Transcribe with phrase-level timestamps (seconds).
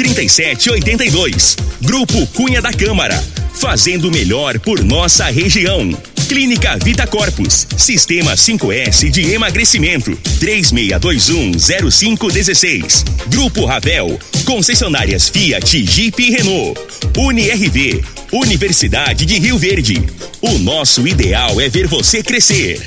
[0.00, 1.56] 3782.
[1.82, 3.22] Grupo Cunha da Câmara.
[3.52, 5.94] Fazendo melhor por nossa região.
[6.26, 7.66] Clínica Vita Corpus.
[7.76, 10.18] Sistema 5S de emagrecimento.
[10.40, 13.04] 36210516.
[13.26, 14.18] Grupo Ravel.
[14.46, 16.80] Concessionárias Fiat, Jeep e Renault.
[17.18, 18.02] UniRV.
[18.32, 20.04] Universidade de Rio Verde.
[20.40, 22.80] O nosso ideal é ver você crescer.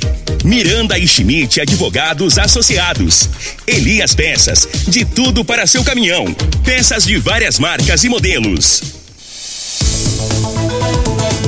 [0.44, 3.30] Miranda e Schmidt Advogados Associados.
[3.68, 4.68] Elias Peças.
[4.88, 6.34] De tudo para seu caminhão.
[6.64, 8.82] Peças de várias marcas e modelos.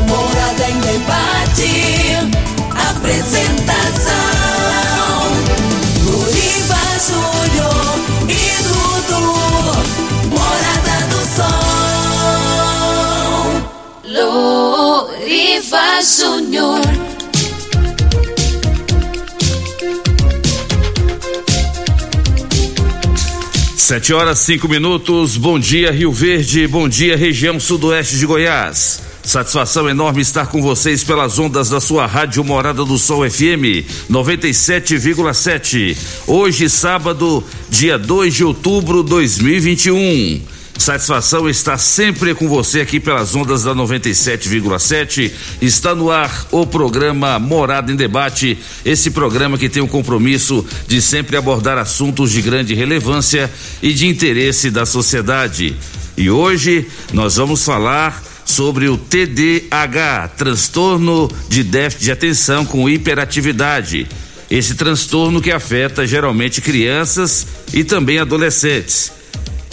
[0.08, 2.36] Morada em debate.
[2.72, 4.45] Apresentação:
[15.66, 16.81] Luriva Júnior.
[23.75, 25.38] Sete horas cinco minutos.
[25.38, 26.68] Bom dia Rio Verde.
[26.68, 29.02] Bom dia região sudoeste de Goiás.
[29.24, 35.98] Satisfação enorme estar com vocês pelas ondas da sua rádio Morada do Sol FM 97,7.
[36.28, 40.55] Hoje, sábado, dia 2 de outubro de 2021.
[40.78, 45.31] Satisfação estar sempre com você aqui pelas ondas da 97,7.
[45.62, 48.58] Está no ar o programa Morada em Debate.
[48.84, 53.50] Esse programa que tem o compromisso de sempre abordar assuntos de grande relevância
[53.81, 55.75] e de interesse da sociedade.
[56.18, 64.07] E hoje nós vamos falar sobre o TDAH, transtorno de déficit de atenção com hiperatividade.
[64.52, 69.15] Esse transtorno que afeta geralmente crianças e também adolescentes.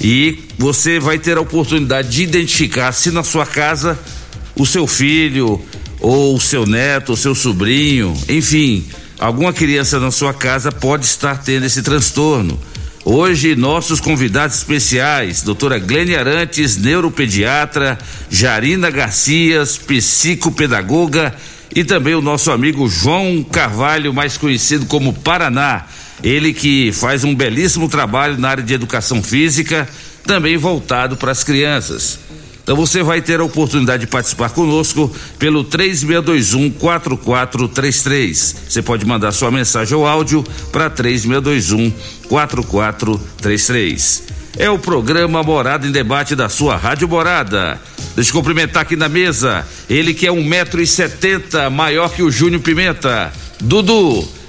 [0.02, 3.96] E você vai ter a oportunidade de identificar se na sua casa
[4.56, 5.64] o seu filho
[6.00, 8.84] ou o seu neto, o seu sobrinho, enfim,
[9.18, 12.58] alguma criança na sua casa pode estar tendo esse transtorno.
[13.04, 17.98] Hoje, nossos convidados especiais, doutora Glênia Arantes, neuropediatra,
[18.28, 21.34] Jarina Garcias, psicopedagoga
[21.74, 25.86] e também o nosso amigo João Carvalho, mais conhecido como Paraná.
[26.22, 29.88] Ele que faz um belíssimo trabalho na área de educação física,
[30.24, 32.18] também voltado para as crianças.
[32.62, 38.56] Então você vai ter a oportunidade de participar conosco pelo 3621 4433.
[38.68, 41.92] Você pode mandar sua mensagem ou áudio para 3621
[42.28, 44.22] 4433.
[44.58, 47.80] É o programa Morada em Debate da sua Rádio Morada.
[48.14, 49.66] Deixa eu cumprimentar aqui na mesa.
[49.90, 53.32] Ele que é um metro e setenta, maior que o Júnior Pimenta.
[53.60, 54.41] Dudu.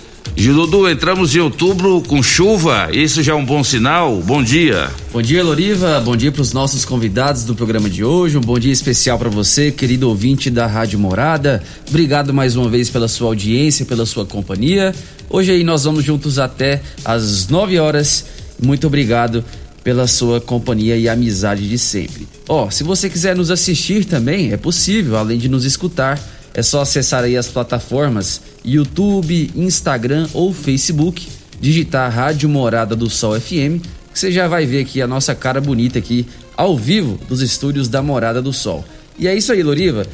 [0.74, 4.22] Dudu, entramos em outubro com chuva, isso já é um bom sinal?
[4.22, 4.90] Bom dia.
[5.12, 6.00] Bom dia, Loriva.
[6.00, 8.38] Bom dia para os nossos convidados do programa de hoje.
[8.38, 11.62] Um bom dia especial para você, querido ouvinte da Rádio Morada.
[11.88, 14.96] Obrigado mais uma vez pela sua audiência, pela sua companhia.
[15.30, 18.26] Hoje aí nós vamos juntos até às 9 horas.
[18.62, 19.44] Muito obrigado
[19.84, 22.28] pela sua companhia e amizade de sempre.
[22.48, 26.20] Ó, oh, se você quiser nos assistir também, é possível, além de nos escutar
[26.54, 31.28] é só acessar aí as plataformas YouTube, Instagram ou Facebook,
[31.60, 35.60] digitar Rádio Morada do Sol FM, que você já vai ver aqui a nossa cara
[35.60, 38.86] bonita aqui ao vivo dos estúdios da Morada do Sol.
[39.18, 40.06] E é isso aí, Loriva.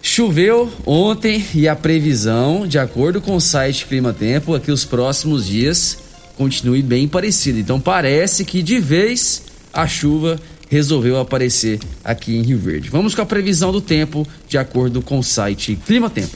[0.00, 4.84] Choveu ontem e a previsão, de acordo com o site Clima Tempo, é que os
[4.84, 5.98] próximos dias
[6.36, 7.58] continue bem parecido.
[7.58, 9.42] Então parece que de vez
[9.72, 10.40] a chuva
[10.72, 12.88] resolveu aparecer aqui em Rio Verde.
[12.88, 16.34] Vamos com a previsão do tempo de acordo com o site Clima Tempo.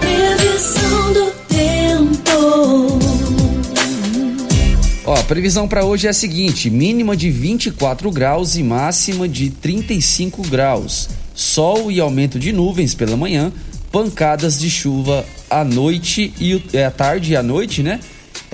[0.00, 2.98] Previsão do tempo.
[5.04, 9.50] Ó, a previsão para hoje é a seguinte: mínima de 24 graus e máxima de
[9.50, 11.08] 35 graus.
[11.34, 13.52] Sol e aumento de nuvens pela manhã,
[13.90, 17.98] pancadas de chuva à noite e é, à tarde e à noite, né?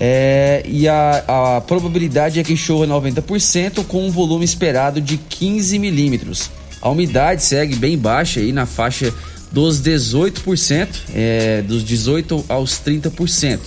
[0.04, 5.78] É, e a, a, probabilidade é que chova 90% com um volume esperado de 15
[5.78, 6.50] milímetros.
[6.80, 9.14] A umidade segue bem baixa aí na faixa
[9.52, 13.60] dos 18%, é, dos 18 aos 30%.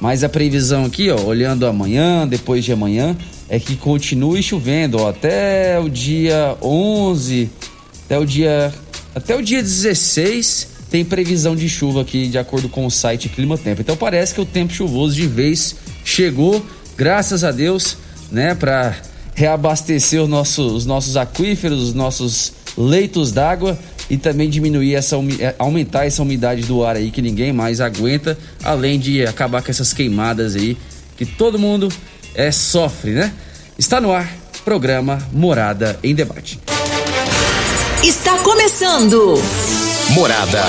[0.00, 3.14] Mas a previsão aqui, ó, olhando amanhã, depois de amanhã,
[3.46, 7.50] é que continue chovendo ó, até o dia 11,
[8.06, 8.72] até o dia
[9.14, 13.58] até o dia 16 tem previsão de chuva aqui de acordo com o site Clima
[13.58, 13.80] Tempo.
[13.80, 15.74] Então parece que o tempo chuvoso de vez
[16.04, 16.64] chegou
[16.96, 17.96] graças a Deus,
[18.30, 18.94] né, para
[19.34, 23.76] reabastecer os nossos, os nossos aquíferos, os nossos leitos d'água
[24.08, 28.38] e também diminuir essa é, aumentar essa umidade do ar aí que ninguém mais aguenta,
[28.62, 30.76] além de acabar com essas queimadas aí
[31.16, 31.88] que todo mundo
[32.36, 33.32] é sofre, né?
[33.76, 34.32] Está no ar,
[34.64, 36.60] programa Morada em Debate.
[38.04, 39.42] Está começando.
[40.10, 40.62] Morada.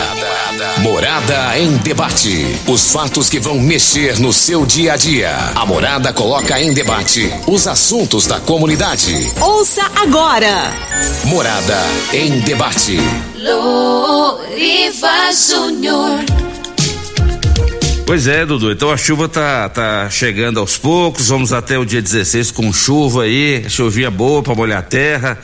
[0.81, 2.45] Morada em debate.
[2.67, 5.35] Os fatos que vão mexer no seu dia a dia.
[5.55, 9.31] A Morada coloca em debate os assuntos da comunidade.
[9.39, 10.71] Ouça agora.
[11.25, 11.77] Morada
[12.13, 12.97] em debate.
[13.37, 16.19] Loriva Júnior.
[18.05, 18.71] Pois é, Dudu.
[18.71, 21.27] Então a chuva tá, tá chegando aos poucos.
[21.27, 23.69] Vamos até o dia 16 com chuva aí.
[23.69, 25.37] Chuvinha boa para molhar a terra.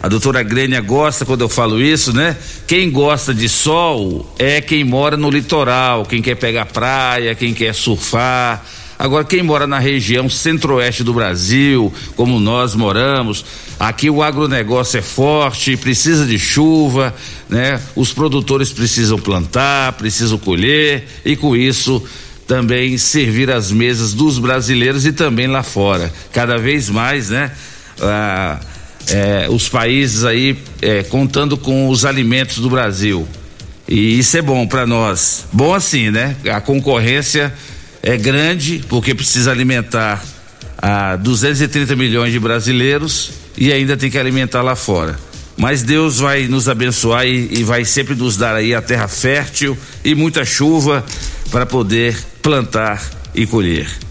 [0.00, 2.36] A doutora Grênia gosta quando eu falo isso, né?
[2.66, 7.74] Quem gosta de sol é quem mora no litoral, quem quer pegar praia, quem quer
[7.74, 8.64] surfar.
[8.96, 13.44] Agora, quem mora na região centro-oeste do Brasil, como nós moramos,
[13.78, 17.14] aqui o agronegócio é forte, precisa de chuva,
[17.48, 17.80] né?
[17.94, 22.02] Os produtores precisam plantar, precisam colher e com isso
[22.46, 26.12] também servir as mesas dos brasileiros e também lá fora.
[26.32, 27.52] Cada vez mais, né?
[28.00, 28.58] Ah,
[29.10, 33.26] é, os países aí é, contando com os alimentos do Brasil.
[33.88, 35.46] E isso é bom para nós.
[35.52, 36.36] Bom assim, né?
[36.52, 37.52] A concorrência
[38.02, 40.22] é grande porque precisa alimentar
[40.76, 45.18] a 230 milhões de brasileiros e ainda tem que alimentar lá fora.
[45.56, 49.76] Mas Deus vai nos abençoar e, e vai sempre nos dar aí a terra fértil
[50.04, 51.04] e muita chuva
[51.50, 53.02] para poder plantar
[53.34, 54.07] e colher.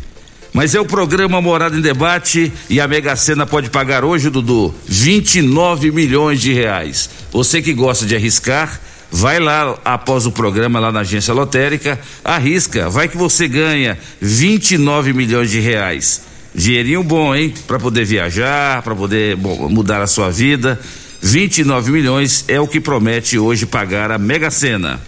[0.58, 4.74] Mas é o programa Morada em Debate e a Mega Sena pode pagar hoje, Dudu,
[4.88, 7.12] 29 milhões de reais.
[7.32, 8.82] Você que gosta de arriscar,
[9.12, 15.14] vai lá após o programa lá na agência lotérica, arrisca, vai que você ganha 29
[15.14, 16.24] milhões de reais.
[16.56, 17.54] Dinheirinho bom, hein?
[17.68, 20.80] Para poder viajar, para poder bom, mudar a sua vida.
[21.22, 25.00] 29 milhões é o que promete hoje pagar a Mega Sena.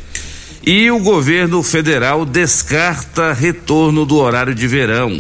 [0.64, 5.20] E o governo federal descarta retorno do horário de verão.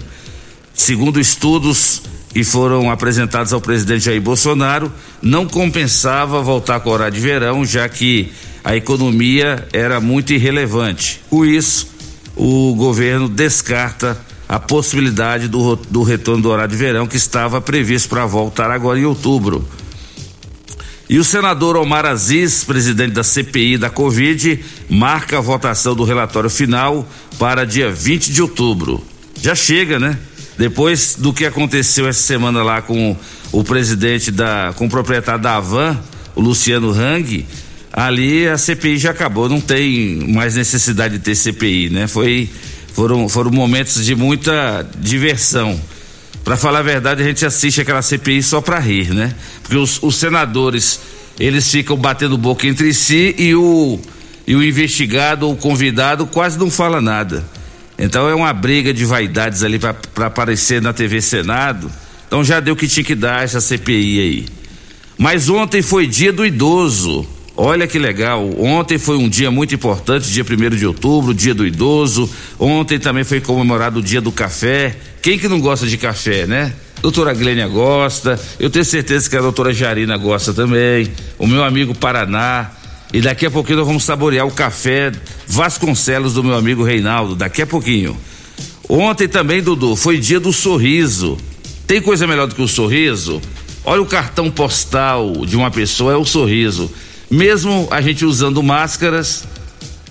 [0.79, 2.01] Segundo estudos
[2.33, 4.89] que foram apresentados ao presidente Jair Bolsonaro,
[5.21, 8.31] não compensava voltar com o horário de verão, já que
[8.63, 11.21] a economia era muito irrelevante.
[11.29, 11.89] Com isso,
[12.33, 14.17] o governo descarta
[14.47, 18.97] a possibilidade do, do retorno do horário de verão que estava previsto para voltar agora
[18.97, 19.67] em outubro.
[21.09, 26.49] E o senador Omar Aziz, presidente da CPI da Covid, marca a votação do relatório
[26.49, 27.05] final
[27.37, 29.03] para dia 20 de outubro.
[29.41, 30.17] Já chega, né?
[30.59, 33.15] Depois do que aconteceu essa semana lá com
[33.49, 35.97] o presidente da, com o proprietário da Avan,
[36.35, 37.45] o Luciano Hang,
[37.93, 42.07] ali a CPI já acabou, não tem mais necessidade de ter CPI, né?
[42.07, 42.49] Foi,
[42.93, 45.79] foram, foram momentos de muita diversão.
[46.43, 49.33] Para falar a verdade, a gente assiste aquela CPI só para rir, né?
[49.63, 50.99] Porque os, os senadores,
[51.39, 53.97] eles ficam batendo boca entre si e o,
[54.45, 57.45] e o investigado ou convidado quase não fala nada.
[57.99, 61.91] Então é uma briga de vaidades ali para aparecer na TV Senado.
[62.25, 64.45] Então já deu que tinha que dar essa CPI aí.
[65.17, 67.27] Mas ontem foi dia do idoso.
[67.57, 68.49] Olha que legal.
[68.57, 72.29] Ontem foi um dia muito importante, dia 1 de outubro, dia do idoso.
[72.57, 74.95] Ontem também foi comemorado o dia do café.
[75.21, 76.73] Quem que não gosta de café, né?
[77.01, 81.95] Doutora Glênia gosta, eu tenho certeza que a doutora Jarina gosta também, o meu amigo
[81.95, 82.71] Paraná,
[83.11, 85.11] e daqui a pouquinho nós vamos saborear o café
[85.47, 87.35] Vasconcelos do meu amigo Reinaldo.
[87.35, 88.15] Daqui a pouquinho.
[88.87, 91.37] Ontem também, Dudu, foi dia do sorriso.
[91.87, 93.41] Tem coisa melhor do que o sorriso?
[93.83, 96.91] Olha o cartão postal de uma pessoa, é o sorriso.
[97.31, 99.43] Mesmo a gente usando máscaras,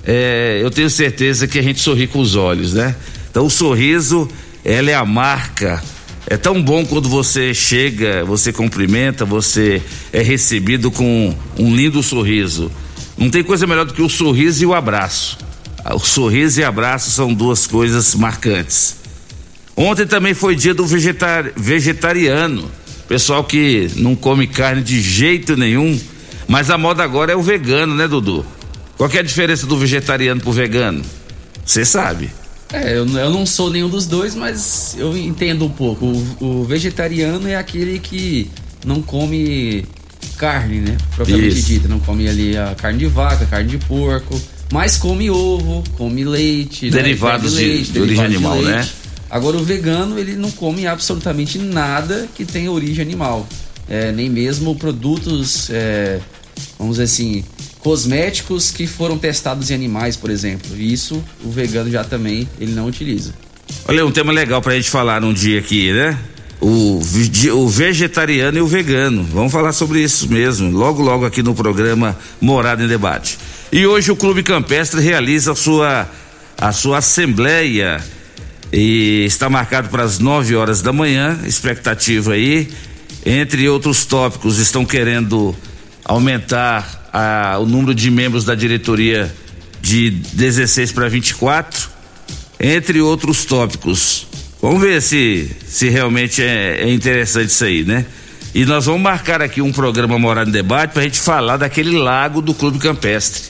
[0.05, 2.97] é, eu tenho certeza que a gente sorri com os olhos, né?
[3.31, 4.28] Então o sorriso,
[4.64, 5.83] ela é a marca.
[6.26, 9.81] É tão bom quando você chega, você cumprimenta, você
[10.12, 12.71] é recebido com um lindo sorriso.
[13.18, 15.37] Não tem coisa melhor do que o sorriso e o abraço.
[15.92, 18.96] O sorriso e abraço são duas coisas marcantes.
[19.76, 22.70] Ontem também foi dia do vegetar, vegetariano.
[23.08, 25.98] Pessoal que não come carne de jeito nenhum.
[26.46, 28.46] Mas a moda agora é o vegano, né, Dudu?
[28.96, 31.02] Qual é a diferença do vegetariano pro vegano?
[31.64, 32.30] Você sabe.
[32.72, 36.06] É, eu, eu, não sou nenhum dos dois, mas eu entendo um pouco.
[36.06, 38.50] O, o vegetariano é aquele que
[38.84, 39.87] não come
[40.38, 40.97] carne, né?
[41.14, 41.66] Propriamente Isso.
[41.66, 41.88] dita.
[41.88, 44.40] Não come ali a carne de vaca, carne de porco,
[44.73, 46.87] mas come ovo, come leite.
[46.87, 46.90] Né?
[46.90, 47.61] Derivados né?
[47.61, 48.88] de, leite, de, origem animal, de né?
[49.30, 53.47] Agora o vegano, ele não come absolutamente nada que tenha origem animal.
[53.88, 56.18] É, nem mesmo produtos, é,
[56.78, 57.45] vamos dizer assim,
[57.80, 60.78] cosméticos que foram testados em animais, por exemplo.
[60.78, 63.35] Isso o vegano já também ele não utiliza.
[63.87, 66.18] Olha, um tema legal pra gente falar num dia aqui, né?
[66.61, 67.00] O,
[67.53, 69.23] o vegetariano e o vegano.
[69.33, 73.38] Vamos falar sobre isso mesmo, logo, logo aqui no programa Morada em Debate.
[73.71, 76.09] E hoje o Clube Campestre realiza a sua,
[76.57, 78.03] a sua assembleia
[78.73, 81.38] e está marcado para as 9 horas da manhã.
[81.47, 82.69] Expectativa aí.
[83.25, 85.55] Entre outros tópicos, estão querendo
[86.05, 89.33] aumentar a, o número de membros da diretoria
[89.81, 91.88] de 16 para 24,
[92.59, 94.27] entre outros tópicos.
[94.61, 98.05] Vamos ver se, se realmente é, é interessante isso aí, né?
[98.55, 101.97] E nós vamos marcar aqui um programa Morado em Debate para a gente falar daquele
[101.97, 103.43] lago do Clube Campestre.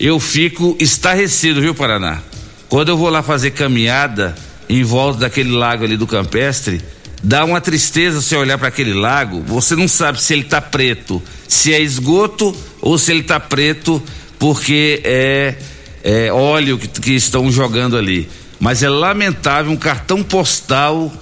[0.00, 2.22] Eu fico estarrecido, viu, Paraná?
[2.68, 4.34] Quando eu vou lá fazer caminhada
[4.68, 6.80] em volta daquele lago ali do Campestre,
[7.22, 11.22] dá uma tristeza você olhar para aquele lago, você não sabe se ele tá preto,
[11.46, 14.02] se é esgoto ou se ele tá preto
[14.38, 15.56] porque é,
[16.02, 18.28] é óleo que, que estão jogando ali.
[18.62, 21.12] Mas é lamentável um cartão postal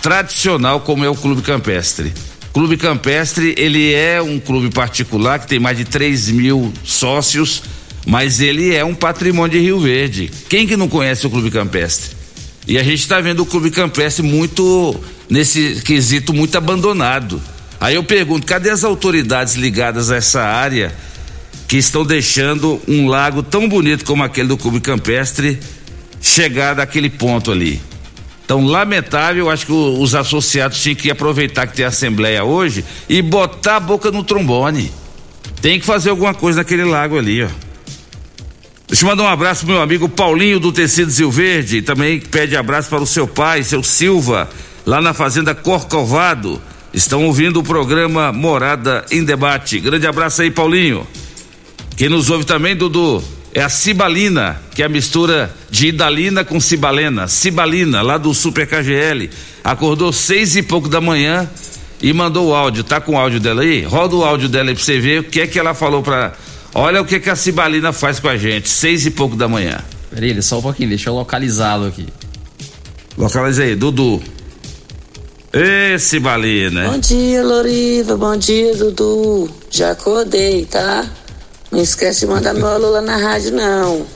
[0.00, 2.10] tradicional como é o Clube Campestre.
[2.54, 7.62] Clube Campestre, ele é um clube particular que tem mais de 3 mil sócios,
[8.06, 10.30] mas ele é um patrimônio de Rio Verde.
[10.48, 12.16] Quem que não conhece o Clube Campestre?
[12.66, 14.98] E a gente está vendo o Clube Campestre muito,
[15.28, 17.42] nesse quesito, muito abandonado.
[17.78, 20.96] Aí eu pergunto, cadê as autoridades ligadas a essa área
[21.68, 25.60] que estão deixando um lago tão bonito como aquele do Clube Campestre
[26.26, 27.80] chegar daquele ponto ali?
[28.44, 33.76] Então, lamentável, acho que os associados tinham que aproveitar que tem assembleia hoje e botar
[33.76, 34.92] a boca no trombone.
[35.60, 37.48] Tem que fazer alguma coisa naquele lago ali, ó.
[38.86, 42.56] Deixa eu mandar um abraço pro meu amigo Paulinho do Tecidos Rio Verde, também pede
[42.56, 44.48] abraço para o seu pai, seu Silva,
[44.84, 46.62] lá na Fazenda Corcovado.
[46.94, 49.80] Estão ouvindo o programa Morada em Debate.
[49.80, 51.04] Grande abraço aí, Paulinho.
[51.96, 53.24] Quem nos ouve também, Dudu,
[53.56, 57.26] é a Cibalina, que é a mistura de Idalina com Cibalena.
[57.26, 59.30] Cibalina, lá do Super KGL.
[59.64, 61.48] Acordou seis e pouco da manhã
[62.02, 62.84] e mandou o áudio.
[62.84, 63.82] Tá com o áudio dela aí?
[63.82, 66.34] Roda o áudio dela aí pra você ver o que é que ela falou pra
[66.74, 69.78] Olha o que, que a Cibalina faz com a gente, seis e pouco da manhã.
[70.10, 72.06] Peraí, só um pouquinho, deixa eu localizá-lo aqui.
[73.16, 74.22] Localiza aí, Dudu.
[75.50, 76.90] Ê, Cibalina.
[76.90, 78.18] Bom dia, Loriva.
[78.18, 79.48] Bom dia, Dudu.
[79.70, 81.10] Já acordei, tá?
[81.70, 84.06] Não esquece de mandar meu alô lá na rádio, não.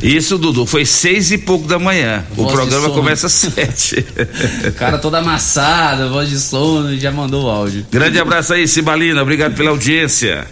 [0.00, 2.24] Isso, Dudu, foi seis e pouco da manhã.
[2.32, 4.06] Voz o programa começa às sete.
[4.78, 7.84] cara todo amassado, voz de sono, já mandou o áudio.
[7.90, 9.20] Grande abraço aí, Cibalina.
[9.20, 10.46] Obrigado pela audiência.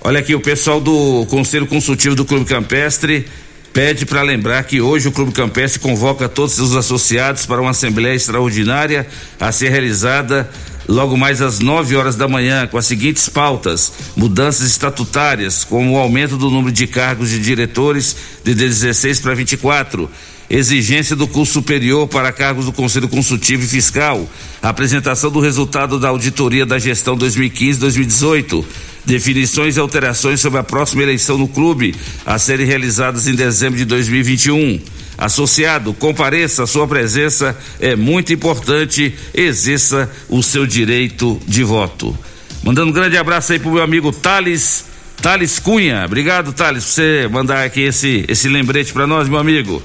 [0.00, 3.26] Olha aqui, o pessoal do Conselho Consultivo do Clube Campestre
[3.72, 8.14] pede para lembrar que hoje o Clube Campestre convoca todos os associados para uma assembleia
[8.14, 9.06] extraordinária
[9.38, 10.48] a ser realizada
[10.88, 15.98] logo mais às 9 horas da manhã, com as seguintes pautas: mudanças estatutárias, como o
[15.98, 20.08] aumento do número de cargos de diretores de 16 para 24
[20.48, 24.28] exigência do curso superior para cargos do Conselho Consultivo e Fiscal,
[24.62, 28.64] apresentação do resultado da auditoria da gestão 2015-2018,
[29.04, 33.84] definições e alterações sobre a próxima eleição no clube a serem realizadas em dezembro de
[33.84, 34.80] 2021.
[35.18, 42.16] Associado, compareça, sua presença é muito importante, exerça o seu direito de voto.
[42.62, 44.84] Mandando um grande abraço aí pro meu amigo Thales,
[45.22, 46.04] Thales Cunha.
[46.04, 49.82] Obrigado, Thales, por você mandar aqui esse, esse lembrete para nós, meu amigo.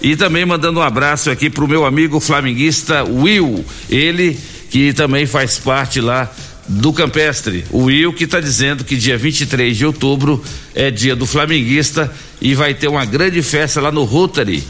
[0.00, 4.38] E também mandando um abraço aqui pro meu amigo flamenguista Will, ele
[4.70, 6.30] que também faz parte lá
[6.68, 7.64] do Campestre.
[7.70, 10.42] O Will que está dizendo que dia 23 de outubro
[10.74, 12.12] é dia do flamenguista
[12.44, 14.62] e vai ter uma grande festa lá no Rotary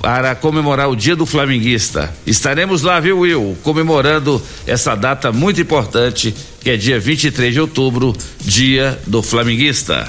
[0.00, 2.14] para comemorar o dia do flamenguista.
[2.24, 8.16] Estaremos lá, viu, Will, comemorando essa data muito importante, que é dia 23 de outubro,
[8.40, 10.08] dia do flamenguista.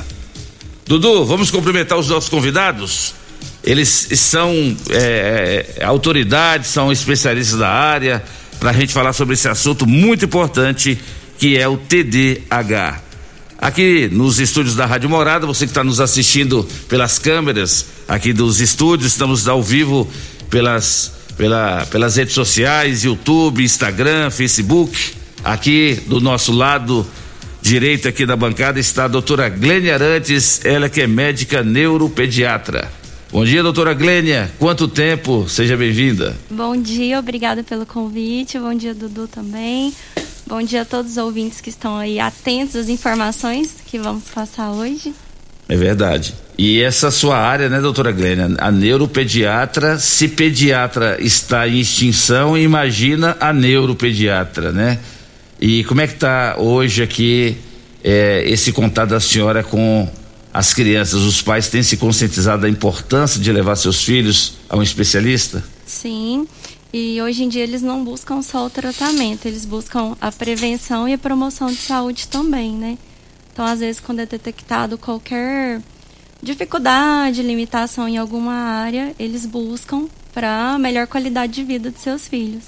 [0.86, 3.16] Dudu, vamos cumprimentar os nossos convidados?
[3.64, 8.24] Eles são é, é, autoridades, são especialistas da área,
[8.60, 11.00] para a gente falar sobre esse assunto muito importante
[11.40, 13.11] que é o TDAH.
[13.62, 18.60] Aqui nos estúdios da Rádio Morada, você que está nos assistindo pelas câmeras aqui dos
[18.60, 20.10] estúdios, estamos ao vivo
[20.50, 25.14] pelas, pela, pelas redes sociais, YouTube, Instagram, Facebook.
[25.44, 27.06] Aqui do nosso lado
[27.62, 32.92] direito aqui da bancada está a doutora Glênia Arantes, ela que é médica neuropediatra.
[33.32, 34.52] Bom dia, doutora Glênia.
[34.58, 35.48] Quanto tempo?
[35.48, 36.36] Seja bem-vinda.
[36.50, 38.58] Bom dia, obrigada pelo convite.
[38.58, 39.94] Bom dia, Dudu também.
[40.52, 44.70] Bom dia a todos os ouvintes que estão aí atentos às informações que vamos passar
[44.72, 45.16] hoje.
[45.70, 46.36] É verdade.
[46.58, 48.50] E essa sua área, né, doutora Glênia?
[48.58, 55.00] A neuropediatra, se pediatra está em extinção, imagina a neuropediatra, né?
[55.58, 57.56] E como é que está hoje aqui
[58.04, 60.06] é, esse contato da senhora com
[60.54, 64.84] as crianças, os pais têm se conscientizado da importância de levar seus filhos a um
[64.84, 65.64] especialista?
[65.86, 66.46] Sim.
[66.94, 71.14] E hoje em dia eles não buscam só o tratamento, eles buscam a prevenção e
[71.14, 72.98] a promoção de saúde também, né?
[73.54, 75.82] Então, às vezes, quando é detectado qualquer
[76.42, 82.64] dificuldade, limitação em alguma área, eles buscam para melhor qualidade de vida de seus filhos.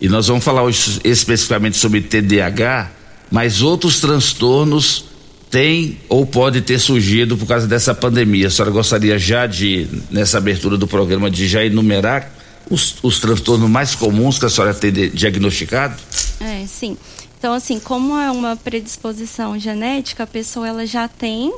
[0.00, 2.90] E nós vamos falar hoje especificamente sobre TDAH,
[3.30, 5.04] mas outros transtornos
[5.50, 8.48] têm ou pode ter surgido por causa dessa pandemia.
[8.48, 13.68] A senhora gostaria já de, nessa abertura do programa, de já enumerar os, os transtornos
[13.68, 16.00] mais comuns que a senhora tem de, diagnosticado?
[16.40, 16.96] É, sim.
[17.38, 21.52] Então, assim, como é uma predisposição genética, a pessoa ela já tem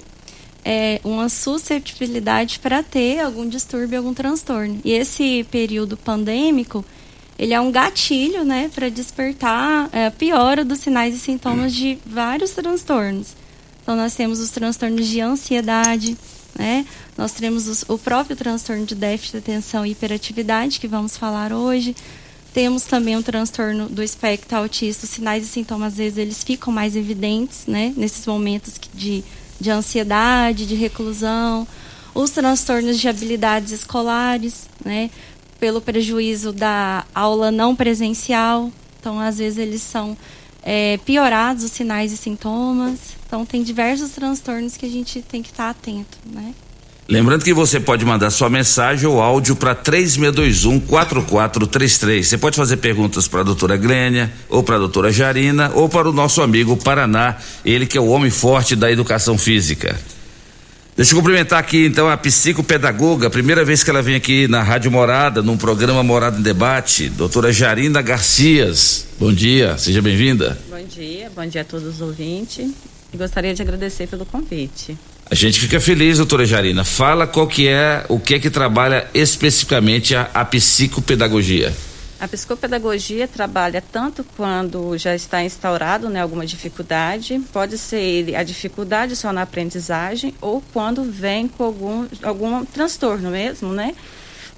[0.65, 4.81] é, uma suscetibilidade para ter algum distúrbio, algum transtorno.
[4.83, 6.85] E esse período pandêmico,
[7.39, 11.99] ele é um gatilho, né, para despertar é, a piora dos sinais e sintomas de
[12.07, 13.37] vários transtornos.
[13.83, 16.17] Então, nós temos os transtornos de ansiedade,
[16.57, 16.87] né?
[17.17, 21.53] Nós temos os, o próprio transtorno de déficit de atenção e hiperatividade, que vamos falar
[21.53, 21.95] hoje.
[22.53, 25.05] Temos também o transtorno do espectro autista.
[25.05, 27.93] Os sinais e sintomas, às vezes, eles ficam mais evidentes, né?
[27.97, 29.25] Nesses momentos de
[29.61, 31.67] de ansiedade, de reclusão,
[32.15, 35.11] os transtornos de habilidades escolares, né,
[35.59, 38.71] pelo prejuízo da aula não presencial.
[39.01, 40.17] Então, às vezes, eles são
[40.65, 42.99] é, piorados, os sinais e sintomas.
[43.27, 46.55] Então, tem diversos transtornos que a gente tem que estar atento, né?
[47.07, 52.27] Lembrando que você pode mandar sua mensagem ou áudio para 3621 4433.
[52.27, 56.09] Você pode fazer perguntas para a doutora Glênia, ou para a doutora Jarina, ou para
[56.09, 60.01] o nosso amigo Paraná, ele que é o homem forte da educação física.
[60.97, 64.93] Deixa eu cumprimentar aqui então a psicopedagoga, primeira vez que ela vem aqui na Rádio
[64.93, 69.05] Morada, num programa Morada em Debate, doutora Jarina Garcias.
[69.19, 70.57] Bom dia, seja bem-vinda.
[70.71, 72.71] Bom dia, bom dia a todos os ouvintes.
[73.13, 74.97] E gostaria de agradecer pelo convite.
[75.29, 76.85] A gente fica feliz, doutora Jarina.
[76.85, 81.73] Fala qual que é, o que é que trabalha especificamente a, a psicopedagogia.
[82.25, 89.15] A psicopedagogia trabalha tanto quando já está instaurado né, alguma dificuldade, pode ser a dificuldade
[89.15, 93.95] só na aprendizagem ou quando vem com algum, algum transtorno mesmo, né?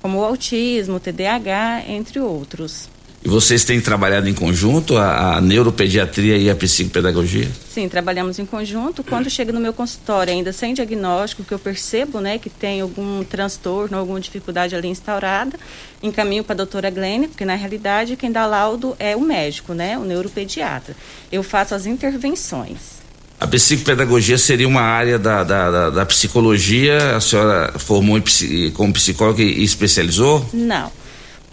[0.01, 2.89] Como o autismo, o TDAH, entre outros.
[3.27, 7.51] E vocês têm trabalhado em conjunto a, a, neuropediatria e a psicopedagogia?
[7.69, 9.03] Sim, trabalhamos em conjunto.
[9.03, 13.25] Quando chega no meu consultório, ainda sem diagnóstico, que eu percebo né, que tem algum
[13.25, 15.59] transtorno, alguma dificuldade ali instaurada,
[16.01, 19.99] encaminho para a doutora Glênia, porque na realidade quem dá laudo é o médico, né,
[19.99, 20.95] o neuropediatra.
[21.33, 23.03] Eu faço as intervenções.
[23.41, 27.17] A psicopedagogia seria uma área da, da, da, da psicologia?
[27.17, 30.49] A senhora formou em, como psicóloga e especializou?
[30.53, 30.93] Não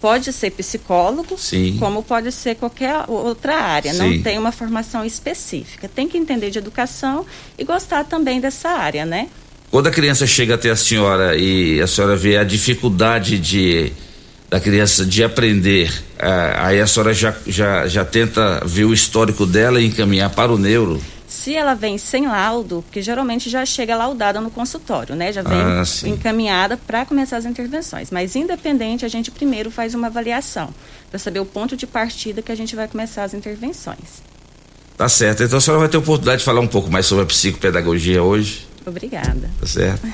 [0.04, 1.78] pode ser psicólogo, Sim.
[1.80, 3.94] como pode ser qualquer outra área.
[3.94, 4.18] Sim.
[4.18, 5.88] Não tem uma formação específica.
[5.88, 7.26] Tem que entender de educação
[7.58, 9.30] e gostar também dessa área, né?
[9.72, 13.94] Quando a criança chega até a senhora e a senhora vê a dificuldade de
[14.50, 15.90] da criança de aprender,
[16.20, 20.52] eh, aí a senhora já, já, já tenta ver o histórico dela e encaminhar para
[20.52, 21.02] o neuro.
[21.34, 25.34] Se ela vem sem laudo, porque geralmente já chega laudada no consultório, né?
[25.34, 28.12] Já vem ah, encaminhada para começar as intervenções.
[28.12, 30.70] Mas independente, a gente primeiro faz uma avaliação
[31.10, 34.22] para saber o ponto de partida que a gente vai começar as intervenções.
[34.96, 35.42] Tá certo.
[35.42, 38.68] Então a senhora vai ter oportunidade de falar um pouco mais sobre a psicopedagogia hoje.
[38.86, 39.50] Obrigada.
[39.60, 40.08] Tá certo.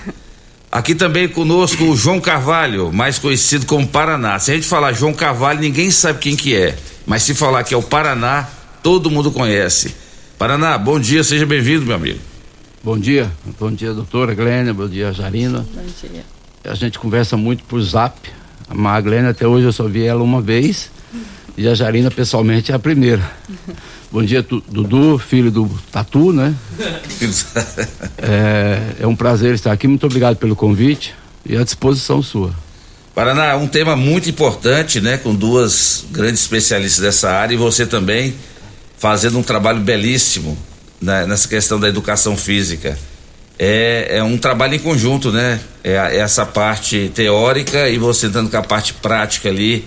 [0.71, 4.39] Aqui também conosco o João Carvalho, mais conhecido como Paraná.
[4.39, 6.77] Se a gente falar João Carvalho, ninguém sabe quem que é.
[7.05, 8.47] Mas se falar que é o Paraná,
[8.81, 9.93] todo mundo conhece.
[10.39, 12.17] Paraná, bom dia, seja bem-vindo, meu amigo.
[12.81, 15.67] Bom dia, bom dia, doutora Glênia, bom dia, Jarina.
[15.75, 16.23] Bom dia.
[16.63, 18.17] A gente conversa muito por zap.
[18.69, 20.89] A Glênia, até hoje eu só vi ela uma vez.
[21.57, 23.21] E a Jarina, pessoalmente, é a primeira.
[24.09, 26.55] Bom dia, Dudu, filho do Tatu, né?
[28.17, 29.89] é, é um prazer estar aqui.
[29.89, 31.13] Muito obrigado pelo convite
[31.45, 32.55] e à disposição sua.
[33.13, 35.17] Paraná, um tema muito importante, né?
[35.17, 38.33] Com duas grandes especialistas dessa área e você também
[38.99, 40.57] fazendo um trabalho belíssimo
[41.01, 42.99] né, nessa questão da educação física.
[43.57, 45.59] É, é um trabalho em conjunto, né?
[45.83, 49.85] É, é essa parte teórica e você entrando com a parte prática ali,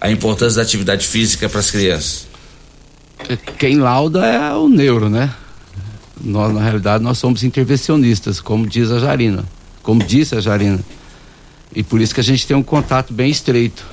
[0.00, 2.26] a importância da atividade física para as crianças.
[3.58, 5.32] Quem lauda é o neuro, né?
[6.20, 9.44] Nós, na realidade, nós somos intervencionistas, como diz a Jarina,
[9.82, 10.80] como disse a Jarina.
[11.74, 13.84] E por isso que a gente tem um contato bem estreito.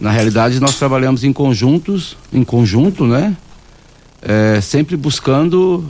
[0.00, 3.36] Na realidade, nós trabalhamos em conjuntos, em conjunto, né?
[4.22, 5.84] É, sempre buscando,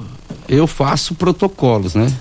[0.48, 2.12] eu faço protocolos, né?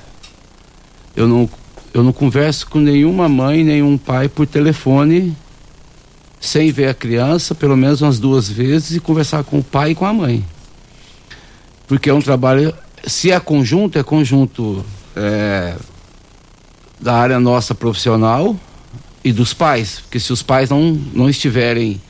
[1.15, 1.49] Eu não,
[1.91, 5.35] eu não converso com nenhuma mãe, nenhum pai por telefone
[6.39, 9.95] sem ver a criança, pelo menos umas duas vezes, e conversar com o pai e
[9.95, 10.45] com a mãe.
[11.87, 12.73] Porque é um trabalho,
[13.03, 15.75] se é conjunto, é conjunto é,
[17.01, 18.55] da área nossa profissional
[19.23, 22.01] e dos pais, porque se os pais não, não estiverem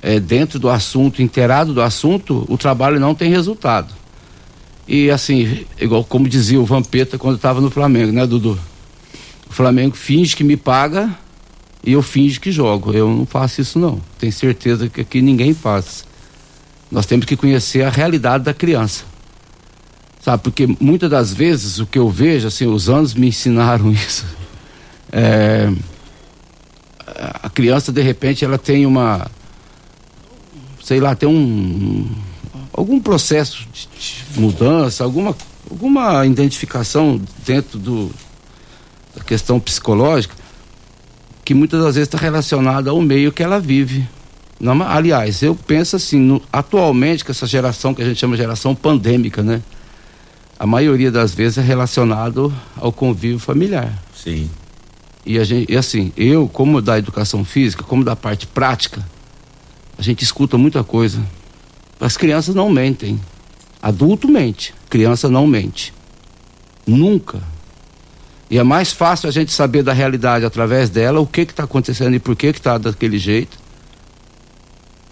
[0.00, 3.92] é, dentro do assunto, inteirado do assunto, o trabalho não tem resultado.
[4.86, 8.58] E assim, igual como dizia o Vampeta quando estava no Flamengo, né, Dudu?
[9.48, 11.14] O Flamengo finge que me paga
[11.84, 12.92] e eu finge que jogo.
[12.92, 14.00] Eu não faço isso não.
[14.18, 16.06] Tenho certeza que aqui ninguém faz.
[16.90, 19.04] Nós temos que conhecer a realidade da criança.
[20.22, 24.24] Sabe, porque muitas das vezes o que eu vejo, assim, os anos me ensinaram isso.
[25.12, 25.70] É,
[27.18, 29.30] a criança de repente ela tem uma
[30.82, 32.08] sei lá, tem um
[32.72, 35.36] algum processo de mudança, alguma
[35.70, 38.10] alguma identificação dentro do
[39.14, 40.34] da questão psicológica
[41.44, 44.06] que muitas das vezes está relacionada ao meio que ela vive.
[44.60, 48.74] Não, aliás, eu penso assim, no, atualmente, que essa geração que a gente chama geração
[48.74, 49.62] pandêmica, né?
[50.58, 53.96] A maioria das vezes é relacionado ao convívio familiar.
[54.14, 54.50] Sim.
[55.28, 59.06] E, a gente, e assim, eu, como da educação física, como da parte prática,
[59.98, 61.22] a gente escuta muita coisa.
[62.00, 63.20] As crianças não mentem.
[63.82, 65.92] Adulto mente, criança não mente.
[66.86, 67.42] Nunca.
[68.50, 72.14] E é mais fácil a gente saber da realidade através dela, o que está acontecendo
[72.14, 73.58] e por que está daquele jeito.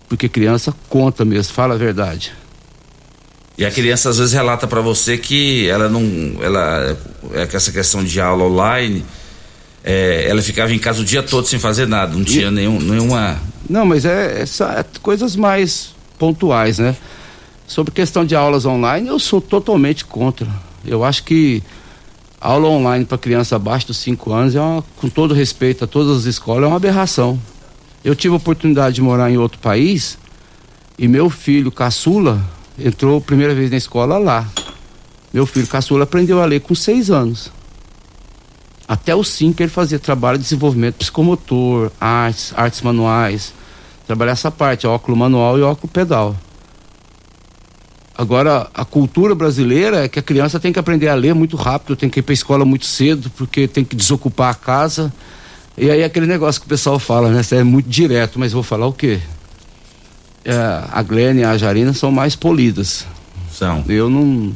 [0.09, 2.33] Porque criança conta mesmo, fala a verdade.
[3.59, 6.97] E a criança às vezes relata para você que ela não, ela
[7.35, 9.05] é essa questão de aula online,
[9.87, 13.41] é, ela ficava em casa o dia todo sem fazer nada, não tinha nenhum, nenhuma.
[13.71, 16.97] Não, mas é, é, é coisas mais pontuais, né?
[17.69, 20.49] Sobre questão de aulas online, eu sou totalmente contra.
[20.85, 21.63] Eu acho que
[22.41, 26.19] aula online para criança abaixo dos 5 anos é uma, com todo respeito a todas
[26.19, 27.41] as escolas, é uma aberração.
[28.05, 30.19] Eu tive a oportunidade de morar em outro país
[30.99, 32.43] e meu filho caçula
[32.77, 34.49] entrou a primeira vez na escola lá.
[35.33, 37.53] Meu filho caçula aprendeu a ler com seis anos.
[38.89, 43.53] Até os cinco ele fazia trabalho de desenvolvimento psicomotor, artes, artes manuais,
[44.07, 46.37] trabalhar essa parte, óculo manual e óculo pedal.
[48.19, 51.97] Agora, a cultura brasileira é que a criança tem que aprender a ler muito rápido,
[51.97, 55.13] tem que ir para a escola muito cedo, porque tem que desocupar a casa.
[55.77, 57.43] E aí aquele negócio que o pessoal fala, né?
[57.51, 59.21] É muito direto, mas vou falar o quê?
[60.43, 60.55] É,
[60.91, 63.05] a Glênia e a Jarina são mais polidas.
[63.53, 63.85] São.
[63.87, 64.55] Eu não,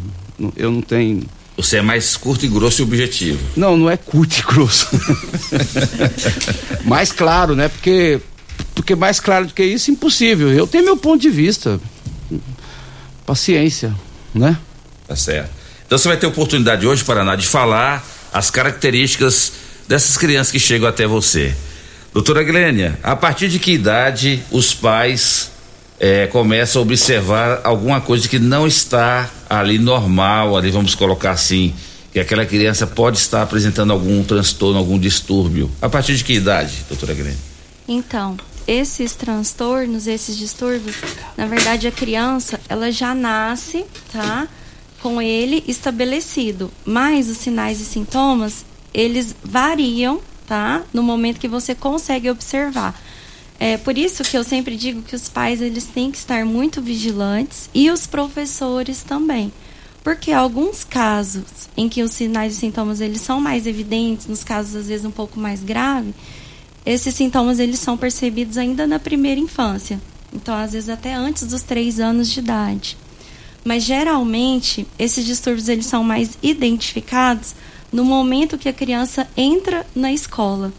[0.57, 1.25] eu não tenho.
[1.63, 3.39] Você é mais curto e grosso e objetivo.
[3.55, 4.89] Não, não é curto e grosso.
[6.87, 7.69] mais claro, né?
[7.69, 8.19] Porque,
[8.75, 10.51] porque mais claro do que isso, impossível.
[10.51, 11.79] Eu tenho meu ponto de vista.
[13.27, 13.95] Paciência,
[14.35, 14.57] né?
[15.07, 15.51] Tá certo.
[15.85, 19.53] Então você vai ter oportunidade hoje, Paraná, de falar as características
[19.87, 21.55] dessas crianças que chegam até você.
[22.11, 25.50] Doutora Glênia, a partir de que idade os pais
[26.01, 31.75] é, começam a observar alguma coisa que não está ali normal, ali vamos colocar assim,
[32.11, 35.71] que aquela criança pode estar apresentando algum transtorno, algum distúrbio?
[35.81, 37.37] A partir de que idade, doutora Glênia?
[37.87, 40.97] Então, esses transtornos, esses distúrbios,
[41.37, 44.49] na verdade a criança, ela já nasce, tá?
[45.03, 50.83] Com ele estabelecido, mas os sinais e sintomas, eles variam, tá?
[50.95, 52.99] No momento que você consegue observar.
[53.63, 56.81] É por isso que eu sempre digo que os pais eles têm que estar muito
[56.81, 59.53] vigilantes e os professores também.
[60.03, 64.75] Porque alguns casos em que os sinais e sintomas eles são mais evidentes, nos casos
[64.75, 66.15] às vezes um pouco mais graves,
[66.87, 70.01] esses sintomas eles são percebidos ainda na primeira infância.
[70.33, 72.97] Então, às vezes até antes dos três anos de idade.
[73.63, 77.55] Mas geralmente esses distúrbios eles são mais identificados
[77.93, 80.73] no momento que a criança entra na escola.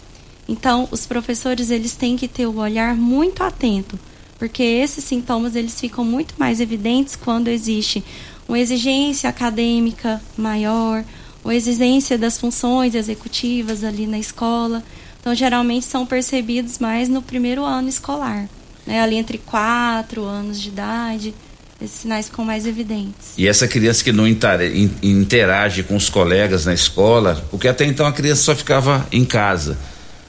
[0.52, 3.98] Então, os professores eles têm que ter o olhar muito atento,
[4.38, 8.04] porque esses sintomas eles ficam muito mais evidentes quando existe
[8.50, 11.06] uma exigência acadêmica maior,
[11.42, 14.84] uma exigência das funções executivas ali na escola.
[15.22, 18.50] Então, geralmente são percebidos mais no primeiro ano escolar,
[18.86, 19.00] né?
[19.00, 21.34] ali entre quatro anos de idade
[21.82, 23.34] esses sinais ficam mais evidentes.
[23.38, 28.12] E essa criança que não interage com os colegas na escola, porque até então a
[28.12, 29.80] criança só ficava em casa.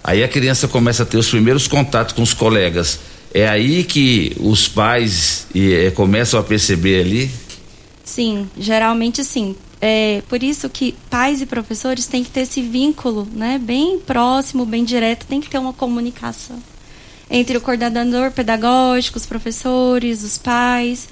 [0.05, 2.99] Aí a criança começa a ter os primeiros contatos com os colegas.
[3.33, 7.31] É aí que os pais é, começam a perceber ali?
[8.05, 9.57] Sim, geralmente sim.
[9.81, 14.65] É por isso que pais e professores têm que ter esse vínculo, né, bem próximo,
[14.65, 16.62] bem direto, tem que ter uma comunicação
[17.33, 21.09] entre o coordenador pedagógico, os professores, os pais,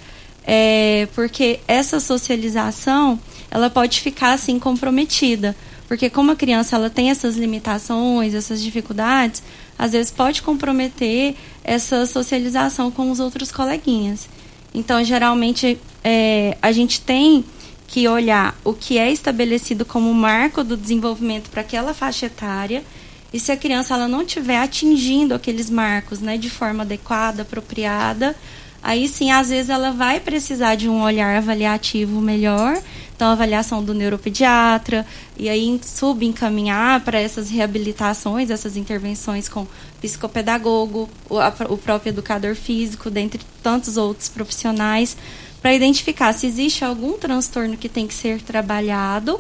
[0.47, 3.19] é, porque essa socialização
[3.51, 5.57] ela pode ficar assim comprometida
[5.91, 9.43] porque como a criança ela tem essas limitações, essas dificuldades,
[9.77, 14.29] às vezes pode comprometer essa socialização com os outros coleguinhas.
[14.73, 17.45] Então, geralmente, é, a gente tem
[17.89, 22.85] que olhar o que é estabelecido como marco do desenvolvimento para aquela faixa etária
[23.33, 28.37] e se a criança ela não estiver atingindo aqueles marcos né, de forma adequada, apropriada,
[28.81, 32.81] aí sim, às vezes, ela vai precisar de um olhar avaliativo melhor.
[33.21, 35.07] Então, avaliação do neuropediatra,
[35.37, 39.67] e aí subencaminhar para essas reabilitações, essas intervenções com
[40.01, 45.19] psicopedagogo, o, a, o próprio educador físico, dentre tantos outros profissionais,
[45.61, 49.39] para identificar se existe algum transtorno que tem que ser trabalhado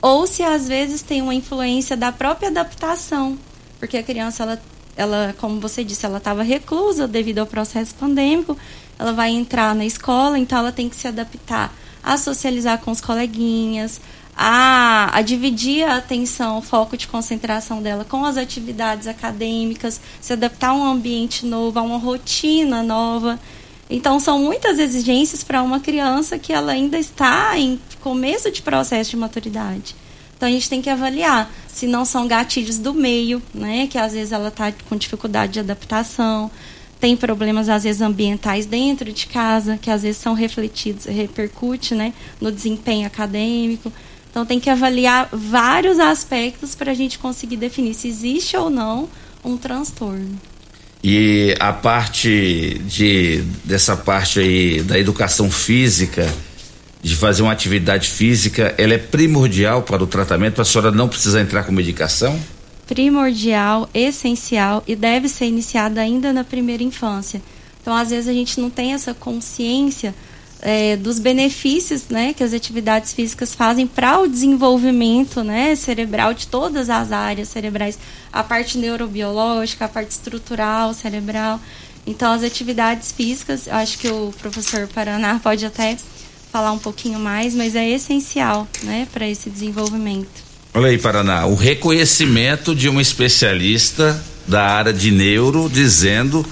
[0.00, 3.38] ou se às vezes tem uma influência da própria adaptação,
[3.78, 4.62] porque a criança ela
[4.96, 8.56] ela, como você disse, ela estava reclusa devido ao processo pandêmico,
[8.98, 13.00] ela vai entrar na escola, então ela tem que se adaptar a socializar com os
[13.00, 14.00] coleguinhas,
[14.36, 20.32] a, a dividir a atenção, o foco de concentração dela com as atividades acadêmicas, se
[20.32, 23.38] adaptar a um ambiente novo, a uma rotina nova.
[23.90, 29.10] Então, são muitas exigências para uma criança que ela ainda está em começo de processo
[29.10, 29.96] de maturidade.
[30.36, 33.88] Então, a gente tem que avaliar se não são gatilhos do meio, né?
[33.88, 36.48] Que às vezes ela está com dificuldade de adaptação,
[37.00, 42.12] tem problemas, às vezes, ambientais dentro de casa, que às vezes são refletidos, repercute né,
[42.40, 43.92] no desempenho acadêmico.
[44.30, 49.08] Então, tem que avaliar vários aspectos para a gente conseguir definir se existe ou não
[49.44, 50.38] um transtorno.
[51.02, 56.28] E a parte de dessa parte aí da educação física,
[57.00, 61.40] de fazer uma atividade física, ela é primordial para o tratamento, a senhora não precisar
[61.40, 62.38] entrar com medicação?
[62.88, 67.42] Primordial, essencial e deve ser iniciada ainda na primeira infância.
[67.80, 70.14] Então, às vezes, a gente não tem essa consciência
[70.60, 76.46] é, dos benefícios né, que as atividades físicas fazem para o desenvolvimento né, cerebral de
[76.46, 77.98] todas as áreas cerebrais,
[78.32, 81.60] a parte neurobiológica, a parte estrutural cerebral.
[82.06, 85.96] Então, as atividades físicas, acho que o professor Paraná pode até
[86.50, 90.47] falar um pouquinho mais, mas é essencial né, para esse desenvolvimento.
[90.74, 96.44] Olha aí, Paraná, o reconhecimento de um especialista da área de neuro dizendo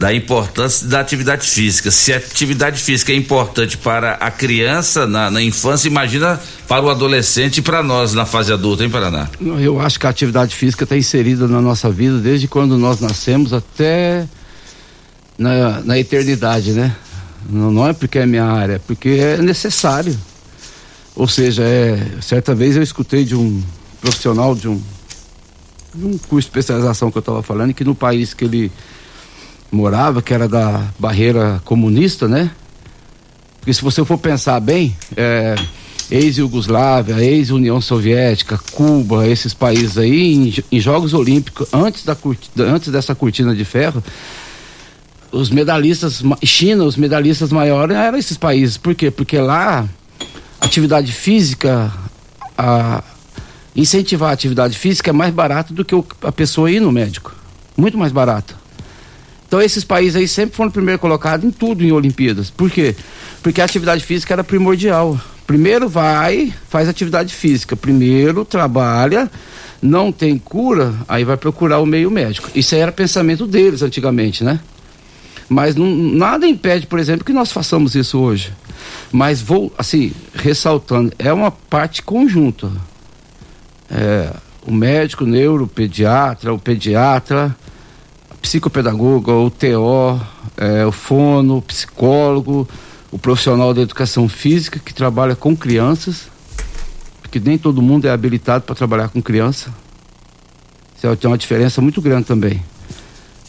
[0.00, 1.90] da importância da atividade física.
[1.90, 6.88] Se a atividade física é importante para a criança na, na infância, imagina para o
[6.88, 9.28] adolescente e para nós na fase adulta, hein, Paraná?
[9.38, 13.52] Eu acho que a atividade física está inserida na nossa vida desde quando nós nascemos
[13.52, 14.26] até
[15.36, 16.96] na, na eternidade, né?
[17.48, 20.16] Não, não é porque é minha área, é porque é necessário.
[21.20, 23.62] Ou seja, é, certa vez eu escutei de um
[24.00, 24.80] profissional de um,
[25.94, 28.72] de um curso de especialização que eu estava falando, que no país que ele
[29.70, 32.50] morava, que era da barreira comunista, né?
[33.58, 35.56] Porque se você for pensar bem, é,
[36.10, 42.16] ex-Yugoslávia, ex-União Soviética, Cuba, esses países aí, em, em, Jogos Olímpicos, antes, da,
[42.60, 44.02] antes dessa cortina de ferro,
[45.30, 48.78] os medalhistas, China, os medalhistas maiores eram esses países.
[48.78, 49.10] Por quê?
[49.10, 49.86] Porque lá,
[50.60, 51.92] atividade física,
[52.56, 53.02] a,
[53.74, 57.34] incentivar a atividade física é mais barato do que a pessoa ir no médico.
[57.76, 58.56] Muito mais barato.
[59.46, 62.50] Então esses países aí sempre foram primeiro colocados em tudo em Olimpíadas.
[62.50, 62.94] Por quê?
[63.42, 65.18] Porque a atividade física era primordial.
[65.46, 67.74] Primeiro vai, faz atividade física.
[67.74, 69.28] Primeiro trabalha,
[69.82, 72.48] não tem cura, aí vai procurar o meio médico.
[72.54, 74.60] Isso aí era pensamento deles antigamente, né?
[75.48, 78.52] Mas não, nada impede, por exemplo, que nós façamos isso hoje.
[79.12, 82.70] Mas vou, assim, ressaltando, é uma parte conjunta.
[83.90, 84.32] É,
[84.66, 87.54] o médico, o neuropediatra, o pediatra,
[88.40, 90.20] psicopedagoga, o TO,
[90.56, 92.68] é, o fono, o psicólogo,
[93.10, 96.28] o profissional da educação física que trabalha com crianças,
[97.20, 99.72] porque nem todo mundo é habilitado para trabalhar com criança.
[100.96, 102.62] Isso é, tem uma diferença muito grande também.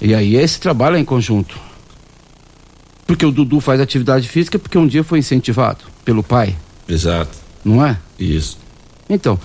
[0.02, 1.60] E aí esse trabalho é em conjunto.
[3.12, 6.56] Porque o Dudu faz atividade física porque um dia foi incentivado pelo pai.
[6.88, 7.38] Exato.
[7.62, 8.00] Não é?
[8.18, 8.58] Isso.
[9.10, 9.38] Então,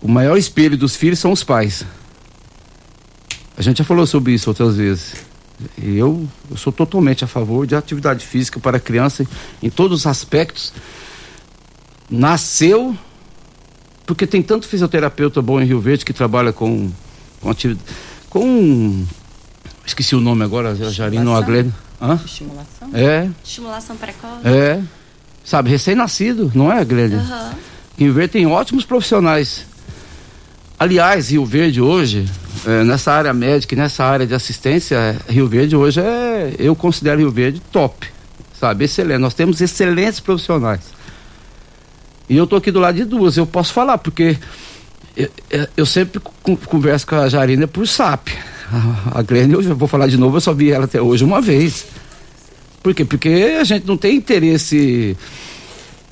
[0.00, 1.84] o maior espelho dos filhos são os pais.
[3.56, 5.16] A gente já falou sobre isso outras vezes.
[5.82, 9.26] Eu, eu sou totalmente a favor de atividade física para criança
[9.60, 10.72] em todos os aspectos.
[12.08, 12.96] Nasceu
[14.06, 16.88] porque tem tanto fisioterapeuta bom em Rio Verde que trabalha com
[17.40, 17.84] com atividade
[18.30, 19.04] com
[19.84, 21.74] esqueci o nome agora, Jarino Aglene.
[22.00, 22.20] Hã?
[22.24, 22.90] Estimulação?
[22.92, 23.28] É.
[23.44, 24.46] Estimulação precoce.
[24.46, 24.80] É.
[25.44, 27.18] Sabe, recém-nascido, não é, Glênia?
[27.18, 27.50] Uhum.
[27.98, 29.64] Rio Verde tem ótimos profissionais.
[30.78, 32.28] Aliás, Rio Verde hoje,
[32.66, 37.20] é, nessa área médica e nessa área de assistência, Rio Verde hoje é, eu considero
[37.20, 38.06] Rio Verde top,
[38.60, 39.18] sabe, excelente.
[39.18, 40.82] Nós temos excelentes profissionais.
[42.28, 44.36] E eu estou aqui do lado de duas, eu posso falar, porque
[45.16, 45.30] eu,
[45.76, 46.20] eu sempre
[46.66, 48.28] converso com a Jarina por SAP.
[48.72, 51.40] A, a Glênia, eu vou falar de novo, eu só vi ela até hoje uma
[51.40, 51.86] vez.
[52.82, 53.04] Por quê?
[53.04, 53.28] Porque
[53.60, 55.16] a gente não tem interesse.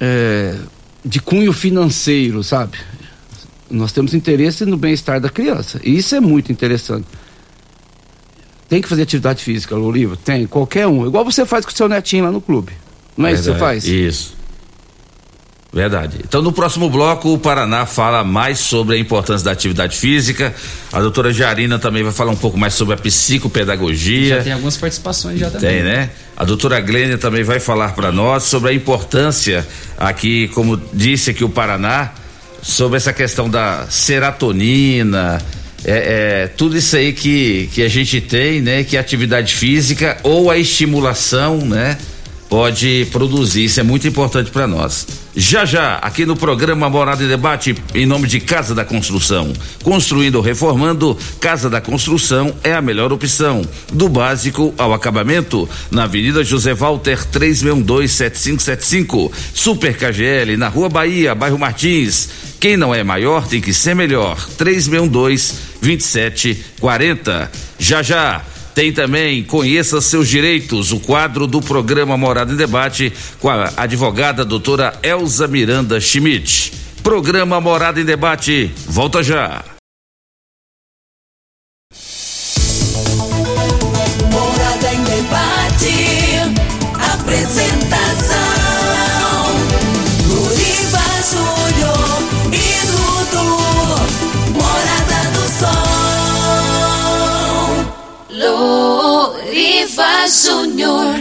[0.00, 0.56] É,
[1.04, 2.78] de cunho financeiro, sabe?
[3.70, 5.80] Nós temos interesse no bem-estar da criança.
[5.84, 7.06] E isso é muito interessante.
[8.68, 10.16] Tem que fazer atividade física, Loliva?
[10.16, 11.06] Tem, qualquer um.
[11.06, 12.72] Igual você faz com o seu netinho lá no clube.
[13.16, 13.84] Não é isso que você faz?
[13.84, 14.34] Isso.
[15.74, 16.18] Verdade.
[16.22, 20.54] Então, no próximo bloco, o Paraná fala mais sobre a importância da atividade física.
[20.92, 24.36] A doutora Jarina também vai falar um pouco mais sobre a psicopedagogia.
[24.36, 25.68] Já tem algumas participações já também.
[25.68, 26.10] Tem, né?
[26.36, 29.66] A doutora Glênia também vai falar para nós sobre a importância
[29.98, 32.12] aqui, como disse aqui o Paraná,
[32.62, 35.42] sobre essa questão da serotonina,
[35.84, 38.84] é, é, tudo isso aí que, que a gente tem, né?
[38.84, 41.98] Que a atividade física ou a estimulação, né?
[42.48, 45.23] Pode produzir, isso é muito importante para nós.
[45.36, 49.52] Já já, aqui no programa Morada e Debate, em nome de Casa da Construção.
[49.82, 53.62] Construindo ou reformando, Casa da Construção é a melhor opção.
[53.92, 59.32] Do básico ao acabamento, na Avenida José Walter 3627575.
[59.52, 62.28] Super KGL, na Rua Bahia, bairro Martins.
[62.60, 64.36] Quem não é maior tem que ser melhor.
[64.56, 67.50] 362 2740.
[67.76, 68.53] Já já.
[68.74, 74.44] Tem também Conheça Seus Direitos, o quadro do programa Morada em Debate com a advogada
[74.44, 76.72] doutora Elza Miranda Schmidt.
[77.02, 79.62] Programa Morada em Debate, volta já.
[84.32, 85.94] Morada em debate.
[87.12, 87.73] Apresentação:
[99.94, 101.14] Luriva Júnior.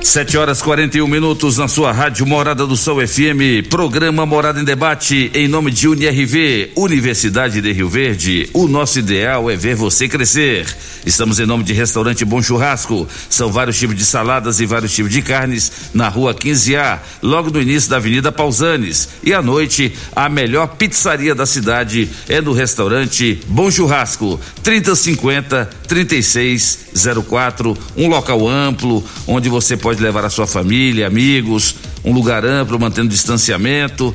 [0.00, 5.30] Sete horas 41 minutos na sua rádio Morada do Sol FM, programa Morada em Debate,
[5.32, 8.50] em nome de UniRV, Universidade de Rio Verde.
[8.52, 10.66] O nosso ideal é ver você crescer.
[11.04, 13.08] Estamos em nome de Restaurante Bom Churrasco.
[13.28, 17.60] São vários tipos de saladas e vários tipos de carnes na rua 15A, logo no
[17.60, 19.08] início da Avenida Pausanes.
[19.22, 27.76] E à noite, a melhor pizzaria da cidade é no restaurante Bom Churrasco, 3050 3604,
[27.96, 33.08] um local amplo onde você pode levar a sua família, amigos, um lugar amplo, mantendo
[33.08, 34.14] distanciamento.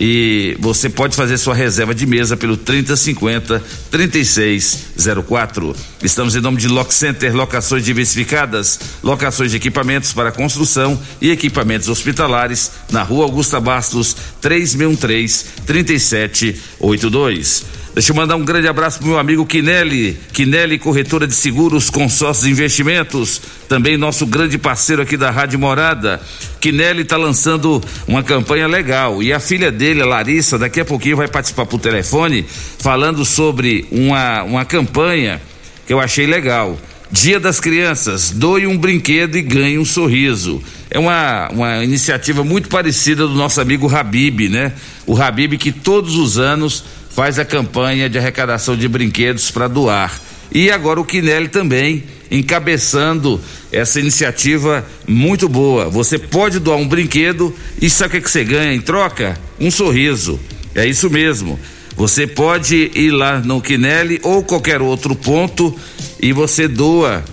[0.00, 5.74] E você pode fazer sua reserva de mesa pelo 3050 3604.
[6.02, 11.88] Estamos em nome de Lock Center, locações diversificadas, locações de equipamentos para construção e equipamentos
[11.88, 17.64] hospitalares na Rua Augusta Bastos, 3613 3782.
[17.98, 22.46] Deixa eu mandar um grande abraço pro meu amigo Quinelli, Quinelli Corretora de Seguros, Consórcios
[22.46, 26.20] e Investimentos, também nosso grande parceiro aqui da Rádio Morada.
[26.60, 31.16] Quinelli está lançando uma campanha legal e a filha dele, a Larissa, daqui a pouquinho
[31.16, 32.46] vai participar por telefone
[32.78, 35.42] falando sobre uma, uma campanha
[35.84, 36.78] que eu achei legal.
[37.10, 40.62] Dia das Crianças, doe um brinquedo e ganhe um sorriso.
[40.88, 44.72] É uma, uma iniciativa muito parecida do nosso amigo Habib, né?
[45.06, 50.20] O Habib que todos os anos faz a campanha de arrecadação de brinquedos para doar.
[50.50, 53.40] E agora o Quinelli também encabeçando
[53.72, 55.88] essa iniciativa muito boa.
[55.88, 59.38] Você pode doar um brinquedo e sabe o que, é que você ganha em troca?
[59.58, 60.38] Um sorriso.
[60.74, 61.58] É isso mesmo.
[61.96, 65.74] Você pode ir lá no Quinelli ou qualquer outro ponto
[66.20, 67.24] e você doa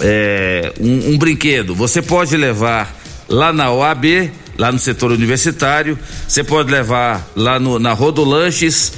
[0.00, 1.74] é, um, um brinquedo.
[1.74, 7.78] Você pode levar lá na OAB, lá no setor universitário, você pode levar lá no,
[7.78, 8.92] na Rodolanches,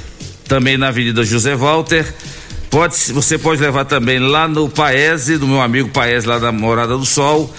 [0.46, 2.06] também na Avenida José Walter.
[2.70, 6.96] Pode, você pode levar também lá no Paese, do meu amigo Paese, lá da Morada
[6.96, 7.54] do Sol,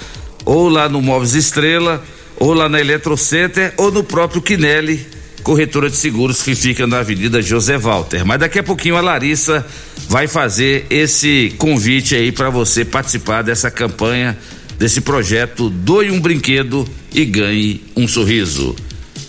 [0.45, 2.03] ou lá no Móveis Estrela,
[2.37, 5.05] ou lá na Eletrocenter, ou no próprio Quinelli,
[5.43, 8.25] corretora de seguros que fica na Avenida José Walter.
[8.25, 9.65] Mas daqui a pouquinho a Larissa
[10.09, 14.37] vai fazer esse convite aí para você participar dessa campanha,
[14.77, 18.75] desse projeto Doe um brinquedo e ganhe um sorriso.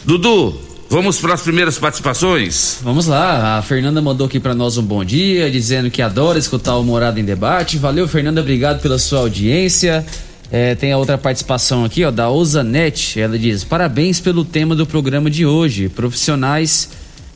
[0.05, 2.79] Dudu, vamos para as primeiras participações?
[2.83, 6.77] Vamos lá, a Fernanda mandou aqui para nós um bom dia, dizendo que adora escutar
[6.77, 7.79] o Morada em Debate.
[7.79, 10.05] Valeu, Fernanda, obrigado pela sua audiência.
[10.51, 13.21] É, tem a outra participação aqui, ó, da Osanete.
[13.21, 15.91] Ela diz: parabéns pelo tema do programa de hoje.
[15.91, 16.89] Profissionais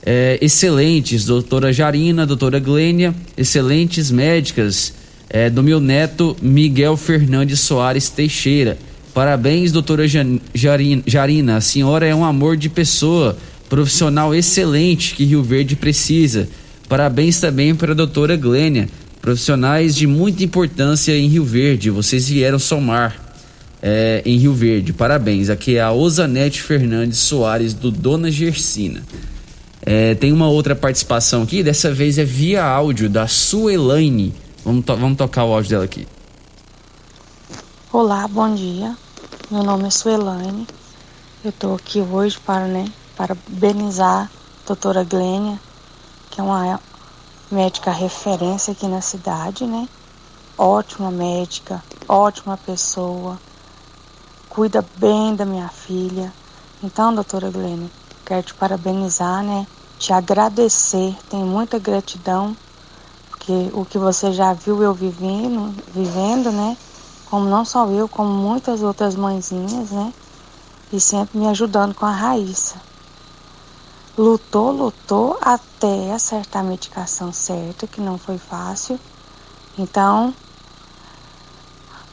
[0.05, 4.95] é, excelentes, doutora Jarina, doutora Glênia, excelentes médicas.
[5.33, 8.77] É, do meu neto Miguel Fernandes Soares Teixeira.
[9.15, 10.05] Parabéns, doutora
[10.55, 11.57] Jarina.
[11.57, 16.49] A senhora é um amor de pessoa, profissional excelente que Rio Verde precisa.
[16.87, 18.91] Parabéns também para a doutora Glênia,
[19.23, 21.89] profissionais de muita importância em Rio Verde.
[21.89, 23.35] Vocês vieram somar
[23.83, 24.93] é, em Rio Verde.
[24.93, 25.49] Parabéns.
[25.49, 29.03] Aqui é a Osanete Fernandes Soares, do Dona Gersina.
[29.85, 34.35] É, tem uma outra participação aqui, dessa vez é via áudio, da Suelaine.
[34.65, 36.07] Vamos, to- vamos tocar o áudio dela aqui.
[37.93, 38.97] Olá, bom dia.
[39.51, 40.69] Meu nome é Suelaine.
[41.45, 42.85] Eu estou aqui hoje para, né,
[43.17, 44.31] parabenizar
[44.65, 45.61] a doutora Glênia,
[46.31, 46.81] que é uma
[47.51, 49.89] médica referência aqui na cidade, né?
[50.57, 53.41] Ótima médica, ótima pessoa,
[54.49, 56.33] cuida bem da minha filha.
[56.83, 57.91] Então, doutora Glênia,
[58.25, 59.67] quero te parabenizar, né?
[59.99, 62.57] Te agradecer, tenho muita gratidão,
[63.43, 66.77] porque o que você já viu eu vivendo, vivendo, né?
[67.29, 70.15] Como não só eu, como muitas outras mãezinhas, né?
[70.93, 72.81] e sempre me ajudando com a Raíssa.
[74.17, 79.01] Lutou, lutou até acertar a medicação certa, que não foi fácil.
[79.77, 80.33] Então,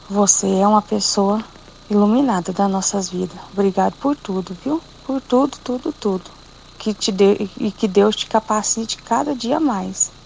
[0.08, 1.44] você é uma pessoa
[1.88, 3.38] iluminada das nossas vidas.
[3.52, 4.82] Obrigado por tudo, viu?
[5.06, 6.28] Por tudo, tudo, tudo.
[6.76, 10.19] Que te dê, e que Deus te capacite cada dia mais.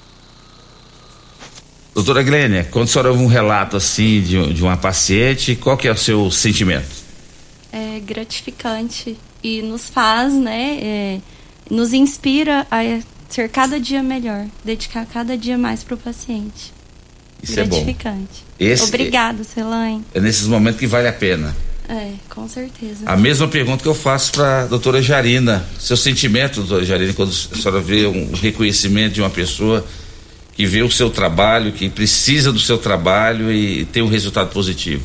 [1.95, 5.87] Doutora Glênia, quando a senhora ouve um relato assim de, de uma paciente, qual que
[5.87, 7.05] é o seu sentimento?
[7.75, 11.21] é gratificante e nos faz, né, é,
[11.69, 16.73] nos inspira a ser cada dia melhor, dedicar cada dia mais para o paciente.
[17.43, 18.45] Isso gratificante.
[18.61, 18.73] é bom.
[18.73, 20.05] Esse Obrigada, Celane.
[20.15, 21.55] É nesses momentos que vale a pena.
[21.89, 23.05] É, com certeza.
[23.05, 25.67] A mesma pergunta que eu faço para a doutora Jarina.
[25.79, 29.85] Seu sentimento, doutora Jarina, quando a senhora vê um reconhecimento de uma pessoa
[30.55, 35.03] que vê o seu trabalho, que precisa do seu trabalho e tem um resultado positivo?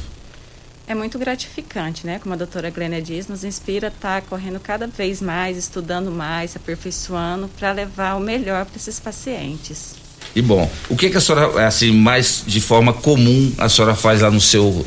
[0.90, 2.18] é muito gratificante, né?
[2.18, 6.50] Como a doutora Glênia diz, nos inspira a estar correndo cada vez mais, estudando mais,
[6.50, 9.94] se aperfeiçoando para levar o melhor para esses pacientes.
[10.36, 14.22] E bom, o que, que a senhora, assim, mais de forma comum a senhora faz
[14.22, 14.84] lá no seu,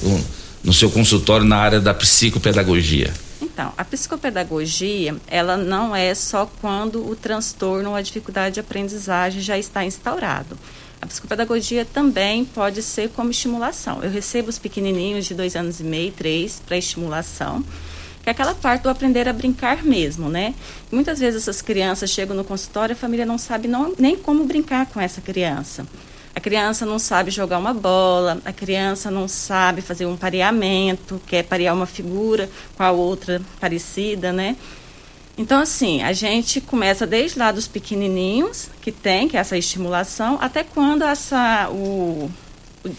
[0.64, 3.12] no seu consultório na área da psicopedagogia?
[3.52, 9.42] Então, a psicopedagogia, ela não é só quando o transtorno ou a dificuldade de aprendizagem
[9.42, 10.58] já está instaurado.
[11.02, 14.02] A psicopedagogia também pode ser como estimulação.
[14.02, 17.62] Eu recebo os pequenininhos de dois anos e meio, três, para estimulação,
[18.22, 20.54] que é aquela parte do aprender a brincar mesmo, né?
[20.90, 24.44] Muitas vezes essas crianças chegam no consultório e a família não sabe não, nem como
[24.44, 25.86] brincar com essa criança.
[26.34, 31.36] A criança não sabe jogar uma bola, a criança não sabe fazer um pareamento, que
[31.36, 34.56] é parear uma figura com a outra parecida, né?
[35.36, 40.38] Então, assim, a gente começa desde lá dos pequenininhos, que tem, que é essa estimulação,
[40.40, 42.30] até quando essa, o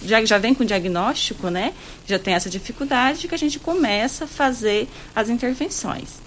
[0.04, 1.74] já, já vem com o diagnóstico, né?
[2.08, 6.23] Já tem essa dificuldade que a gente começa a fazer as intervenções.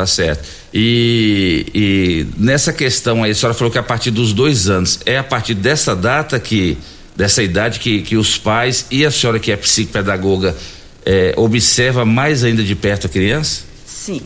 [0.00, 0.48] Tá certo.
[0.72, 5.18] E, e, nessa questão aí, a senhora falou que a partir dos dois anos, é
[5.18, 6.78] a partir dessa data que,
[7.14, 10.56] dessa idade que, que os pais e a senhora que é psicopedagoga
[11.04, 13.60] é, observa mais ainda de perto a criança?
[13.84, 14.22] Sim.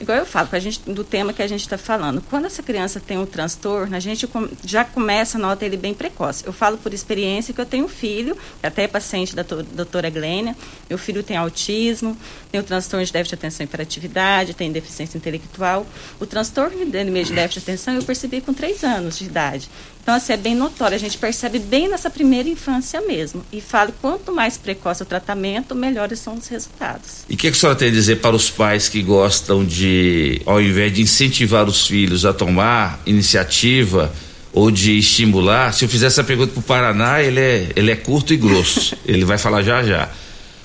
[0.00, 3.00] Igual eu falo, a gente, do tema que a gente está falando, quando essa criança
[3.00, 4.28] tem um transtorno, a gente
[4.64, 6.46] já começa a nota ele bem precoce.
[6.46, 10.56] Eu falo por experiência que eu tenho um filho, até é paciente da doutora Glênia,
[10.88, 12.16] meu filho tem autismo,
[12.52, 15.84] tem o transtorno de déficit de atenção e hiperatividade, tem deficiência intelectual.
[16.20, 19.68] O transtorno de déficit de atenção eu percebi com três anos de idade.
[20.08, 23.44] Então, assim, é bem notório, a gente percebe bem nessa primeira infância mesmo.
[23.52, 27.26] E falo, quanto mais precoce o tratamento, melhores são os resultados.
[27.28, 30.40] E o que, que a senhora tem a dizer para os pais que gostam de,
[30.46, 34.10] ao invés de incentivar os filhos a tomar iniciativa
[34.50, 37.96] ou de estimular, se eu fizer essa pergunta para o Paraná, ele é, ele é
[37.96, 38.96] curto e grosso.
[39.04, 40.08] ele vai falar já já.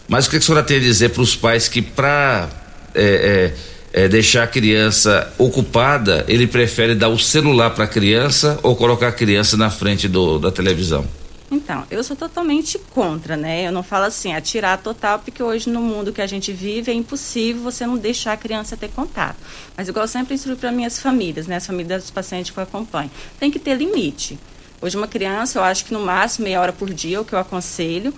[0.08, 2.48] Mas o que, que a senhora tem a dizer para os pais que para
[2.96, 3.54] é, é,
[3.94, 9.10] é, deixar a criança ocupada, ele prefere dar o celular para a criança ou colocar
[9.10, 11.06] a criança na frente do, da televisão?
[11.52, 13.68] Então, eu sou totalmente contra, né?
[13.68, 16.96] Eu não falo assim, atirar total, porque hoje no mundo que a gente vive é
[16.96, 19.38] impossível você não deixar a criança ter contato.
[19.78, 21.58] Mas igual eu sempre instruo para minhas famílias, né?
[21.58, 23.12] As famílias dos pacientes que eu acompanho.
[23.40, 24.40] Tem que ter limite.
[24.82, 27.34] Hoje uma criança, eu acho que no máximo meia hora por dia é o que
[27.34, 28.12] eu aconselho.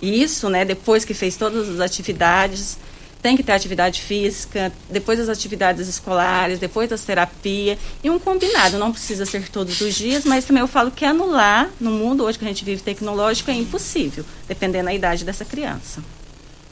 [0.00, 2.78] Isso, né, depois que fez todas as atividades,
[3.22, 8.78] tem que ter atividade física, depois das atividades escolares, depois das terapia e um combinado.
[8.78, 12.38] Não precisa ser todos os dias, mas também eu falo que anular no mundo hoje
[12.38, 16.02] que a gente vive tecnológico é impossível, dependendo da idade dessa criança.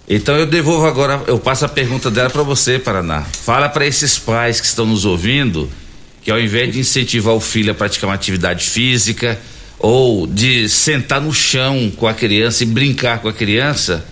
[0.08, 3.22] Então eu devolvo agora, eu passo a pergunta dela para você, Paraná.
[3.22, 5.68] Fala para esses pais que estão nos ouvindo
[6.22, 9.38] que ao invés de incentivar o filho a praticar uma atividade física
[9.78, 14.04] ou de sentar no chão com a criança e brincar com a criança,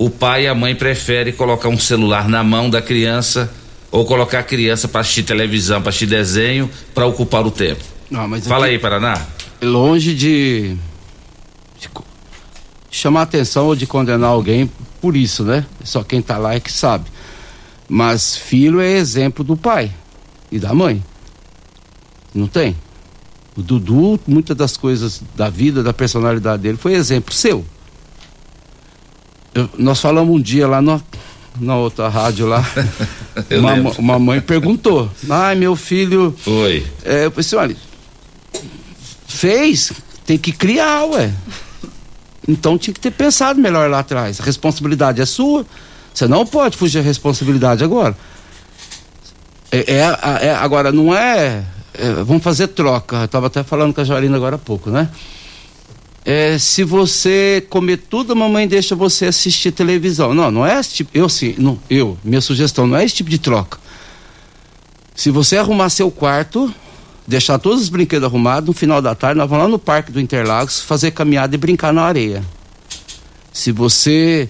[0.00, 3.52] o pai e a mãe preferem colocar um celular na mão da criança
[3.90, 7.84] ou colocar a criança para assistir televisão, para assistir desenho, para ocupar o tempo.
[8.10, 9.20] Não, mas Fala aí, Paraná.
[9.60, 10.74] Longe de,
[11.78, 11.90] de
[12.90, 14.70] chamar atenção ou de condenar alguém
[15.02, 15.66] por isso, né?
[15.84, 17.04] Só quem tá lá é que sabe.
[17.86, 19.92] Mas filho é exemplo do pai
[20.50, 21.04] e da mãe.
[22.34, 22.74] Não tem?
[23.54, 27.62] O Dudu, muitas das coisas da vida, da personalidade dele, foi exemplo seu.
[29.54, 31.02] Eu, nós falamos um dia lá, no,
[31.60, 32.64] na outra rádio lá.
[33.50, 36.34] Uma, uma mãe perguntou: Ai, meu filho.
[36.38, 36.84] Foi.
[37.04, 37.76] É, eu falei assim: olha,
[39.26, 39.92] fez,
[40.26, 41.32] tem que criar, ué.
[42.46, 44.40] Então tinha que ter pensado melhor lá atrás.
[44.40, 45.64] A responsabilidade é sua.
[46.12, 48.16] Você não pode fugir da responsabilidade agora.
[49.70, 51.62] É, é- é- agora, não é,
[51.94, 53.16] é, Vamos fazer troca.
[53.16, 55.08] Eu estava até falando com a Jarina agora há pouco, né?
[56.24, 60.34] É, se você comer tudo, a mamãe deixa você assistir televisão.
[60.34, 61.10] Não, não é esse tipo.
[61.14, 63.78] Eu sim, não, eu, minha sugestão não é esse tipo de troca.
[65.14, 66.72] Se você arrumar seu quarto,
[67.26, 70.20] deixar todos os brinquedos arrumados, no final da tarde nós vamos lá no Parque do
[70.20, 72.44] Interlagos fazer caminhada e brincar na areia.
[73.52, 74.48] Se você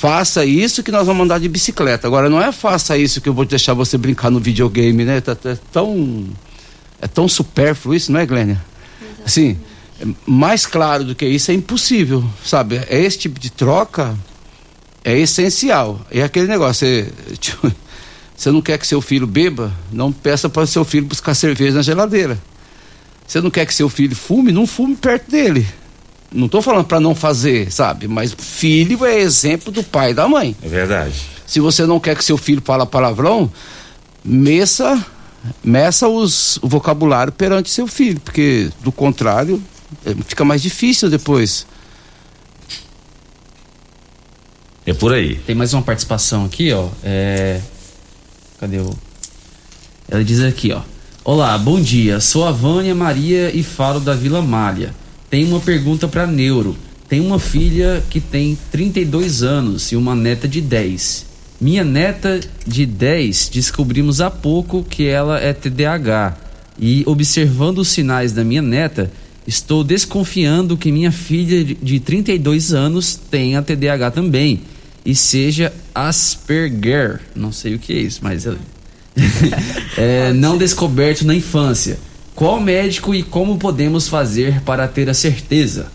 [0.00, 2.06] faça isso que nós vamos andar de bicicleta.
[2.06, 5.18] Agora não é faça isso que eu vou deixar você brincar no videogame, né?
[5.18, 6.26] É tão
[7.02, 8.64] é tão supérfluo isso, não é, Glênia?
[9.26, 9.58] Assim,
[10.26, 12.76] mais claro do que isso é impossível, sabe?
[12.88, 14.16] É esse tipo de troca
[15.04, 16.00] é essencial.
[16.10, 17.72] É aquele negócio, você, tipo,
[18.36, 21.82] você não quer que seu filho beba, não peça para seu filho buscar cerveja na
[21.82, 22.38] geladeira.
[23.26, 25.66] Você não quer que seu filho fume, não fume perto dele.
[26.32, 28.08] Não estou falando para não fazer, sabe?
[28.08, 30.56] Mas filho é exemplo do pai e da mãe.
[30.62, 31.14] É verdade.
[31.46, 33.50] Se você não quer que seu filho fale palavrão,
[34.24, 35.04] meça,
[35.62, 39.62] meça os, o vocabulário perante seu filho, porque do contrário
[40.26, 41.66] fica mais difícil depois.
[44.86, 45.36] É por aí.
[45.46, 46.88] Tem mais uma participação aqui, ó.
[47.02, 47.60] É...
[48.58, 48.92] Cadê o.
[50.08, 50.80] Ela diz aqui, ó.
[51.22, 52.18] Olá, bom dia.
[52.18, 54.94] Sou a Vânia Maria e falo da Vila Malha.
[55.28, 56.76] Tenho uma pergunta para Neuro.
[57.08, 61.26] Tenho uma filha que tem 32 anos e uma neta de 10.
[61.60, 66.36] Minha neta de 10 descobrimos há pouco que ela é TDAH.
[66.78, 69.12] E observando os sinais da minha neta,
[69.46, 74.60] estou desconfiando que minha filha de- de 32 anos tenha TDAH também
[75.04, 77.20] e seja Asperger.
[77.34, 78.46] Não sei o que é isso, mas
[79.96, 81.98] é, não descoberto na infância.
[82.34, 85.88] Qual médico e como podemos fazer para ter a certeza?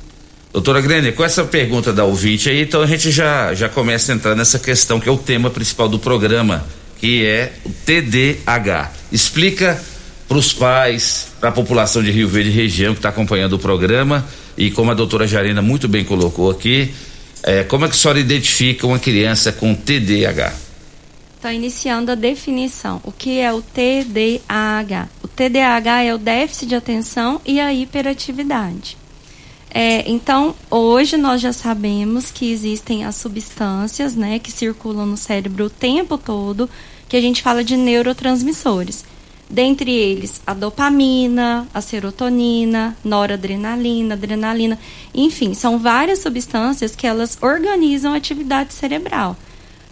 [0.54, 4.16] Doutora Grene, com essa pergunta da ouvinte aí, então a gente já, já começa a
[4.16, 6.66] entrar nessa questão que é o tema principal do programa,
[6.98, 8.92] que é o TDAH.
[9.12, 9.82] Explica
[10.28, 14.28] para os pais, para a população de Rio Verde região que está acompanhando o programa
[14.58, 16.94] e como a doutora Jarina muito bem colocou aqui,
[17.44, 20.54] é, como é que a senhora identifica uma criança com TDAH?
[21.38, 23.00] Então, iniciando a definição.
[23.04, 25.10] O que é o TDAH?
[25.22, 28.98] O TDAH é o déficit de atenção e a hiperatividade.
[29.70, 35.66] É, então, hoje nós já sabemos que existem as substâncias né, que circulam no cérebro
[35.66, 36.68] o tempo todo,
[37.08, 39.06] que a gente fala de neurotransmissores.
[39.50, 44.80] Dentre eles, a dopamina, a serotonina, noradrenalina, adrenalina,
[45.14, 49.38] enfim, são várias substâncias que elas organizam a atividade cerebral.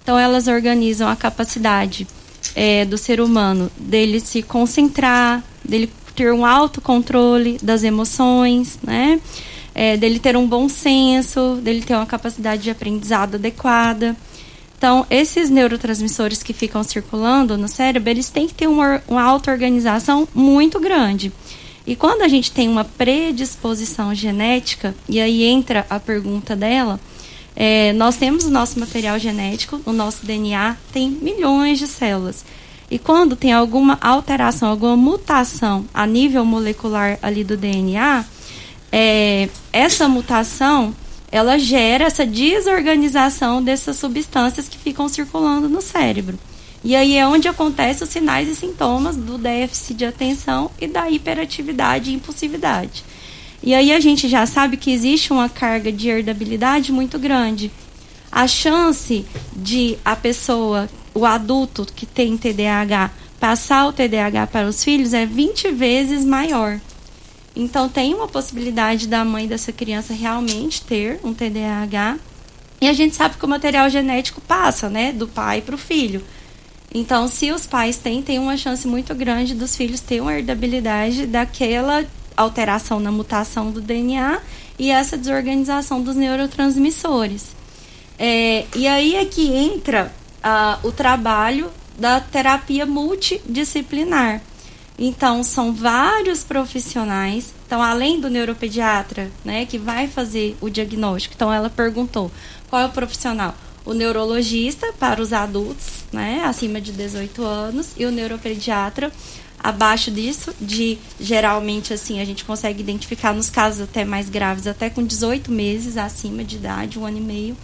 [0.02, 2.08] Então, elas organizam a capacidade
[2.56, 9.20] é, do ser humano dele se concentrar, dele ter um autocontrole das emoções, né?
[9.76, 14.16] É, dele ter um bom senso, dele ter uma capacidade de aprendizado adequada.
[14.84, 20.28] Então, esses neurotransmissores que ficam circulando no cérebro, eles têm que ter uma, uma auto-organização
[20.36, 21.32] muito grande.
[21.88, 27.00] E quando a gente tem uma predisposição genética, e aí entra a pergunta dela,
[27.56, 32.44] é, nós temos o nosso material genético, o nosso DNA tem milhões de células.
[32.92, 38.26] E quando tem alguma alteração, alguma mutação a nível molecular ali do DNA,
[38.92, 40.94] é, essa mutação
[41.34, 46.38] ela gera essa desorganização dessas substâncias que ficam circulando no cérebro.
[46.84, 51.10] E aí é onde acontecem os sinais e sintomas do déficit de atenção e da
[51.10, 53.04] hiperatividade e impulsividade.
[53.64, 57.72] E aí a gente já sabe que existe uma carga de herdabilidade muito grande.
[58.32, 59.26] A chance
[59.56, 63.10] de a pessoa, o adulto que tem TDAH,
[63.40, 66.80] passar o TDAH para os filhos é 20 vezes maior.
[67.56, 72.18] Então tem uma possibilidade da mãe dessa criança realmente ter um TDAH.
[72.82, 76.24] E a gente sabe que o material genético passa, né, do pai para o filho.
[76.94, 81.26] Então, se os pais têm, tem uma chance muito grande dos filhos ter uma herdabilidade
[81.26, 82.06] daquela
[82.38, 84.40] alteração na mutação do DNA
[84.78, 87.56] e essa desorganização dos neurotransmissores.
[88.20, 94.42] É, e aí é que entra ah, o trabalho da terapia multidisciplinar.
[94.98, 97.54] Então, são vários profissionais.
[97.66, 101.34] Então, além do neuropediatra, né, que vai fazer o diagnóstico.
[101.36, 102.32] Então, ela perguntou
[102.70, 103.56] qual é o profissional?
[103.86, 109.12] O neurologista para os adultos, né, acima de 18 anos, e o neuropediatra
[109.64, 114.90] abaixo disso, de geralmente assim, a gente consegue identificar nos casos até mais graves, até
[114.90, 117.58] com 18 meses acima de idade, um ano e meio.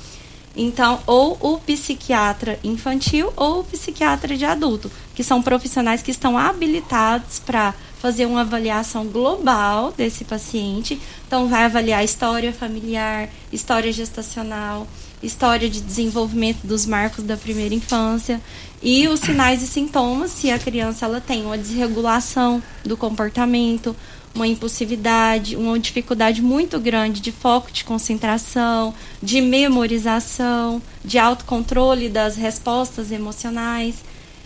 [0.55, 6.37] Então, ou o psiquiatra infantil ou o psiquiatra de adulto, que são profissionais que estão
[6.37, 10.99] habilitados para fazer uma avaliação global desse paciente.
[11.27, 14.87] Então, vai avaliar história familiar, história gestacional,
[15.21, 18.41] história de desenvolvimento dos marcos da primeira infância
[18.81, 23.93] e os sinais e sintomas se a criança ela tem uma desregulação do comportamento,
[24.39, 32.37] uma impulsividade, uma dificuldade muito grande de foco de concentração, de memorização, de autocontrole das
[32.37, 33.95] respostas emocionais.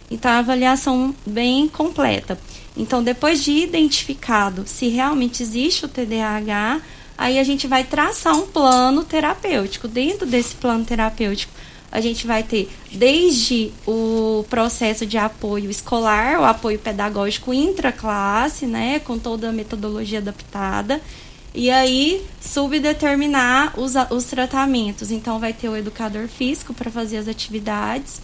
[0.10, 2.40] Então, a avaliação bem completa.
[2.76, 6.82] Então, depois de identificado se realmente existe o TDAH,
[7.16, 9.88] aí a gente vai traçar um plano terapêutico.
[9.88, 11.54] Dentro desse plano terapêutico,
[11.94, 18.98] a gente vai ter desde o processo de apoio escolar, o apoio pedagógico intraclasse, né,
[18.98, 21.00] com toda a metodologia adaptada,
[21.54, 25.12] e aí subdeterminar os, os tratamentos.
[25.12, 28.20] Então, vai ter o educador físico para fazer as atividades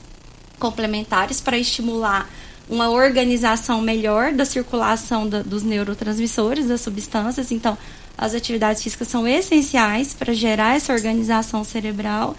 [0.57, 2.27] complementares para estimular
[2.67, 7.51] uma organização melhor da circulação da, dos neurotransmissores, das substâncias.
[7.51, 7.77] Então,
[8.17, 12.35] as atividades físicas são essenciais para gerar essa organização cerebral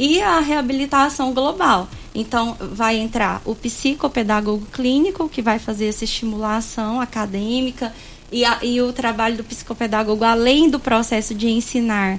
[0.00, 1.86] e a reabilitação global.
[2.14, 7.92] Então, vai entrar o psicopedagogo clínico, que vai fazer essa estimulação acadêmica,
[8.32, 12.18] e, a, e o trabalho do psicopedagogo, além do processo de ensinar,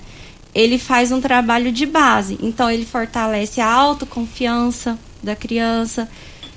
[0.53, 2.38] ele faz um trabalho de base.
[2.39, 6.07] Então, ele fortalece a autoconfiança da criança,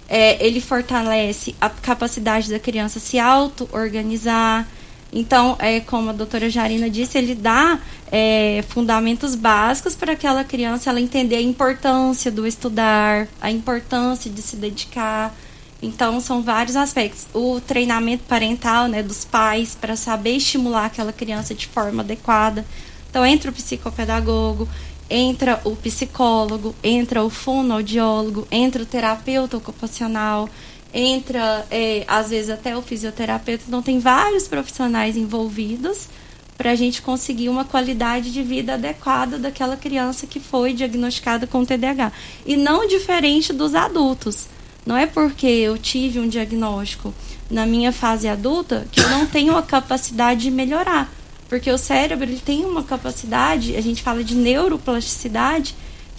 [0.06, 4.68] é, ele fortalece a capacidade da criança se auto-organizar
[5.16, 7.78] então, é, como a doutora Jarina disse, ele dá
[8.10, 14.42] é, fundamentos básicos para aquela criança ela entender a importância do estudar, a importância de
[14.42, 15.32] se dedicar.
[15.80, 17.28] Então, são vários aspectos.
[17.32, 22.66] O treinamento parental né, dos pais para saber estimular aquela criança de forma adequada.
[23.08, 24.68] Então, entra o psicopedagogo,
[25.08, 30.48] entra o psicólogo, entra o fonoaudiólogo, entra o terapeuta ocupacional
[30.94, 33.64] entra, é, às vezes, até o fisioterapeuta.
[33.66, 36.08] Então, tem vários profissionais envolvidos
[36.56, 41.64] para a gente conseguir uma qualidade de vida adequada daquela criança que foi diagnosticada com
[41.64, 42.12] TDAH.
[42.46, 44.46] E não diferente dos adultos.
[44.86, 47.12] Não é porque eu tive um diagnóstico
[47.50, 51.12] na minha fase adulta que eu não tenho a capacidade de melhorar.
[51.48, 55.74] Porque o cérebro ele tem uma capacidade, a gente fala de neuroplasticidade,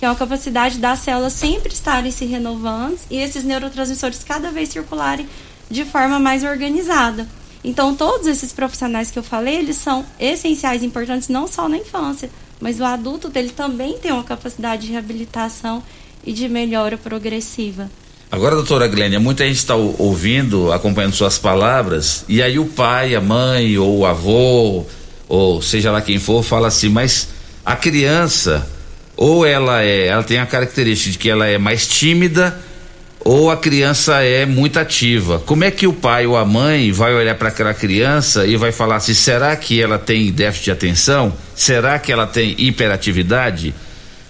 [0.06, 5.28] é uma capacidade das células sempre estarem se renovando e esses neurotransmissores cada vez circularem
[5.70, 7.28] de forma mais organizada.
[7.64, 12.30] Então, todos esses profissionais que eu falei, eles são essenciais, importantes não só na infância,
[12.60, 15.82] mas o adulto dele também tem uma capacidade de reabilitação
[16.24, 17.90] e de melhora progressiva.
[18.32, 23.22] Agora, doutora Glênia, muita gente está ouvindo, acompanhando suas palavras, e aí o pai, a
[23.22, 24.86] mãe, ou o avô,
[25.28, 27.30] ou seja lá quem for, fala assim, mas
[27.64, 28.70] a criança
[29.18, 32.60] ou ela é, ela tem a característica de que ela é mais tímida
[33.26, 35.40] ou a criança é muito ativa.
[35.40, 38.72] Como é que o pai ou a mãe vai olhar para aquela criança e vai
[38.72, 41.34] falar assim: será que ela tem déficit de atenção?
[41.56, 43.74] Será que ela tem hiperatividade?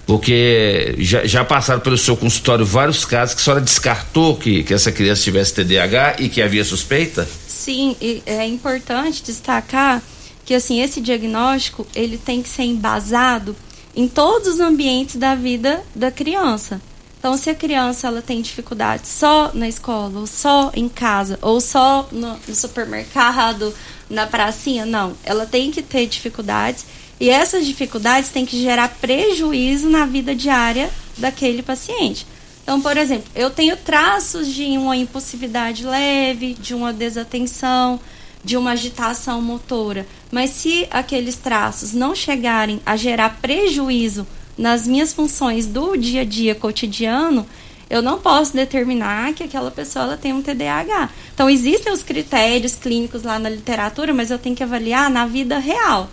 [0.08, 4.74] Porque já, já passaram pelo seu consultório vários casos que a senhora descartou que, que
[4.74, 7.28] essa criança tivesse TDAH e que havia suspeita?
[7.48, 10.02] Sim, é importante destacar
[10.46, 13.56] que assim esse diagnóstico ele tem que ser embasado
[13.96, 16.82] em todos os ambientes da vida da criança.
[17.18, 21.60] Então, se a criança ela tem dificuldade só na escola, ou só em casa, ou
[21.60, 23.74] só no, no supermercado,
[24.10, 25.14] na pracinha, não.
[25.24, 26.86] Ela tem que ter dificuldades
[27.20, 32.28] e essas dificuldades têm que gerar prejuízo na vida diária daquele paciente.
[32.62, 38.00] Então, por exemplo, eu tenho traços de uma impulsividade leve, de uma desatenção,
[38.46, 40.06] de uma agitação motora.
[40.32, 44.26] Mas se aqueles traços não chegarem a gerar prejuízo
[44.56, 47.46] nas minhas funções do dia a dia cotidiano,
[47.90, 51.10] eu não posso determinar que aquela pessoa ela tem um TDAH.
[51.34, 55.58] Então existem os critérios clínicos lá na literatura, mas eu tenho que avaliar na vida
[55.58, 56.08] real.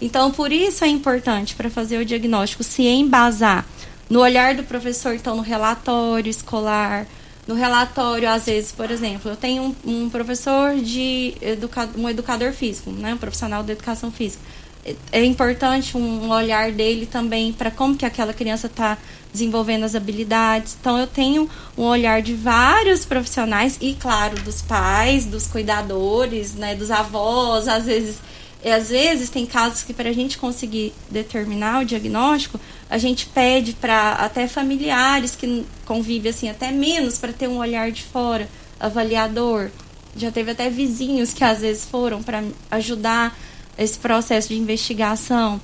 [0.00, 3.64] Então por isso é importante para fazer o diagnóstico se embasar
[4.08, 7.06] no olhar do professor, então no relatório escolar,
[7.48, 12.52] no relatório, às vezes, por exemplo, eu tenho um, um professor de educa um educador
[12.52, 14.44] físico, né, um profissional de educação física.
[14.84, 18.98] É, é importante um olhar dele também para como que aquela criança está
[19.32, 20.76] desenvolvendo as habilidades.
[20.78, 26.74] Então eu tenho um olhar de vários profissionais e claro dos pais, dos cuidadores, né,
[26.74, 28.18] dos avós, às vezes
[28.62, 32.58] e às vezes tem casos que para a gente conseguir determinar o diagnóstico,
[32.90, 37.90] a gente pede para até familiares que convivem assim até menos para ter um olhar
[37.92, 38.48] de fora,
[38.80, 39.70] avaliador.
[40.16, 43.38] Já teve até vizinhos que às vezes foram para ajudar
[43.76, 45.60] esse processo de investigação.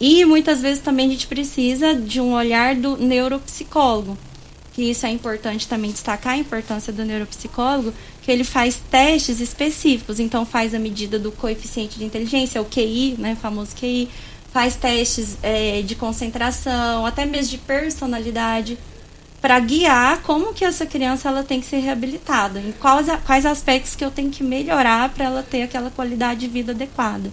[0.00, 4.16] E muitas vezes também a gente precisa de um olhar do neuropsicólogo,
[4.72, 7.92] que isso é importante também destacar a importância do neuropsicólogo,
[8.22, 13.16] que ele faz testes específicos, então faz a medida do coeficiente de inteligência, o QI,
[13.18, 14.08] né, famoso QI,
[14.52, 18.78] faz testes é, de concentração, até mesmo de personalidade,
[19.40, 23.96] para guiar como que essa criança ela tem que ser reabilitada, em quais, quais aspectos
[23.96, 27.30] que eu tenho que melhorar para ela ter aquela qualidade de vida adequada.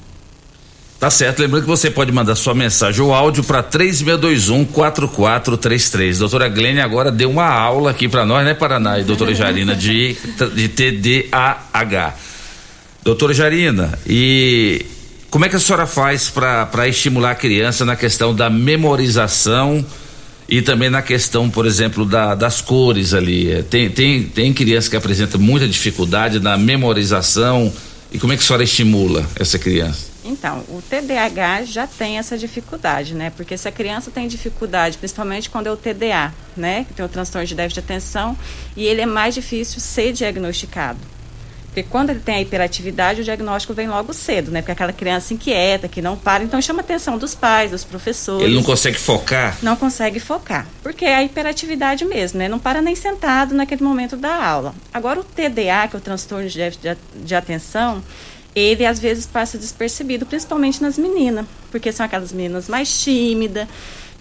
[1.00, 6.18] Tá certo, lembrando que você pode mandar sua mensagem ou áudio para 3621-4433.
[6.18, 8.98] Doutora Glênia agora deu uma aula aqui para nós, né, Paraná?
[8.98, 10.18] E doutora Jarina, de,
[10.56, 12.16] de TDAH.
[13.04, 14.84] Doutora Jarina, e
[15.30, 19.86] como é que a senhora faz para estimular a criança na questão da memorização
[20.48, 23.64] e também na questão, por exemplo, da, das cores ali?
[23.64, 27.72] Tem, tem, tem criança que apresenta muita dificuldade na memorização.
[28.10, 30.08] E como é que a senhora estimula essa criança?
[30.24, 33.30] Então, o TDAH já tem essa dificuldade, né?
[33.30, 36.86] Porque se a criança tem dificuldade, principalmente quando é o TDA, né?
[36.86, 38.38] Que tem o transtorno de déficit de atenção,
[38.76, 41.00] e ele é mais difícil ser diagnosticado.
[41.78, 44.64] Porque quando ele tem a hiperatividade, o diagnóstico vem logo cedo, né?
[44.64, 48.46] Porque aquela criança inquieta, que não para, então chama a atenção dos pais, dos professores.
[48.46, 49.56] Ele não consegue focar?
[49.62, 50.66] Não consegue focar.
[50.82, 52.50] Porque é a hiperatividade mesmo, né?
[52.50, 54.74] Não para nem sentado naquele momento da aula.
[54.92, 58.04] Agora, o TDA, que é o transtorno de déficit de atenção,
[58.56, 63.68] ele às vezes passa despercebido, principalmente nas meninas, porque são aquelas meninas mais tímidas,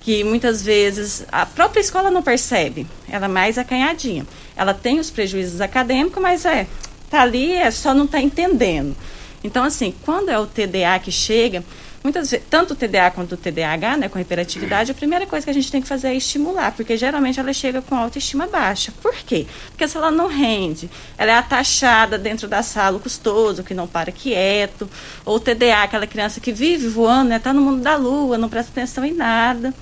[0.02, 4.26] que muitas vezes a própria escola não percebe, ela é mais acanhadinha.
[4.54, 6.66] Ela tem os prejuízos acadêmicos, mas é,
[7.10, 8.96] tá ali, é só não tá entendendo.
[9.42, 11.62] Então, assim, quando é o TDA que chega,
[12.02, 15.50] muitas vezes, tanto o TDA quanto o TDAH, né, com hiperatividade, a primeira coisa que
[15.50, 18.92] a gente tem que fazer é estimular, porque geralmente ela chega com autoestima baixa.
[19.02, 19.46] Por quê?
[19.68, 23.86] Porque se ela não rende, ela é atachada dentro da sala, o custoso, que não
[23.86, 24.88] para quieto,
[25.24, 28.48] ou o TDA, aquela criança que vive voando, né, tá no mundo da lua, não
[28.48, 29.74] presta atenção em nada.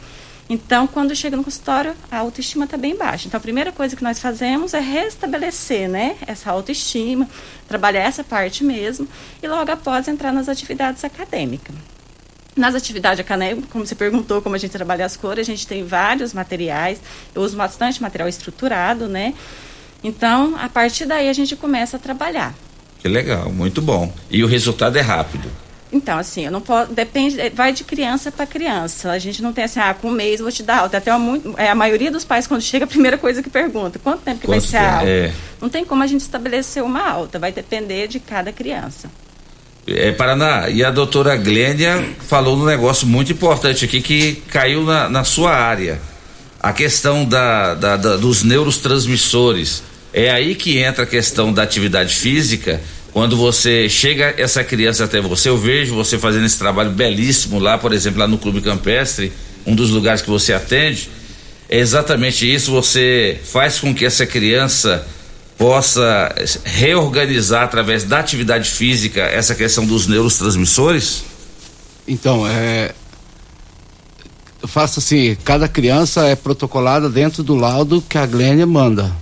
[0.49, 3.27] Então, quando chega no consultório, a autoestima está bem baixa.
[3.27, 7.29] Então, a primeira coisa que nós fazemos é restabelecer né, essa autoestima,
[7.67, 9.09] trabalhar essa parte mesmo,
[9.43, 11.75] e logo após entrar nas atividades acadêmicas.
[12.55, 15.83] Nas atividades acadêmicas, como você perguntou, como a gente trabalha as cores, a gente tem
[15.83, 17.01] vários materiais.
[17.35, 19.35] Eu uso bastante material estruturado, né?
[20.05, 22.55] Então, a partir daí a gente começa a trabalhar.
[23.01, 24.13] Que legal, muito bom.
[24.31, 25.51] E o resultado é rápido.
[25.95, 26.93] Então, assim, eu não posso.
[26.93, 29.13] Depende, vai de criança para criança.
[29.13, 30.97] A gente não tem assim, ah, com um mês eu vou te dar alta.
[30.97, 34.23] Até uma, é, a maioria dos pais, quando chega, a primeira coisa que pergunta: quanto
[34.23, 35.09] tempo que quanto vai ser a alta?
[35.09, 35.33] É.
[35.61, 39.09] Não tem como a gente estabelecer uma alta, vai depender de cada criança.
[39.87, 45.09] É, Paraná, e a doutora Glênia falou um negócio muito importante aqui que caiu na,
[45.09, 46.01] na sua área.
[46.61, 49.85] A questão da, da, da, dos neurotransmissores.
[50.13, 52.81] É aí que entra a questão da atividade física.
[53.15, 57.79] Quando você chega essa criança até você, eu vejo você fazendo esse trabalho belíssimo lá,
[57.79, 59.33] por exemplo, lá no Clube Campestre,
[59.65, 61.09] um dos lugares que você atende.
[61.69, 65.07] É exatamente isso, você faz com que essa criança
[65.57, 66.35] possa
[66.65, 71.23] reorganizar através da atividade física essa questão dos neurotransmissores?
[72.09, 72.97] Então, é,
[74.61, 79.13] eu faço assim, cada criança é protocolada dentro do laudo que a Glênia manda,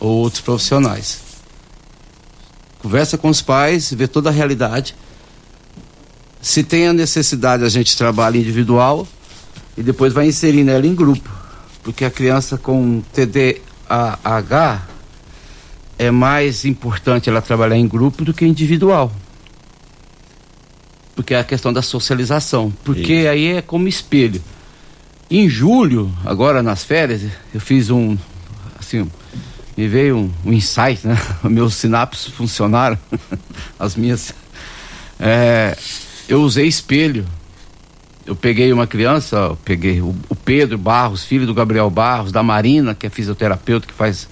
[0.00, 1.27] ou outros profissionais.
[2.80, 4.94] Conversa com os pais, vê toda a realidade.
[6.40, 9.06] Se tem a necessidade, a gente trabalha individual
[9.76, 11.28] e depois vai inserindo ela em grupo.
[11.82, 14.86] Porque a criança com TDAH,
[15.98, 19.12] é mais importante ela trabalhar em grupo do que individual.
[21.16, 22.72] Porque é a questão da socialização.
[22.84, 23.28] Porque Isso.
[23.28, 24.40] aí é como espelho.
[25.28, 27.22] Em julho, agora nas férias,
[27.52, 28.16] eu fiz um.
[28.78, 29.10] Assim,
[29.78, 31.16] me veio um, um insight, né?
[31.44, 32.98] Meus sinapses funcionaram.
[33.78, 34.34] As minhas.
[35.20, 35.78] É,
[36.28, 37.24] eu usei espelho.
[38.26, 42.42] Eu peguei uma criança, eu peguei o, o Pedro Barros, filho do Gabriel Barros, da
[42.42, 44.28] Marina, que é fisioterapeuta, que faz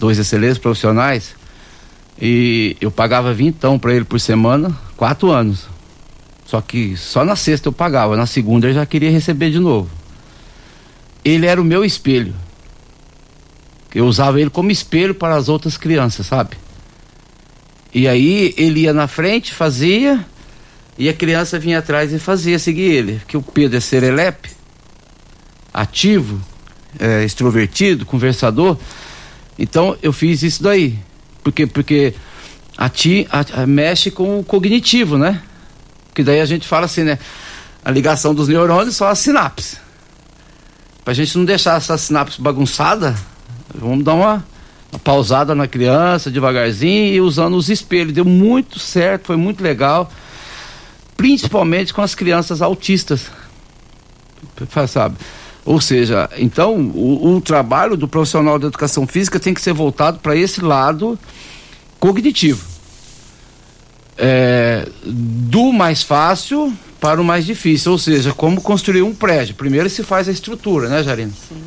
[0.00, 1.36] dois excelentes profissionais,
[2.20, 5.68] e eu pagava vintão para ele por semana, quatro anos.
[6.46, 9.90] Só que só na sexta eu pagava, na segunda eu já queria receber de novo.
[11.22, 12.34] Ele era o meu espelho.
[13.94, 16.56] Eu usava ele como espelho para as outras crianças, sabe?
[17.94, 20.24] E aí ele ia na frente, fazia,
[20.98, 23.22] e a criança vinha atrás e fazia, seguir ele.
[23.28, 24.50] Que o Pedro é serelepe,
[25.72, 26.40] ativo,
[26.98, 28.76] é, extrovertido, conversador.
[29.56, 30.98] Então eu fiz isso daí.
[31.44, 32.14] Porque, porque
[32.76, 35.40] a ti a, a, mexe com o cognitivo, né?
[36.12, 37.18] Que daí a gente fala assim, né?
[37.84, 39.76] A ligação dos neurônios são as sinapses.
[41.04, 43.14] Pra gente não deixar essa sinapse bagunçada,
[43.74, 44.44] vamos dar uma,
[44.92, 48.12] uma pausada na criança, devagarzinho, e usando os espelhos.
[48.12, 50.10] Deu muito certo, foi muito legal.
[51.16, 53.30] Principalmente com as crianças autistas.
[54.88, 55.16] sabe?
[55.64, 60.18] Ou seja, então o, o trabalho do profissional da educação física tem que ser voltado
[60.18, 61.18] para esse lado
[61.98, 62.62] cognitivo.
[64.16, 69.54] É, do mais fácil para o mais difícil, ou seja, como construir um prédio.
[69.54, 71.32] Primeiro se faz a estrutura, né, Jarina?
[71.32, 71.62] Sim.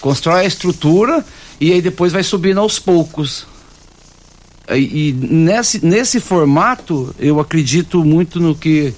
[0.00, 1.24] Constrói a estrutura
[1.60, 3.46] e aí depois vai subindo aos poucos.
[4.70, 8.94] E, e nesse, nesse formato, eu acredito muito no que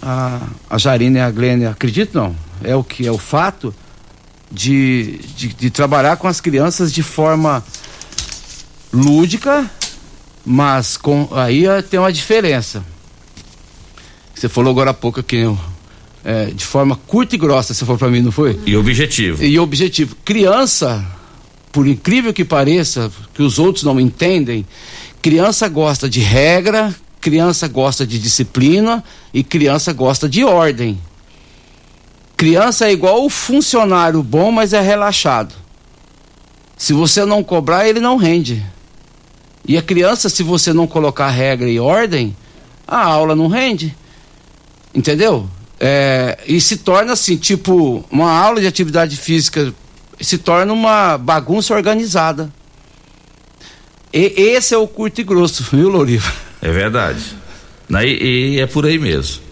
[0.00, 2.36] a, a Jarina e a Glênia acreditam, não,
[2.68, 3.74] é o que é o fato
[4.50, 7.64] de, de, de trabalhar com as crianças de forma
[8.92, 9.70] lúdica,
[10.44, 12.84] mas com aí tem uma diferença.
[14.34, 15.46] Você falou agora há pouco que
[16.24, 18.58] é, de forma curta e grossa, você falou para mim, não foi?
[18.64, 19.42] E objetivo.
[19.42, 20.16] E objetivo.
[20.24, 21.04] Criança,
[21.72, 24.66] por incrível que pareça, que os outros não entendem,
[25.20, 29.02] criança gosta de regra, criança gosta de disciplina
[29.32, 30.98] e criança gosta de ordem.
[32.36, 35.54] Criança é igual o funcionário bom, mas é relaxado.
[36.76, 38.64] Se você não cobrar, ele não rende.
[39.64, 42.36] E a criança, se você não colocar regra e ordem,
[42.86, 43.94] a aula não rende.
[44.92, 45.48] Entendeu?
[45.84, 49.74] É, e se torna assim, tipo, uma aula de atividade física
[50.20, 52.52] se torna uma bagunça organizada.
[54.12, 56.32] E esse é o curto e grosso, viu, Loriva?
[56.62, 57.20] É verdade.
[58.00, 59.42] E, e é por aí mesmo.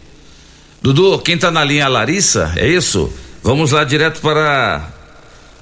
[0.80, 3.12] Dudu, quem está na linha Larissa, é isso?
[3.42, 4.88] Vamos lá direto para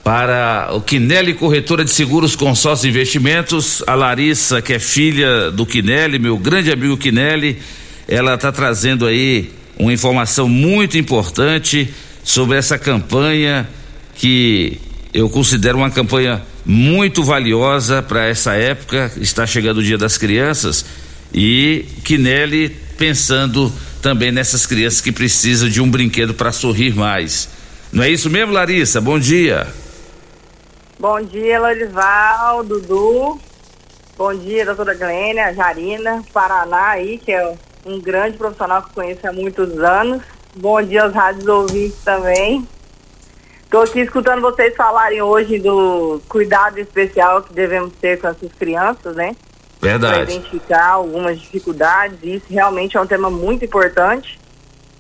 [0.05, 3.83] para o Quinelli Corretora de Seguros Consórcio Investimentos.
[3.87, 7.59] A Larissa, que é filha do Quinelli, meu grande amigo Quinelli,
[8.07, 11.93] ela está trazendo aí uma informação muito importante
[12.25, 13.69] sobre essa campanha
[14.15, 14.81] que
[15.15, 19.11] eu considero uma campanha muito valiosa para essa época.
[19.17, 20.85] Está chegando o Dia das Crianças
[21.33, 23.73] e Quinelli pensando
[24.03, 27.49] também nessas crianças que precisam de um brinquedo para sorrir mais.
[27.93, 29.01] Não é isso mesmo, Larissa?
[29.01, 29.67] Bom dia.
[30.99, 33.41] Bom dia, Lorival, Dudu.
[34.17, 37.55] Bom dia, doutora Glênia, Jarina, Paraná aí, que é
[37.89, 40.23] um grande profissional que conheço há muitos anos.
[40.55, 42.67] Bom dia aos rádios ouvintes também.
[43.65, 49.17] Estou aqui escutando vocês falarem hoje do cuidado especial que devemos ter com essas crianças,
[49.17, 49.35] né?
[49.81, 50.25] Verdade.
[50.25, 52.19] Para identificar algumas dificuldades.
[52.23, 54.39] Isso realmente é um tema muito importante.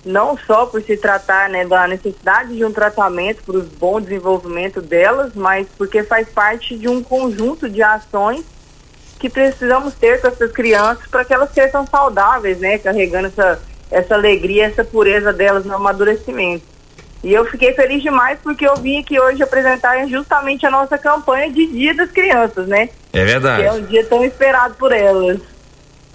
[0.05, 4.81] Não só por se tratar né, da necessidade de um tratamento para o bom desenvolvimento
[4.81, 8.45] delas, mas porque faz parte de um conjunto de ações
[9.19, 12.79] que precisamos ter com essas crianças para que elas sejam saudáveis, né?
[12.79, 13.61] Carregando essa,
[13.91, 16.65] essa alegria, essa pureza delas no amadurecimento.
[17.23, 21.51] E eu fiquei feliz demais porque eu vim aqui hoje apresentar justamente a nossa campanha
[21.51, 22.91] de Dia das Crianças, né?
[23.13, 23.63] É verdade.
[23.63, 25.41] Que é um dia tão esperado por elas.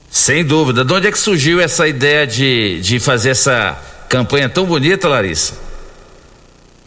[0.10, 0.86] Sem dúvida.
[0.86, 3.78] De onde é que surgiu essa ideia de, de fazer essa
[4.08, 5.56] campanha tão bonita, Larissa?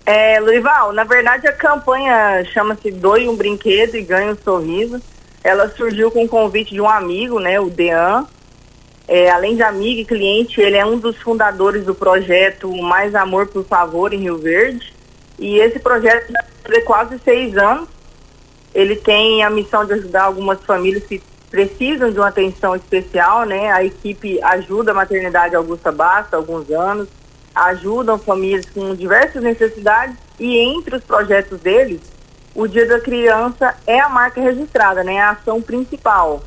[0.07, 5.03] É, Lurival, na verdade a campanha chama-se Doe um Brinquedo e Ganhe um Sorriso.
[5.47, 8.26] Ela surgiu com o convite de um amigo, né, o Dean,
[9.07, 13.47] é, além de amigo e cliente, ele é um dos fundadores do projeto Mais Amor
[13.47, 14.92] por Favor em Rio Verde.
[15.38, 17.88] E esse projeto já tem quase seis anos.
[18.74, 23.70] Ele tem a missão de ajudar algumas famílias que precisam de uma atenção especial, né?
[23.70, 27.09] A equipe ajuda a maternidade Augusta Basta há alguns anos,
[27.55, 32.01] ajudam famílias com diversas necessidades e entre os projetos deles,
[32.57, 35.20] o Dia da Criança é a marca registrada, né?
[35.20, 36.42] A ação principal.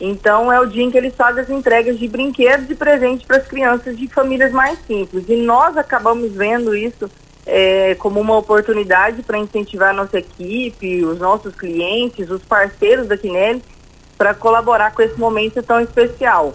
[0.00, 3.38] Então é o dia em que eles fazem as entregas de brinquedos e presentes para
[3.38, 5.24] as crianças de famílias mais simples.
[5.28, 7.10] E nós acabamos vendo isso
[7.46, 13.16] é, como uma oportunidade para incentivar a nossa equipe, os nossos clientes, os parceiros da
[13.16, 13.62] Quinelli,
[14.16, 16.54] para colaborar com esse momento tão especial.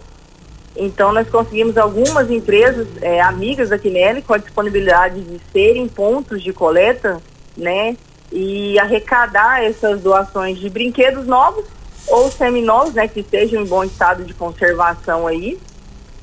[0.75, 6.41] Então nós conseguimos algumas empresas é, amigas da Quinelli com a disponibilidade de serem pontos
[6.41, 7.21] de coleta,
[7.57, 7.95] né?
[8.36, 11.65] E arrecadar essas doações de brinquedos novos
[12.07, 15.59] ou seminovos, né, que estejam em bom estado de conservação aí.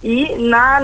[0.03, 0.81] E na,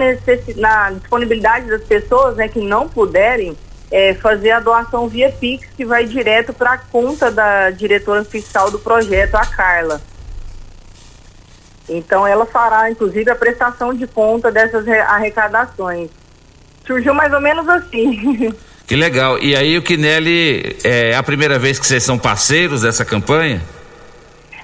[0.56, 3.56] na disponibilidade das pessoas né, que não puderem
[3.90, 8.70] é, fazer a doação via Pix, que vai direto para a conta da diretora fiscal
[8.70, 10.00] do projeto, a Carla.
[11.88, 16.10] Então ela fará, inclusive, a prestação de conta dessas arrecadações.
[16.86, 18.54] Surgiu mais ou menos assim.
[18.86, 19.38] Que legal.
[19.38, 23.60] E aí o Kinelli, é a primeira vez que vocês são parceiros dessa campanha?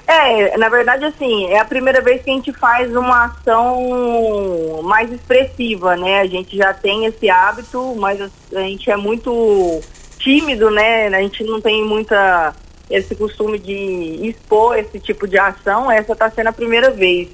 [0.07, 5.11] É, na verdade, assim, é a primeira vez que a gente faz uma ação mais
[5.11, 6.21] expressiva, né?
[6.21, 9.81] A gente já tem esse hábito, mas a gente é muito
[10.19, 11.09] tímido, né?
[11.09, 12.55] A gente não tem muita
[12.91, 15.91] esse costume de expor esse tipo de ação.
[15.91, 17.29] Essa está sendo a primeira vez.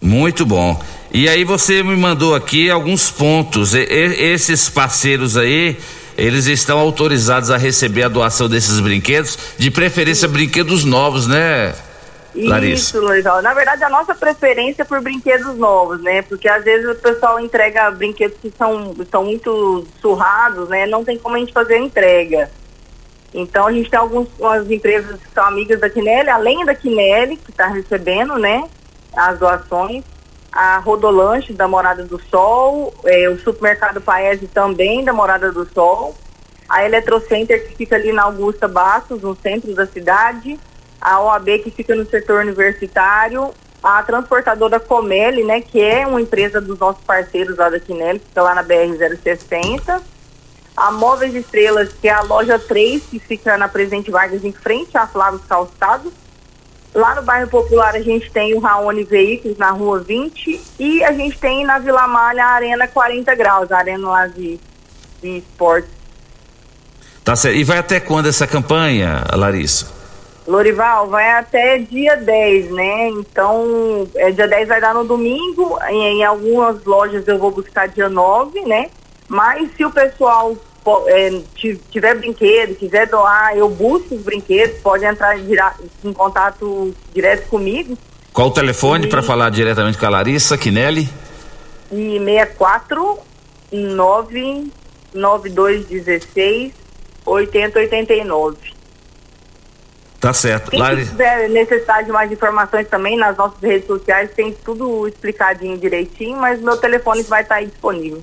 [0.00, 0.80] Muito bom.
[1.12, 3.74] E aí você me mandou aqui alguns pontos.
[3.74, 5.76] E, e, esses parceiros aí,
[6.16, 11.74] eles estão autorizados a receber a doação desses brinquedos, de preferência brinquedos novos, né,
[12.34, 12.96] Larissa?
[12.96, 13.42] Isso, Lorisal.
[13.42, 16.22] Na verdade, a nossa preferência é por brinquedos novos, né?
[16.22, 20.86] Porque às vezes o pessoal entrega brinquedos que são, são muito surrados, né?
[20.86, 22.50] Não tem como a gente fazer a entrega.
[23.34, 27.50] Então a gente tem algumas empresas que são amigas da Quinelli, além da Quinelli, que
[27.50, 28.64] está recebendo, né?
[29.16, 30.04] As doações.
[30.52, 36.16] A Rodolanche da Morada do Sol, é, o Supermercado Paese também da Morada do Sol,
[36.68, 40.58] a Eletrocenter que fica ali na Augusta Bastos, no centro da cidade,
[41.00, 46.60] a OAB que fica no setor universitário, a transportadora Comelli, né, que é uma empresa
[46.60, 50.02] dos nossos parceiros lá da Quinelli, fica lá na BR-060,
[50.76, 54.96] a Móveis Estrelas, que é a loja 3, que fica na Presidente Vargas, em frente
[54.96, 56.12] a Flávio Calçados,
[56.94, 61.12] Lá no bairro Popular a gente tem o Raoni Veículos na rua 20 e a
[61.12, 64.58] gente tem na Vila Malha a Arena 40 graus, a arena lá de,
[65.22, 65.90] de esportes.
[67.24, 67.56] Tá certo.
[67.56, 69.86] E vai até quando essa campanha, Larissa?
[70.46, 73.08] Lorival, vai até dia 10, né?
[73.10, 77.86] Então, é, dia 10 vai dar no domingo, em, em algumas lojas eu vou buscar
[77.86, 78.90] dia 9, né?
[79.28, 80.56] Mas se o pessoal
[81.90, 85.46] tiver brinquedo, quiser doar, eu busco os brinquedos, pode entrar em,
[86.04, 87.98] em contato direto comigo.
[88.32, 91.06] Qual o telefone para falar diretamente com a Larissa Quinelli?
[91.92, 93.18] E 64
[93.72, 96.72] 99216
[97.26, 98.80] 8089.
[100.20, 100.70] Tá certo.
[100.70, 101.06] Quem Lari...
[101.06, 106.60] tiver necessidade de mais informações também, nas nossas redes sociais tem tudo explicadinho direitinho, mas
[106.60, 108.22] meu telefone vai estar aí disponível.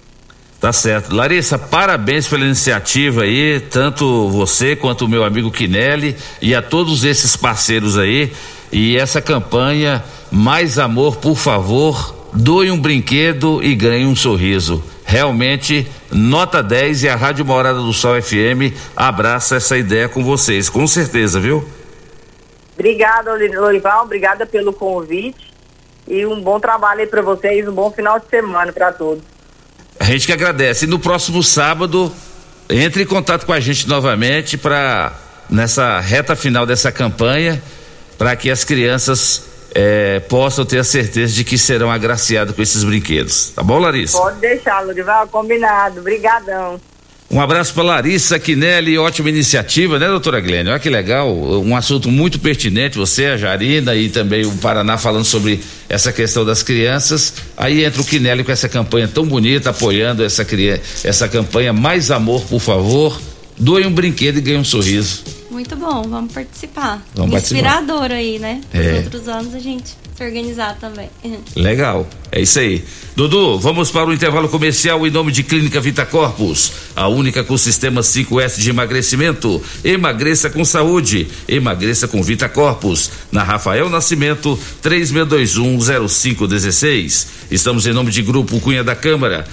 [0.60, 1.14] Tá certo.
[1.14, 7.04] Larissa, parabéns pela iniciativa aí, tanto você quanto o meu amigo Quinelli e a todos
[7.04, 8.34] esses parceiros aí.
[8.72, 14.84] E essa campanha, mais amor, por favor, doe um brinquedo e ganhe um sorriso.
[15.06, 20.70] Realmente, nota 10 e a Rádio Morada do Sol FM abraça essa ideia com vocês,
[20.70, 21.64] com certeza, viu?
[22.74, 25.54] Obrigada, Lorival, obrigada pelo convite
[26.08, 29.37] e um bom trabalho aí para vocês, um bom final de semana para todos.
[30.00, 30.86] A gente que agradece.
[30.86, 32.14] E no próximo sábado,
[32.70, 35.14] entre em contato com a gente novamente para
[35.50, 37.62] nessa reta final dessa campanha,
[38.18, 39.44] para que as crianças
[39.74, 43.52] é, possam ter a certeza de que serão agraciadas com esses brinquedos.
[43.56, 44.18] Tá bom, Larissa?
[44.18, 46.00] Pode deixar, Lurival, combinado.
[46.00, 46.80] Obrigadão.
[47.30, 50.72] Um abraço para Larissa Quinelli, ótima iniciativa, né, doutora Glênia?
[50.72, 55.26] Olha que legal, um assunto muito pertinente, você, a Jarina e também o Paraná falando
[55.26, 55.60] sobre
[55.90, 57.34] essa questão das crianças.
[57.58, 60.48] Aí entra o Quinelli com essa campanha tão bonita, apoiando essa,
[61.04, 63.20] essa campanha Mais Amor, por favor.
[63.58, 65.24] Doe um brinquedo e ganhe um sorriso.
[65.52, 67.06] Muito bom, vamos participar.
[67.14, 68.16] Vamos Inspirador participar.
[68.16, 68.62] aí, né?
[68.74, 68.92] É.
[68.92, 71.10] Nos outros anos a gente organizar também.
[71.56, 72.84] Legal, é isso aí.
[73.16, 77.58] Dudu, vamos para o intervalo comercial em nome de Clínica Vita Corpus, a única com
[77.58, 79.60] sistema 5S de emagrecimento.
[79.84, 83.10] Emagreça com saúde, emagreça com Vita Corpus.
[83.32, 87.28] Na Rafael Nascimento, 36210516.
[87.50, 89.48] Estamos em nome de Grupo Cunha da Câmara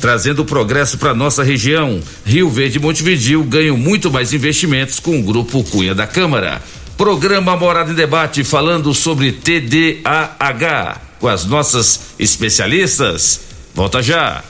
[0.00, 2.00] trazendo progresso para nossa região.
[2.24, 6.62] Rio Verde e Montevidil ganham muito mais investimentos com o Grupo Cunha da Câmara.
[6.98, 13.40] Programa Morada em Debate falando sobre TDAH com as nossas especialistas.
[13.72, 14.42] Volta já.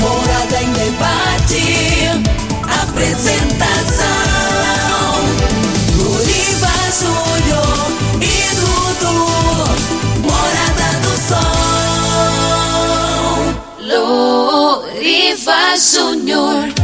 [0.00, 2.08] Morada em debate.
[2.82, 4.06] Apresentação.
[5.98, 9.12] Luriva Júnior e Dudu.
[10.22, 11.52] Morada do Sol.
[14.88, 16.75] Luriva Júnior.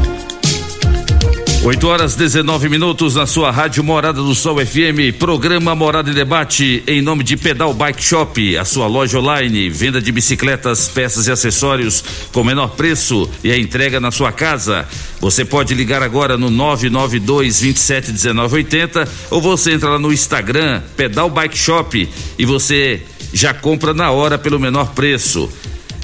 [1.64, 6.82] 8 horas 19 minutos na sua rádio Morada do Sol FM, programa Morada em Debate,
[6.88, 11.30] em nome de Pedal Bike Shop, a sua loja online, venda de bicicletas, peças e
[11.30, 12.02] acessórios
[12.32, 14.88] com menor preço e a entrega na sua casa.
[15.20, 20.82] Você pode ligar agora no 992 27 19 80 ou você entra lá no Instagram,
[20.96, 25.48] Pedal Bike Shop, e você já compra na hora pelo menor preço.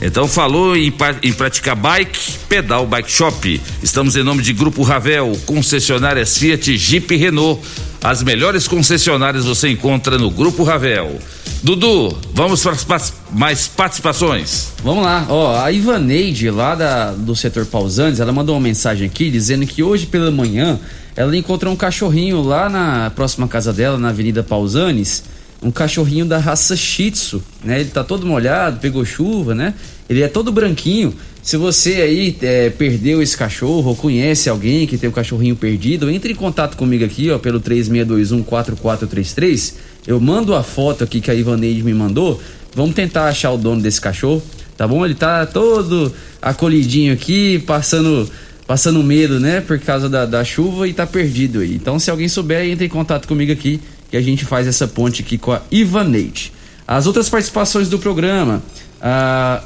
[0.01, 0.93] Então falou em,
[1.23, 3.61] em, praticar bike, pedal bike shop.
[3.83, 7.61] Estamos em nome de Grupo Ravel, concessionárias Fiat, Jeep e Renault.
[8.03, 11.19] As melhores concessionárias você encontra no Grupo Ravel.
[11.65, 14.73] Dudu, vamos para as mais participações.
[14.85, 19.29] Vamos lá, ó, a Ivaneide lá da, do setor Pausantes, ela mandou uma mensagem aqui
[19.29, 20.79] dizendo que hoje pela manhã
[21.17, 25.25] ela encontrou um cachorrinho lá na próxima casa dela, na Avenida Pausanes
[25.63, 27.81] um cachorrinho da raça Shih Tzu, né?
[27.81, 29.75] Ele tá todo molhado, pegou chuva, né?
[30.09, 34.97] Ele é todo branquinho Se você aí é, perdeu esse cachorro ou conhece alguém que
[34.97, 39.75] tem um cachorrinho perdido, entre em contato comigo aqui, ó, pelo 36214433.
[40.07, 42.41] Eu mando a foto aqui que a Ivaneide me mandou.
[42.75, 44.43] Vamos tentar achar o dono desse cachorro,
[44.77, 45.05] tá bom?
[45.05, 48.31] Ele tá todo acolhidinho aqui, passando
[48.67, 51.75] passando medo, né, por causa da, da chuva e tá perdido aí.
[51.75, 53.81] Então, se alguém souber, entre em contato comigo aqui
[54.11, 56.53] que a gente faz essa ponte aqui com a Ivaneide.
[56.87, 58.63] As outras participações do programa,
[59.01, 59.63] a,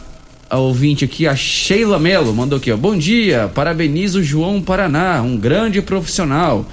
[0.51, 2.77] a ouvinte aqui, a Sheila Melo, mandou aqui, ó.
[2.77, 6.67] Bom dia, parabenizo o João Paraná, um grande profissional.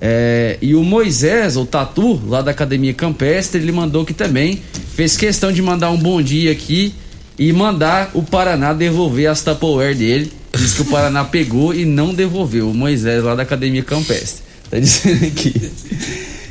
[0.00, 4.62] É, e o Moisés, o Tatu, lá da Academia Campestre, ele mandou que também
[4.94, 6.94] fez questão de mandar um bom dia aqui
[7.38, 10.32] e mandar o Paraná devolver as Tupperware dele.
[10.56, 12.70] Diz que o Paraná pegou e não devolveu.
[12.70, 14.42] O Moisés, lá da Academia Campestre.
[14.70, 15.70] Tá dizendo aqui.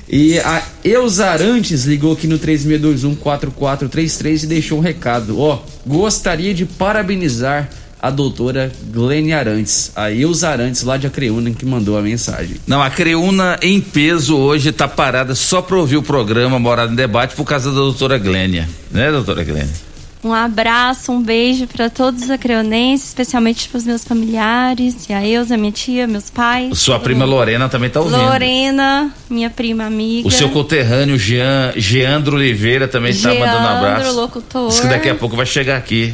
[0.09, 5.39] E a Eusarantes ligou aqui no 36214433 e deixou um recado.
[5.39, 7.69] Ó, gostaria de parabenizar
[8.01, 12.55] a doutora Glênia Arantes, a Eusarantes lá de Acreúna que mandou a mensagem.
[12.65, 16.95] Não, a Creúna em peso hoje tá parada só para ouvir o programa Morada em
[16.95, 19.88] Debate por causa da doutora Glênia, né, doutora Glênia?
[20.21, 25.25] Um abraço, um beijo para todos os acreonenses, especialmente para os meus familiares, e a
[25.25, 26.77] Eusa, minha tia, meus pais.
[26.77, 28.21] Sua prima Lorena também tá ouvindo.
[28.21, 30.27] Lorena, minha prima amiga.
[30.27, 34.03] O seu conterrâneo Jean, Geandro Oliveira também está mandando um abraço.
[34.03, 34.67] Geandro, locutor.
[34.67, 36.13] Diz que daqui a pouco vai chegar aqui.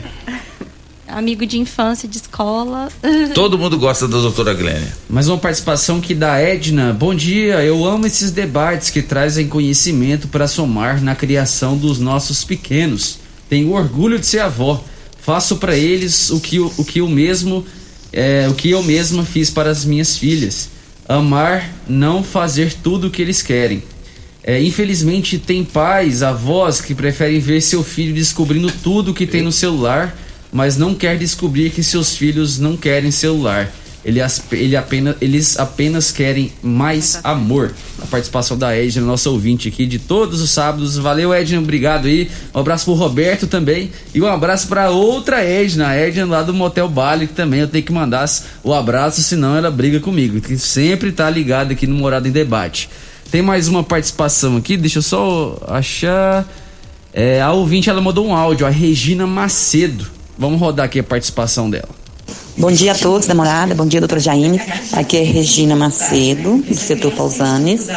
[1.07, 2.89] Amigo de infância, de escola.
[3.33, 4.95] Todo mundo gosta da doutora Glênia.
[5.09, 6.93] Mais uma participação aqui da Edna.
[6.93, 12.43] Bom dia, eu amo esses debates que trazem conhecimento para somar na criação dos nossos
[12.43, 13.24] pequenos.
[13.49, 14.83] Tenho orgulho de ser avó.
[15.19, 17.65] Faço para eles o que, o que eu mesmo
[18.15, 20.69] é, o que eu mesma fiz para as minhas filhas.
[21.07, 23.83] Amar, não fazer tudo o que eles querem.
[24.41, 29.51] É, infelizmente tem pais, avós que preferem ver seu filho descobrindo tudo que tem no
[29.51, 30.17] celular,
[30.51, 33.71] mas não quer descobrir que seus filhos não querem celular.
[34.05, 34.19] Ele,
[34.51, 37.73] ele apenas, eles apenas querem mais amor.
[37.99, 40.95] A participação da Edna, nossa ouvinte aqui de todos os sábados.
[40.95, 42.29] Valeu, Edna, obrigado aí.
[42.53, 43.89] Um abraço pro Roberto também.
[44.13, 47.67] E um abraço pra outra Edna, a Edna lá do Motel Bali, que também eu
[47.67, 48.29] tenho que mandar
[48.63, 50.39] o abraço, senão ela briga comigo.
[50.39, 52.87] Que sempre tá ligada aqui no Morada em Debate.
[53.31, 56.47] Tem mais uma participação aqui, deixa eu só achar.
[57.11, 60.05] É, a ouvinte ela mandou um áudio, a Regina Macedo.
[60.37, 62.04] Vamos rodar aqui a participação dela.
[62.57, 64.61] Bom dia a todos da morada, bom dia doutora Jaine.
[64.93, 67.89] Aqui é Regina Macedo, do setor Pausanes.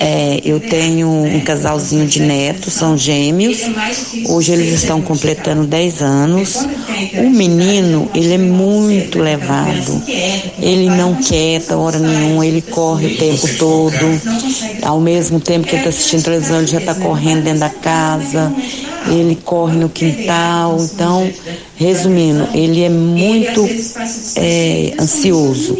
[0.00, 3.58] É, eu tenho um casalzinho de netos, são gêmeos.
[4.26, 6.66] Hoje eles estão completando 10 anos.
[7.18, 10.02] O menino, ele é muito levado.
[10.58, 14.20] Ele não quieta hora nenhuma, ele corre o tempo todo.
[14.82, 18.50] Ao mesmo tempo que ele está assistindo televisão, ele já está correndo dentro da casa.
[19.08, 20.76] Ele corre no quintal.
[20.80, 21.30] Então,
[21.76, 23.68] resumindo, ele é muito
[24.36, 25.76] é, ansioso.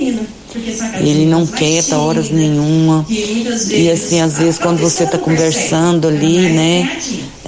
[1.01, 3.07] Ele não quieta horas nenhuma.
[3.09, 6.91] E assim, às vezes quando você está conversando ali, né,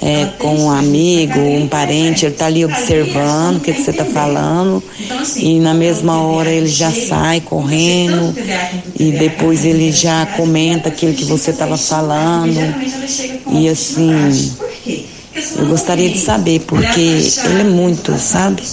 [0.01, 4.05] é, com um amigo, um parente, ele está ali observando o que, que você está
[4.05, 4.81] falando.
[5.37, 8.33] E na mesma hora ele já sai correndo
[8.99, 12.59] e depois ele já comenta aquilo que você estava falando.
[13.51, 14.53] E assim,
[15.57, 18.63] eu gostaria de saber, porque ele é muito, sabe?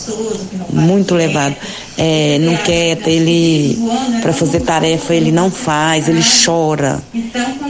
[0.71, 1.55] Muito levado.
[1.99, 3.79] É, não quieta, ele,
[4.23, 7.03] para fazer tarefa, ele não faz, ele chora.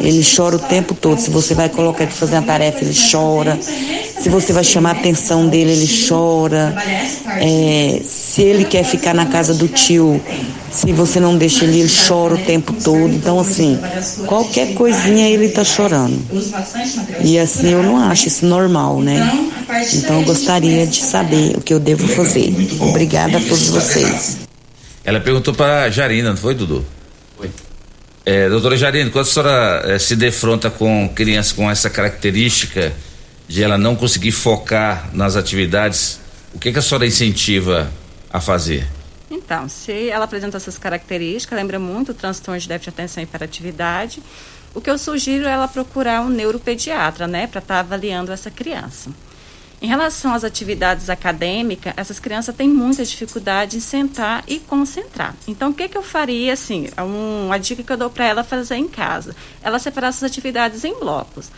[0.00, 1.20] Ele chora o tempo todo.
[1.20, 3.58] Se você vai colocar ele fazer uma tarefa, ele chora.
[3.60, 6.74] Se você vai chamar a atenção dele, ele chora.
[7.40, 10.20] É, se ele quer ficar na casa do tio,
[10.80, 13.12] se você não deixa ele, ele chora o tempo todo.
[13.12, 13.78] Então, assim,
[14.26, 16.18] qualquer coisinha ele tá chorando.
[17.22, 19.20] E assim, eu não acho isso normal, né?
[19.92, 22.54] Então, eu gostaria de saber o que eu devo fazer.
[22.80, 24.38] Obrigada a todos vocês.
[25.04, 26.84] Ela perguntou para Jarina, não foi, Dudu?
[27.36, 27.50] Foi.
[28.24, 32.92] É, doutora Jarina, quando a senhora eh, se defronta com criança com essa característica
[33.46, 36.20] de ela não conseguir focar nas atividades,
[36.54, 37.90] o que, que a senhora incentiva
[38.32, 38.86] a fazer?
[39.30, 43.24] Então, se ela apresenta essas características, lembra muito o transtorno de déficit de atenção e
[43.24, 44.22] hiperatividade,
[44.74, 49.10] o que eu sugiro é ela procurar um neuropediatra, né, para estar avaliando essa criança.
[49.82, 55.34] Em relação às atividades acadêmicas, essas crianças têm muita dificuldade em sentar e concentrar.
[55.48, 58.44] Então, o que, que eu faria, assim, um, uma dica que eu dou para ela
[58.44, 59.34] fazer em casa?
[59.62, 61.50] Ela separar essas atividades em blocos.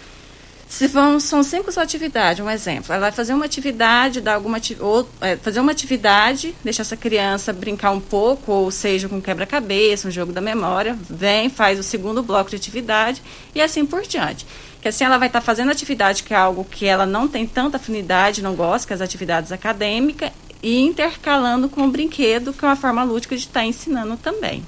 [0.73, 2.95] Se vão, são cinco atividades, um exemplo.
[2.95, 7.53] Ela vai fazer uma atividade, dar alguma ou, é, fazer uma atividade, deixar essa criança
[7.53, 12.23] brincar um pouco, ou seja, com quebra-cabeça, um jogo da memória, vem, faz o segundo
[12.23, 13.23] bloco de atividade
[13.55, 14.47] e assim por diante.
[14.81, 17.77] Que assim ela vai estar fazendo atividade que é algo que ela não tem tanta
[17.77, 20.31] afinidade, não gosta, que é as atividades acadêmicas,
[20.63, 24.65] e intercalando com o brinquedo, que é uma forma lúdica de estar ensinando também.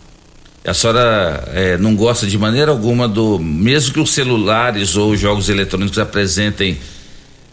[0.66, 3.38] A senhora é, não gosta de maneira alguma do.
[3.38, 6.78] Mesmo que os celulares ou os jogos eletrônicos apresentem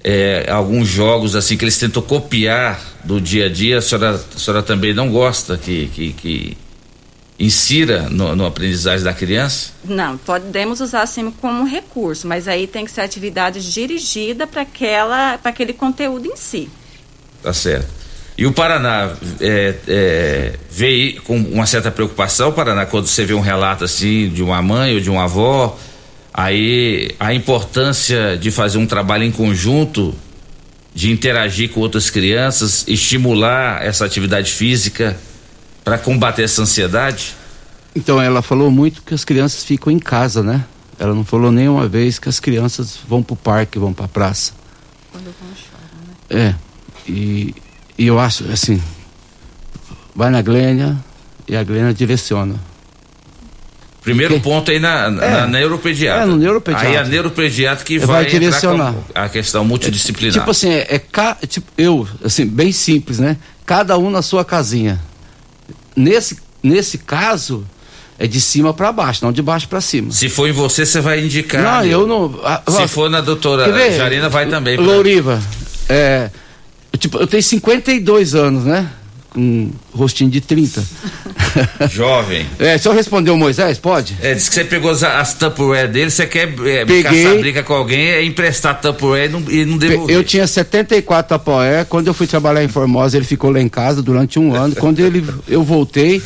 [0.03, 4.39] é, alguns jogos assim que eles tentam copiar do dia a dia, a senhora, a
[4.39, 6.57] senhora também não gosta que, que, que
[7.37, 9.71] insira no, no aprendizagem da criança?
[9.83, 15.37] Não, podemos usar assim como recurso, mas aí tem que ser atividade dirigida para aquela,
[15.37, 16.69] para aquele conteúdo em si.
[17.41, 18.00] Tá certo.
[18.41, 23.39] E o Paraná é, é, vê com uma certa preocupação, Paraná, quando você vê um
[23.39, 25.77] relato assim de uma mãe ou de uma avó,
[26.33, 30.15] aí a importância de fazer um trabalho em conjunto,
[30.91, 35.15] de interagir com outras crianças, estimular essa atividade física
[35.83, 37.35] para combater essa ansiedade?
[37.95, 40.65] Então, ela falou muito que as crianças ficam em casa, né?
[40.97, 44.09] Ela não falou nenhuma vez que as crianças vão para o parque, vão para a
[44.09, 44.53] praça.
[45.11, 46.45] Quando vão chorar, É.
[46.47, 46.55] né?
[47.07, 47.53] E,
[48.01, 48.81] e eu acho assim,
[50.15, 50.97] vai na Glênia
[51.47, 52.55] e a Glênia direciona.
[54.01, 55.31] Primeiro Porque- ponto aí na, na, É.
[55.41, 56.23] na neuropediatra.
[56.23, 56.89] É, no neuropediatra.
[56.89, 58.95] Aí a neuropediatra que Vai vai, direcionar.
[59.13, 60.33] a questão multidisciplinar.
[60.33, 63.37] Tipo assim, é, é ca- tipo, eu, assim, bem simples, né?
[63.63, 64.99] Cada um na sua casinha.
[65.95, 67.63] Nesse, nesse caso,
[68.17, 70.11] é de cima para baixo, não de baixo para cima.
[70.11, 71.61] Se for em você, você vai indicar.
[71.61, 71.87] Não, né?
[71.89, 72.39] eu não.
[72.43, 73.71] ah, Se for na doutora?
[73.95, 74.77] Jarina, vai também.
[74.77, 75.39] Louriva,
[75.87, 76.31] é, eu,
[77.01, 78.87] tipo, eu tenho 52 anos, né?
[79.31, 80.83] Com um rostinho de 30.
[81.89, 82.45] Jovem.
[82.59, 84.15] É, se eu responder o Moisés, pode?
[84.21, 87.03] É, diz que você pegou as, as Tupperware dele, você quer é, Peguei.
[87.03, 90.15] caçar briga com alguém, é emprestar Tupperware e não, e não devolver.
[90.15, 91.83] Eu tinha 74 apoé.
[91.85, 94.75] Quando eu fui trabalhar em Formosa, ele ficou lá em casa durante um ano.
[94.75, 96.21] Quando ele, eu voltei,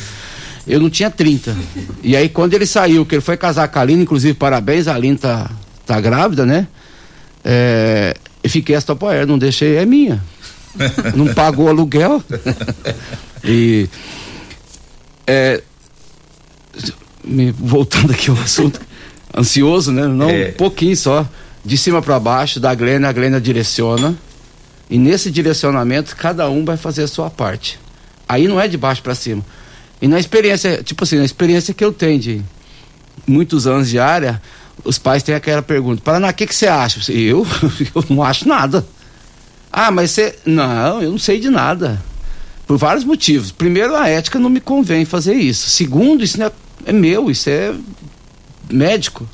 [0.66, 1.56] eu não tinha 30.
[2.02, 4.94] E aí, quando ele saiu, que ele foi casar com a Aline, inclusive, parabéns, a
[4.94, 5.50] Aline tá,
[5.86, 6.66] tá grávida, né?
[7.44, 10.22] É, eu fiquei essa apoé, não deixei, é minha.
[11.14, 12.22] Não pagou aluguel.
[13.44, 13.88] e.
[15.26, 15.62] É,
[17.24, 18.80] me, voltando aqui ao assunto,
[19.36, 20.06] ansioso, né?
[20.06, 20.48] Não, É.
[20.50, 21.26] um pouquinho só.
[21.64, 24.16] De cima para baixo, da Glênia, a Glênia direciona.
[24.88, 27.76] E nesse direcionamento, cada um vai fazer a sua parte.
[28.28, 29.44] Aí não é de baixo para cima.
[30.00, 32.42] E na experiência, tipo assim, na experiência que eu tenho de
[33.26, 34.40] muitos anos de área,
[34.84, 37.00] os pais têm aquela pergunta: Paraná, o que, que você acha?
[37.10, 37.44] Eu?
[37.94, 38.86] Eu não acho nada.
[39.78, 40.34] Ah, mas você.
[40.46, 42.02] Não, eu não sei de nada.
[42.66, 43.52] Por vários motivos.
[43.52, 45.68] Primeiro, a ética não me convém fazer isso.
[45.68, 46.50] Segundo, isso é,
[46.86, 47.74] é meu, isso é
[48.70, 49.28] médico.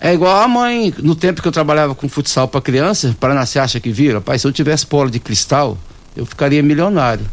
[0.00, 3.60] É igual a mãe, no tempo que eu trabalhava com futsal para criança, Paraná, você
[3.60, 4.20] acha que vira?
[4.20, 5.78] Pai, se eu tivesse bola de cristal,
[6.16, 7.24] eu ficaria milionário.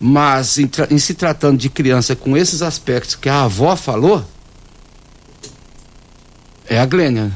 [0.00, 4.24] Mas em, em se tratando de criança com esses aspectos que a avó falou,
[6.66, 7.30] é a Glênia.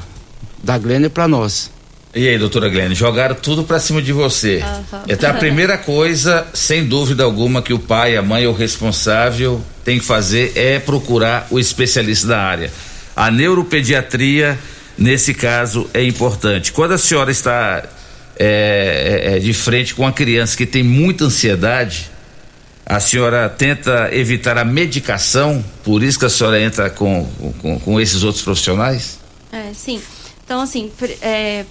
[0.63, 1.69] Da Glênia para nós.
[2.13, 4.63] E aí, doutora Glenn, jogaram tudo pra cima de você.
[4.63, 5.03] Aham.
[5.07, 9.61] Então a primeira coisa, sem dúvida alguma, que o pai, a mãe ou o responsável
[9.85, 12.71] tem que fazer é procurar o especialista da área.
[13.15, 14.57] A neuropediatria,
[14.97, 16.71] nesse caso, é importante.
[16.71, 17.83] Quando a senhora está
[18.39, 22.09] é, é, é, de frente com uma criança que tem muita ansiedade,
[22.85, 27.29] a senhora tenta evitar a medicação, por isso que a senhora entra com,
[27.61, 29.19] com, com esses outros profissionais?
[29.51, 30.01] É, sim.
[30.49, 30.91] Então, assim,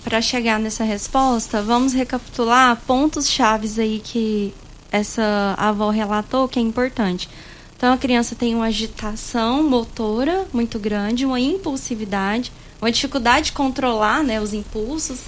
[0.04, 4.54] para chegar nessa resposta, vamos recapitular pontos chaves aí que
[4.92, 7.28] essa avó relatou que é importante.
[7.76, 14.22] Então, a criança tem uma agitação motora muito grande, uma impulsividade, uma dificuldade de controlar
[14.22, 15.22] né, os impulsos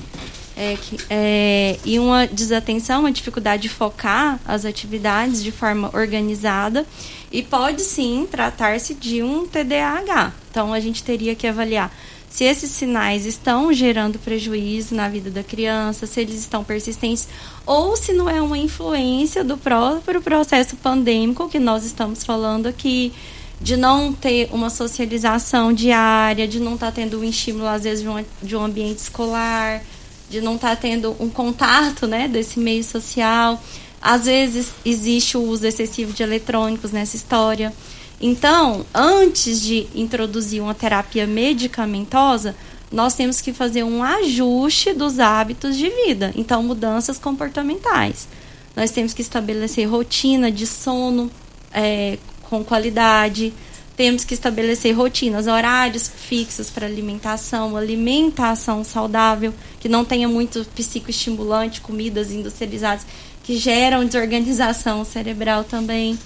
[0.56, 6.86] é, que- é, e uma desatenção, uma dificuldade de focar as atividades de forma organizada
[7.32, 10.32] e pode sim tratar-se de um TDAH.
[10.52, 11.90] Então, a gente teria que avaliar
[12.30, 17.28] se esses sinais estão gerando prejuízo na vida da criança, se eles estão persistentes,
[17.66, 23.12] ou se não é uma influência do próprio processo pandêmico que nós estamos falando aqui,
[23.60, 28.08] de não ter uma socialização diária, de não estar tendo um estímulo, às vezes, de
[28.08, 29.82] um, de um ambiente escolar,
[30.30, 33.60] de não estar tendo um contato né, desse meio social.
[34.00, 37.74] Às vezes existe o uso excessivo de eletrônicos nessa história.
[38.20, 42.54] Então, antes de introduzir uma terapia medicamentosa,
[42.92, 46.32] nós temos que fazer um ajuste dos hábitos de vida.
[46.36, 48.28] Então, mudanças comportamentais.
[48.76, 51.30] Nós temos que estabelecer rotina de sono
[51.72, 53.54] é, com qualidade.
[53.96, 61.80] Temos que estabelecer rotinas, horários fixos para alimentação, alimentação saudável, que não tenha muito psicoestimulante,
[61.80, 63.06] comidas industrializadas
[63.44, 66.18] que geram desorganização cerebral também.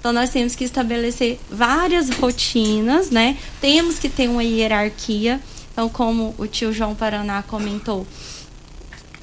[0.00, 3.36] Então nós temos que estabelecer várias rotinas, né?
[3.60, 5.38] Temos que ter uma hierarquia.
[5.72, 8.06] Então, como o tio João Paraná comentou,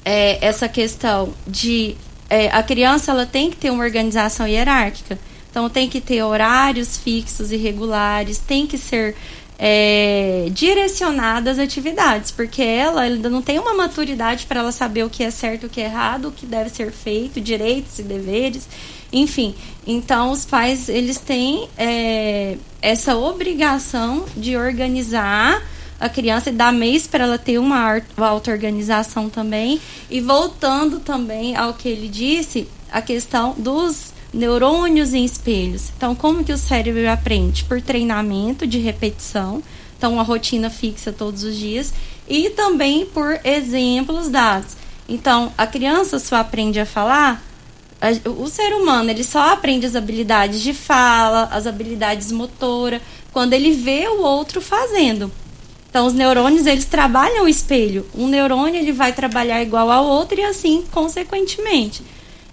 [0.04, 1.96] é, essa questão de
[2.30, 5.18] é, a criança ela tem que ter uma organização hierárquica.
[5.50, 9.16] Então tem que ter horários fixos e regulares, tem que ser
[9.58, 15.10] é, direcionada às atividades, porque ela ainda não tem uma maturidade para ela saber o
[15.10, 18.68] que é certo, o que é errado, o que deve ser feito, direitos e deveres,
[19.12, 19.54] enfim.
[19.86, 25.62] Então os pais eles têm é, essa obrigação de organizar
[26.00, 29.80] a criança e dar mês para ela ter uma auto-organização também.
[30.10, 35.90] E voltando também ao que ele disse, a questão dos neurônios em espelhos.
[35.96, 37.64] Então, como que o cérebro aprende?
[37.64, 39.62] Por treinamento de repetição,
[39.96, 41.92] então uma rotina fixa todos os dias,
[42.28, 44.76] e também por exemplos dados.
[45.08, 47.42] Então, a criança só aprende a falar,
[48.24, 53.02] o ser humano ele só aprende as habilidades de fala, as habilidades motora,
[53.32, 55.30] quando ele vê o outro fazendo.
[55.90, 58.06] Então, os neurônios, eles trabalham o espelho.
[58.14, 62.02] Um neurônio, ele vai trabalhar igual ao outro e assim, consequentemente.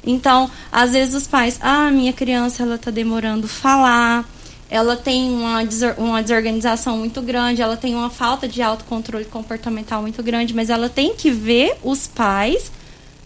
[0.06, 4.28] Então, às vezes os pais, ah, minha criança ela está demorando falar,
[4.70, 5.60] ela tem uma,
[5.98, 10.90] uma desorganização muito grande, ela tem uma falta de autocontrole comportamental muito grande, mas ela
[10.90, 12.72] tem que ver os pais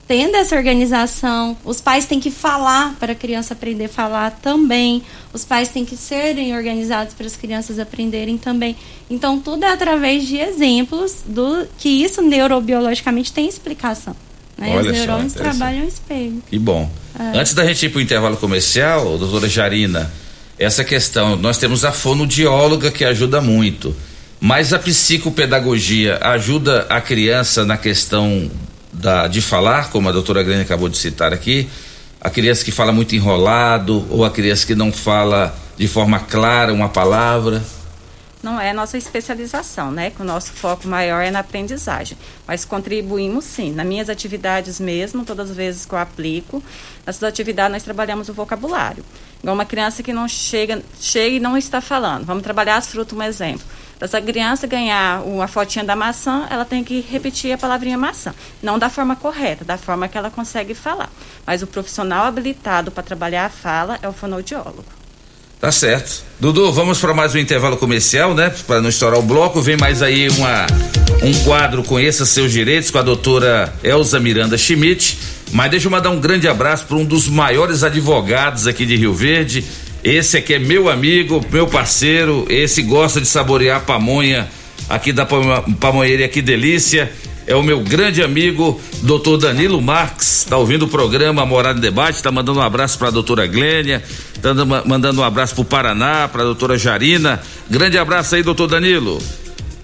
[0.10, 5.04] tendo essa organização, os pais têm que falar para a criança aprender a falar também,
[5.32, 8.76] os pais têm que serem organizados para as crianças aprenderem também.
[9.08, 14.16] Então, tudo é através de exemplos do que isso neurobiologicamente tem explicação.
[14.58, 14.76] Né?
[14.76, 16.42] Olha Os neurônios só, trabalham espelho.
[16.50, 16.90] Que bom.
[17.20, 17.38] É.
[17.38, 20.12] Antes da gente ir para o intervalo comercial, doutora Jarina,
[20.58, 23.96] essa questão, nós temos a fonoaudióloga que ajuda muito,
[24.42, 28.50] mas a psicopedagogia ajuda a criança na questão
[28.92, 31.70] da, de falar, como a doutora Grêmio acabou de citar aqui,
[32.22, 36.74] a criança que fala muito enrolado ou a criança que não fala de forma clara
[36.74, 37.64] uma palavra?
[38.42, 40.12] Não é nossa especialização, né?
[40.12, 42.18] Que o nosso foco maior é na aprendizagem.
[42.48, 43.72] Mas contribuímos sim.
[43.72, 46.64] Nas minhas atividades mesmo, todas as vezes que eu aplico,
[47.06, 49.04] nessas atividades nós trabalhamos o vocabulário.
[49.42, 52.26] Igual uma criança que não chega, chega e não está falando.
[52.26, 53.66] Vamos trabalhar as frutas, um exemplo.
[53.98, 58.34] Para essa criança ganhar uma fotinha da maçã, ela tem que repetir a palavrinha maçã.
[58.64, 61.10] Não da forma correta, da forma que ela consegue falar.
[61.46, 64.99] Mas o profissional habilitado para trabalhar a fala é o fonoaudiólogo.
[65.60, 66.24] Tá certo.
[66.40, 68.50] Dudu, vamos para mais um intervalo comercial, né?
[68.66, 69.62] Para não estourar o bloco.
[69.62, 70.66] Vem mais aí uma,
[71.22, 75.18] um quadro Conheça Seus Direitos com a doutora Elza Miranda Schmidt.
[75.52, 79.14] Mas deixa eu mandar um grande abraço para um dos maiores advogados aqui de Rio
[79.14, 79.66] Verde.
[80.02, 82.46] Esse aqui é meu amigo, meu parceiro.
[82.50, 84.48] Esse gosta de saborear pamonha
[84.88, 87.12] aqui da pamonharia Que Delícia
[87.50, 92.22] é o meu grande amigo, doutor Danilo Marques, tá ouvindo o programa Morada em Debate,
[92.22, 94.04] tá mandando um abraço para a doutora Glênia,
[94.40, 94.54] tá
[94.86, 97.42] mandando um abraço pro Paraná, para a doutora Jarina.
[97.68, 99.20] Grande abraço aí, doutor Danilo.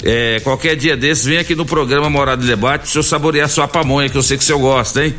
[0.04, 3.68] É, qualquer dia desses, vem aqui no programa Morada em Debate, pro senhor saborear sua
[3.68, 5.16] pamonha, que eu sei que o senhor gosta, hein?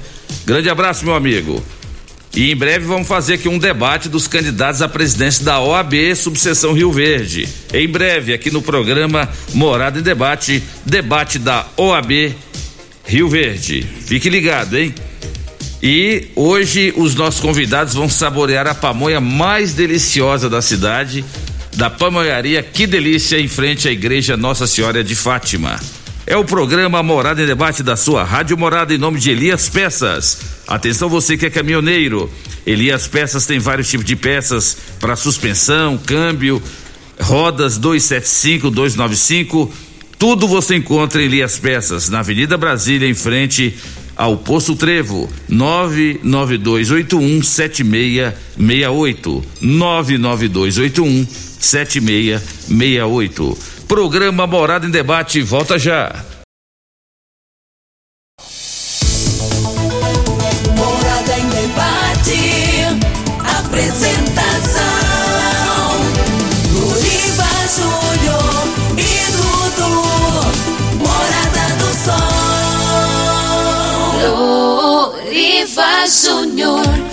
[0.47, 1.61] Grande abraço, meu amigo.
[2.37, 6.75] E em breve vamos fazer aqui um debate dos candidatos à presidência da OAB Subseção
[6.75, 7.49] Rio Verde.
[7.73, 12.35] Em breve, aqui no programa Morada em Debate, debate da OAB
[13.07, 13.87] Rio Verde.
[14.05, 14.95] Fique ligado, hein?
[15.83, 21.25] E hoje os nossos convidados vão saborear a pamonha mais deliciosa da cidade,
[21.75, 25.81] da pamonharia Que Delícia, em frente à igreja Nossa Senhora de Fátima.
[26.29, 30.41] É o programa Morada em Debate da sua Rádio Morada em nome de Elias Peças.
[30.67, 32.29] Atenção você que é caminhoneiro.
[32.67, 36.61] Elias Peças tem vários tipos de peças para suspensão, câmbio,
[37.21, 39.73] rodas 275, 295.
[40.19, 43.77] Tudo você encontra em Elias Peças, na Avenida Brasília, em frente
[44.17, 49.45] ao Poço Trevo, 99281 7668.
[49.61, 51.25] 99281
[51.61, 53.76] 7668.
[53.89, 56.13] Programa Morada em Debate volta já.
[60.75, 62.41] Morada em Debate.
[63.61, 64.83] Apresentação:
[66.73, 67.47] Luriva
[67.77, 68.67] Júnior
[68.99, 69.95] e Dudu.
[70.99, 72.27] Morada do Sol.
[75.15, 77.06] Luriva Júnior.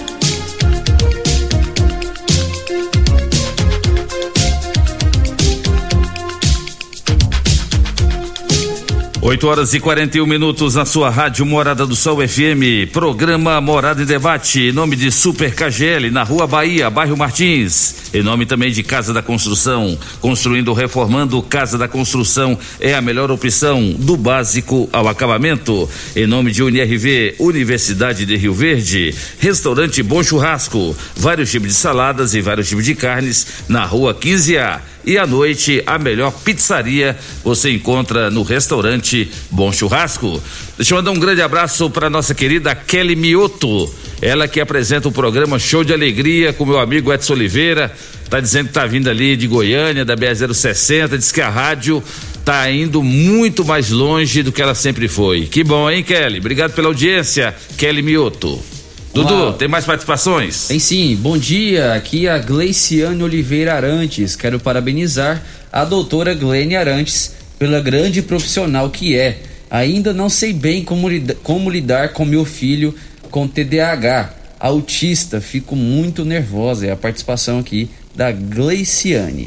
[9.25, 12.91] 8 horas e 41 minutos na sua rádio Morada do Sol FM.
[12.91, 14.63] Programa Morada em Debate.
[14.63, 18.11] Em nome de Super KGL, na Rua Bahia, bairro Martins.
[18.13, 19.97] Em nome também de Casa da Construção.
[20.19, 25.89] Construindo, reformando, Casa da Construção é a melhor opção, do básico ao acabamento.
[26.13, 29.15] Em nome de UNIRV, Universidade de Rio Verde.
[29.39, 30.93] Restaurante Bom Churrasco.
[31.15, 35.83] Vários tipos de saladas e vários tipos de carnes na Rua 15A e à noite
[35.85, 40.41] a melhor pizzaria você encontra no restaurante Bom Churrasco.
[40.77, 43.93] Deixa eu mandar um grande abraço para nossa querida Kelly Mioto.
[44.21, 47.91] Ela que apresenta o programa Show de Alegria com meu amigo Edson Oliveira.
[48.29, 51.17] Tá dizendo que tá vindo ali de Goiânia, da BR-060.
[51.17, 52.01] Diz que a rádio
[52.45, 55.45] tá indo muito mais longe do que ela sempre foi.
[55.45, 56.39] Que bom, hein, Kelly?
[56.39, 58.72] Obrigado pela audiência, Kelly Mioto.
[59.13, 60.67] Dudu, tem mais participações?
[60.67, 61.15] Tem sim.
[61.15, 61.93] Bom dia.
[61.93, 64.35] Aqui é a Gleiciane Oliveira Arantes.
[64.35, 69.37] Quero parabenizar a doutora Glênia Arantes pela grande profissional que é.
[69.69, 72.93] Ainda não sei bem como, lida- como lidar com meu filho
[73.29, 74.33] com TDAH.
[74.59, 76.87] Autista, fico muito nervosa.
[76.87, 79.45] É a participação aqui da Gleiciane.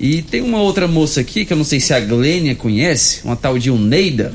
[0.00, 3.36] E tem uma outra moça aqui que eu não sei se a Glênia conhece, uma
[3.36, 4.32] tal de Uneida.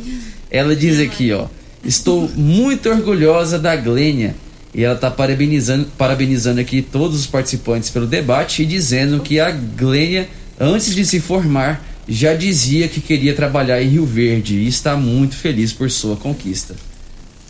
[0.52, 1.48] Ela diz aqui, ó:
[1.84, 4.36] Estou muito orgulhosa da Glênia.
[4.74, 9.50] E ela está parabenizando, parabenizando aqui todos os participantes pelo debate e dizendo que a
[9.52, 10.30] Glênia,
[10.60, 15.36] antes de se formar, já dizia que queria trabalhar em Rio Verde e está muito
[15.36, 16.76] feliz por sua conquista.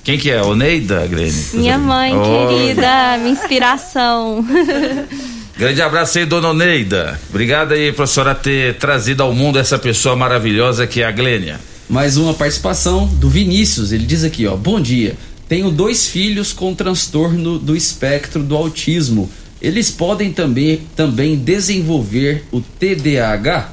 [0.03, 0.41] Quem que é?
[0.41, 1.43] Oneida, Grêmio?
[1.53, 4.45] Minha mãe Oh, querida, minha inspiração.
[5.57, 7.19] Grande abraço aí, dona Oneida.
[7.29, 11.11] Obrigado aí por a senhora ter trazido ao mundo essa pessoa maravilhosa que é a
[11.11, 11.59] Glênia.
[11.89, 13.91] Mais uma participação do Vinícius.
[13.91, 15.15] Ele diz aqui, ó: Bom dia.
[15.49, 19.27] Tenho dois filhos com transtorno do espectro do autismo.
[19.59, 23.71] Eles podem também, também desenvolver o TDAH?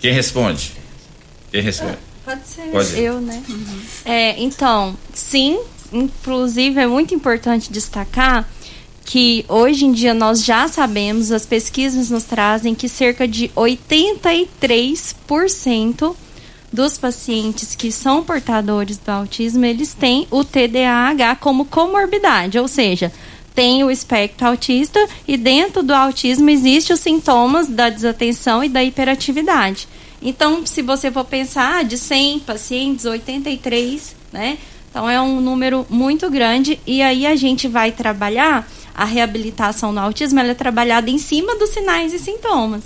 [0.00, 0.72] Quem responde?
[1.52, 1.98] Quem responde?
[2.24, 2.98] Pode ser Pode.
[2.98, 3.40] eu, né?
[4.04, 5.60] É, então, sim,
[5.92, 8.50] inclusive é muito importante destacar
[9.04, 16.16] que hoje em dia nós já sabemos, as pesquisas nos trazem que cerca de 83%
[16.74, 23.12] dos pacientes que são portadores do autismo, eles têm o TDAH como comorbidade, ou seja,
[23.54, 28.82] tem o espectro autista e dentro do autismo existem os sintomas da desatenção e da
[28.82, 29.86] hiperatividade.
[30.20, 34.58] Então, se você for pensar, ah, de 100 pacientes, 83, né?
[34.90, 40.00] Então, é um número muito grande e aí a gente vai trabalhar a reabilitação no
[40.00, 42.82] autismo, ela é trabalhada em cima dos sinais e sintomas.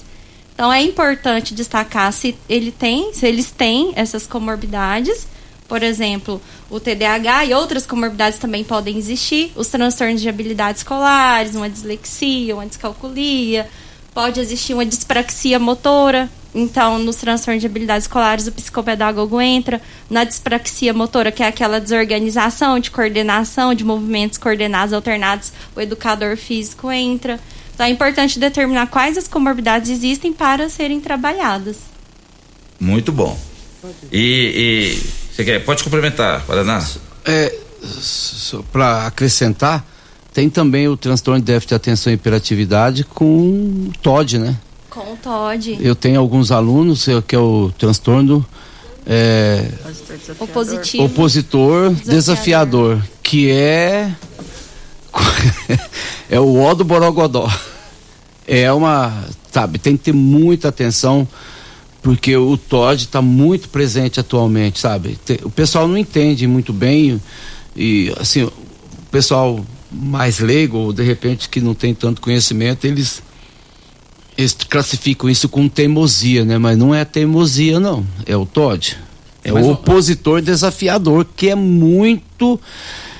[0.58, 5.28] Então, é importante destacar se ele tem, se eles têm essas comorbidades,
[5.68, 11.54] por exemplo, o TDAH e outras comorbidades também podem existir, os transtornos de habilidades escolares,
[11.54, 13.68] uma dislexia, uma descalculia,
[14.12, 16.28] pode existir uma dispraxia motora.
[16.52, 19.80] Então, nos transtornos de habilidades escolares, o psicopedagogo entra.
[20.10, 26.36] Na dispraxia motora, que é aquela desorganização de coordenação, de movimentos coordenados alternados, o educador
[26.36, 27.38] físico entra.
[27.78, 31.76] Então, é importante determinar quais as comorbidades existem para serem trabalhadas.
[32.80, 33.38] Muito bom.
[34.10, 35.64] E, e você quer?
[35.64, 36.84] Pode complementar, Paraná.
[37.24, 37.54] É,
[38.72, 39.86] para acrescentar,
[40.34, 44.56] tem também o transtorno de déficit de atenção e hiperatividade com TOD, né?
[44.90, 45.78] Com o TOD.
[45.80, 48.44] Eu tenho alguns alunos que é o transtorno
[49.06, 49.68] é,
[50.98, 54.10] opositor desafiador, que é
[56.30, 57.50] é o ó do borogodó.
[58.46, 61.28] É uma, sabe, tem que ter muita atenção
[62.02, 65.18] porque o TOD está muito presente atualmente, sabe?
[65.42, 67.20] O pessoal não entende muito bem
[67.76, 68.52] e assim, o
[69.10, 73.22] pessoal mais leigo, ou de repente que não tem tanto conhecimento, eles
[74.36, 76.58] eles classificam isso com teimosia, né?
[76.58, 78.06] Mas não é teimosia, não.
[78.24, 78.96] É o Todd.
[79.42, 82.60] É o opositor desafiador, que é muito.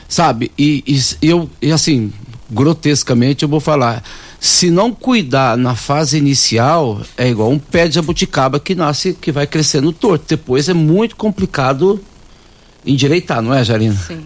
[0.09, 0.51] Sabe?
[0.59, 0.83] E,
[1.21, 2.11] e eu, e assim,
[2.51, 4.03] grotescamente eu vou falar.
[4.41, 9.31] Se não cuidar na fase inicial, é igual um pé de jabuticaba que nasce, que
[9.31, 10.25] vai crescendo torto.
[10.29, 12.01] Depois é muito complicado
[12.87, 13.97] endireitar, não é, Jarina?
[14.07, 14.23] Sim.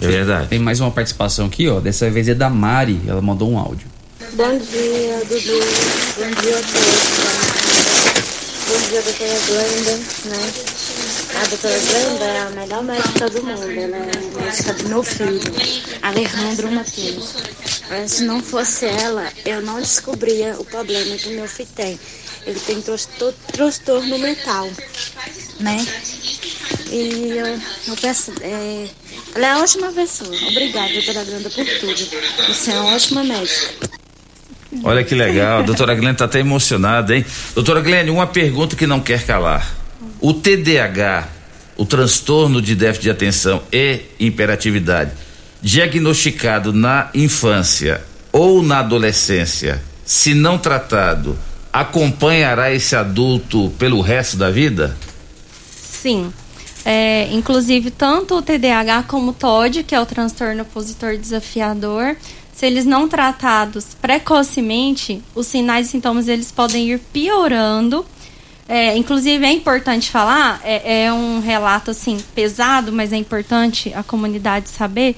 [0.00, 0.48] É verdade.
[0.48, 1.80] Tem mais uma participação aqui, ó.
[1.80, 3.00] Dessa vez é da Mari.
[3.06, 3.86] Ela mandou um áudio.
[4.34, 5.60] Bom dia, Dudu.
[6.16, 7.42] Bom dia a todos.
[8.68, 10.52] Bom dia, doutora Glenda, né?
[11.42, 13.70] A doutora Glenda é a melhor médica do mundo.
[13.70, 15.40] Ela é a médica do meu filho,
[16.00, 17.34] Alejandro Matheus.
[18.06, 21.98] Se não fosse ela, eu não descobria o problema que meu filho tem.
[22.46, 24.68] Ele tem transtor- transtorno mental,
[25.60, 25.84] né?
[26.90, 27.46] E eu,
[27.88, 28.86] eu peço, é,
[29.34, 30.34] ela é uma ótima pessoa.
[30.48, 32.08] Obrigada, doutora Glenda, por tudo.
[32.48, 33.90] Você é uma ótima médica.
[34.84, 37.24] Olha que legal, a doutora Glenn tá até emocionada, hein?
[37.54, 39.81] Doutora Glenn, uma pergunta que não quer calar.
[40.20, 41.28] O TDAH,
[41.76, 45.12] o transtorno de déficit de atenção e hiperatividade,
[45.60, 48.02] diagnosticado na infância
[48.32, 51.38] ou na adolescência, se não tratado,
[51.72, 54.96] acompanhará esse adulto pelo resto da vida?
[55.70, 56.32] Sim.
[56.84, 62.16] É, inclusive, tanto o TDAH como o TOD, que é o transtorno opositor desafiador,
[62.52, 68.04] se eles não tratados precocemente, os sinais e sintomas eles podem ir piorando.
[68.68, 74.02] É, inclusive, é importante falar, é, é um relato assim pesado, mas é importante a
[74.02, 75.16] comunidade saber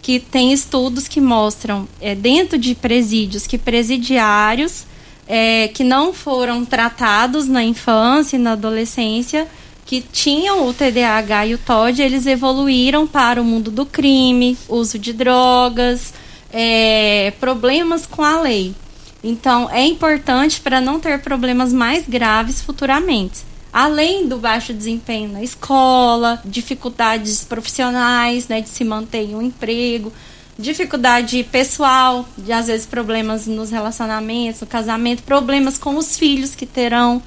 [0.00, 4.84] que tem estudos que mostram é, dentro de presídios que presidiários
[5.26, 9.46] é, que não foram tratados na infância e na adolescência
[9.84, 14.98] que tinham o TDAH e o TOD, eles evoluíram para o mundo do crime, uso
[14.98, 16.14] de drogas,
[16.52, 18.74] é, problemas com a lei.
[19.22, 23.40] Então, é importante para não ter problemas mais graves futuramente.
[23.72, 30.12] Além do baixo desempenho na escola, dificuldades profissionais, né, de se manter em um emprego,
[30.58, 36.66] dificuldade pessoal, de às vezes problemas nos relacionamentos, no casamento, problemas com os filhos que
[36.66, 37.22] terão.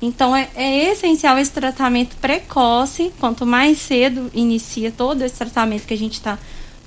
[0.00, 3.12] Então é, é, essencial esse tratamento precoce.
[3.20, 6.38] Quanto mais cedo inicia todo esse tratamento que a gente está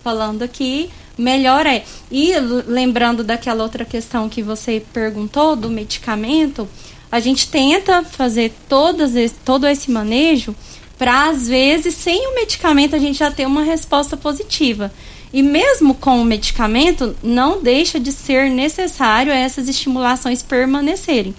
[0.04, 1.84] falando aqui, melhor é.
[2.12, 2.34] E
[2.68, 6.68] lembrando daquela outra questão que você perguntou do medicamento,
[7.12, 10.56] a gente tenta fazer todas esse, todo esse manejo
[10.98, 14.92] para às vezes sem o medicamento a gente já ter uma resposta positiva.
[15.34, 21.34] E mesmo com o medicamento, não deixa de ser necessário essas estimulações permanecerem.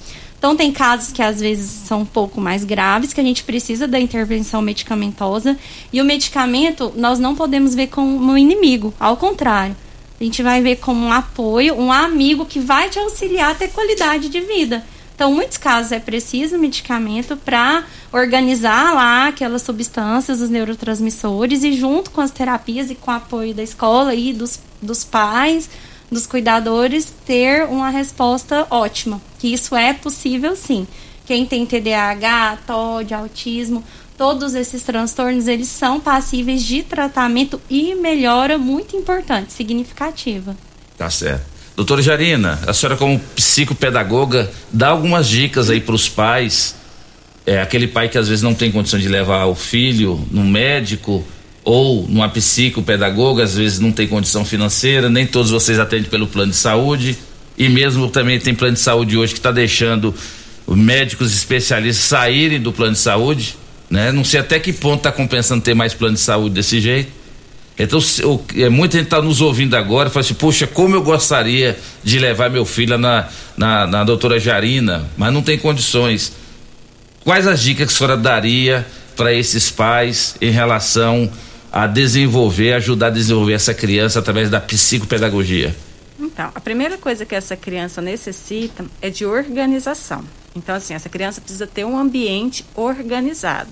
[0.45, 3.89] Então, tem casos que às vezes são um pouco mais graves, que a gente precisa
[3.89, 5.57] da intervenção medicamentosa.
[5.91, 9.75] E o medicamento nós não podemos ver como um inimigo, ao contrário.
[10.21, 13.69] A gente vai ver como um apoio, um amigo que vai te auxiliar a ter
[13.69, 14.85] qualidade de vida.
[15.15, 22.11] Então, muitos casos é preciso medicamento para organizar lá aquelas substâncias, os neurotransmissores, e junto
[22.11, 25.71] com as terapias e com o apoio da escola e dos, dos pais,
[26.15, 29.21] dos cuidadores ter uma resposta ótima.
[29.39, 30.87] Que isso é possível sim.
[31.27, 33.85] Quem tem TDAH, TOD, autismo,
[34.17, 40.57] todos esses transtornos, eles são passíveis de tratamento e melhora muito importante, significativa.
[40.97, 41.53] Tá certo.
[41.77, 46.77] Doutora Jarina, a senhora como psicopedagoga, dá algumas dicas aí para os pais,
[47.45, 51.25] é, aquele pai que às vezes não tem condição de levar o filho no médico,
[51.65, 56.51] ou numa psicopedagoga, às vezes não tem condição financeira, nem todos vocês atendem pelo plano
[56.51, 57.17] de saúde,
[57.57, 60.15] e mesmo também tem plano de saúde hoje que está deixando
[60.67, 63.57] os médicos especialistas saírem do plano de saúde,
[63.89, 64.13] né?
[64.13, 67.11] Não sei até que ponto está compensando ter mais plano de saúde desse jeito.
[67.79, 67.99] Então,
[68.57, 72.49] é, muita gente está nos ouvindo agora fala assim, poxa, como eu gostaria de levar
[72.49, 76.33] meu filho na, na, na doutora Jarina, mas não tem condições.
[77.25, 78.87] Quais as dicas que a senhora daria
[79.17, 81.31] para esses pais em relação
[81.75, 85.75] a desenvolver, ajudar a desenvolver essa criança através da psicopedagogia?
[86.17, 90.25] Então, a primeira coisa que essa criança necessita é de organização.
[90.55, 93.71] Então, assim, essa criança precisa ter um ambiente organizado,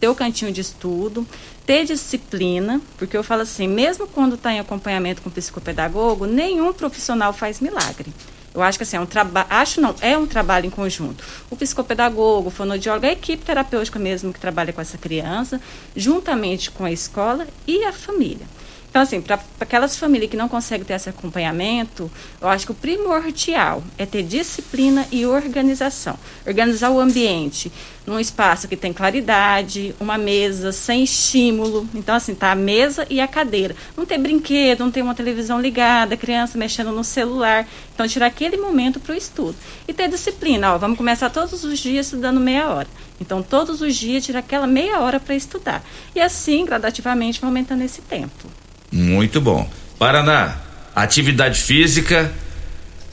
[0.00, 1.28] ter o cantinho de estudo,
[1.66, 7.34] ter disciplina, porque eu falo assim, mesmo quando está em acompanhamento com psicopedagogo, nenhum profissional
[7.34, 8.10] faz milagre.
[8.54, 11.24] Eu acho que assim, é um trabalho, acho não, é um trabalho em conjunto.
[11.50, 15.60] O psicopedagogo, o fonodiólogo, a equipe terapêutica mesmo que trabalha com essa criança,
[15.96, 18.46] juntamente com a escola e a família.
[18.94, 22.08] Então, assim, para aquelas famílias que não conseguem ter esse acompanhamento,
[22.40, 26.16] eu acho que o primordial é ter disciplina e organização.
[26.46, 27.72] Organizar o ambiente
[28.06, 31.88] num espaço que tem claridade, uma mesa sem estímulo.
[31.92, 33.74] Então, assim, tá a mesa e a cadeira.
[33.96, 37.66] Não ter brinquedo, não ter uma televisão ligada, criança mexendo no celular.
[37.92, 39.56] Então, tirar aquele momento para o estudo.
[39.88, 40.72] E ter disciplina.
[40.72, 42.88] Ó, vamos começar todos os dias estudando meia hora.
[43.20, 45.84] Então, todos os dias, tirar aquela meia hora para estudar.
[46.14, 48.48] E assim, gradativamente, vai aumentando esse tempo.
[48.94, 49.68] Muito bom.
[49.98, 50.56] Paraná,
[50.94, 52.32] atividade física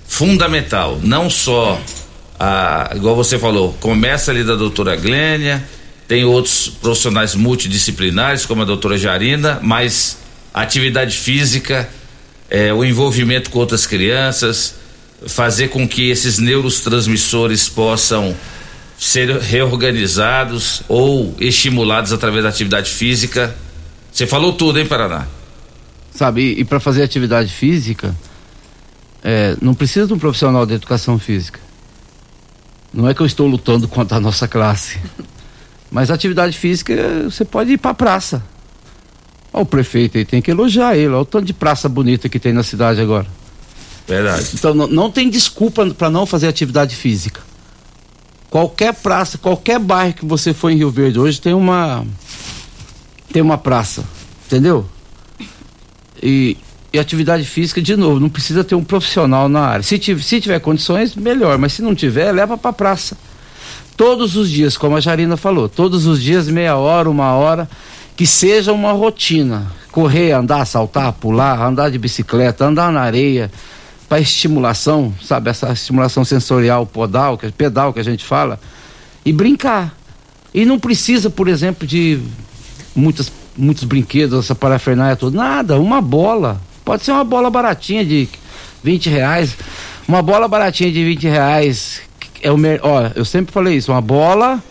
[0.07, 1.81] fundamental, não só
[2.39, 5.63] a, igual você falou, começa ali da doutora Glênia,
[6.07, 10.19] tem outros profissionais multidisciplinares, como a doutora Jarina, mas
[10.53, 11.89] atividade física,
[12.47, 14.75] é, o envolvimento com outras crianças,
[15.25, 18.35] fazer com que esses neurotransmissores possam
[18.99, 23.55] ser reorganizados ou estimulados através da atividade física.
[24.11, 25.25] Você falou tudo, hein, Paraná?
[26.21, 28.15] Sabe, e, e para fazer atividade física,
[29.23, 31.59] é, não precisa de um profissional de educação física.
[32.93, 34.99] Não é que eu estou lutando contra a nossa classe.
[35.89, 36.93] Mas atividade física,
[37.23, 38.43] você pode ir para a praça.
[39.51, 41.07] Olha o prefeito aí, tem que elogiar ele.
[41.07, 43.25] Olha o tanto de praça bonita que tem na cidade agora.
[44.07, 44.51] Verdade.
[44.53, 47.41] Então não, não tem desculpa para não fazer atividade física.
[48.47, 52.05] Qualquer praça, qualquer bairro que você for em Rio Verde hoje tem uma
[53.33, 54.03] tem uma praça,
[54.45, 54.87] entendeu?
[56.21, 56.57] E,
[56.93, 59.83] e atividade física, de novo, não precisa ter um profissional na área.
[59.83, 63.17] Se tiver, se tiver condições, melhor, mas se não tiver, leva para praça.
[63.95, 67.69] todos os dias, como a Jarina falou, todos os dias, meia hora, uma hora,
[68.15, 69.71] que seja uma rotina.
[69.91, 73.51] Correr, andar, saltar, pular, andar de bicicleta, andar na areia,
[74.07, 78.59] para estimulação, sabe, essa estimulação sensorial podal, que é pedal que a gente fala,
[79.23, 79.95] e brincar.
[80.53, 82.19] E não precisa, por exemplo, de
[82.93, 85.37] muitas, muitos brinquedos, essa parafernália toda.
[85.37, 86.59] Nada, uma bola.
[86.83, 88.27] Pode ser uma bola baratinha de
[88.83, 89.57] 20 reais.
[90.07, 92.01] Uma bola baratinha de 20 reais
[92.41, 92.81] é o melhor.
[92.83, 94.61] Ó, eu sempre falei isso, uma bola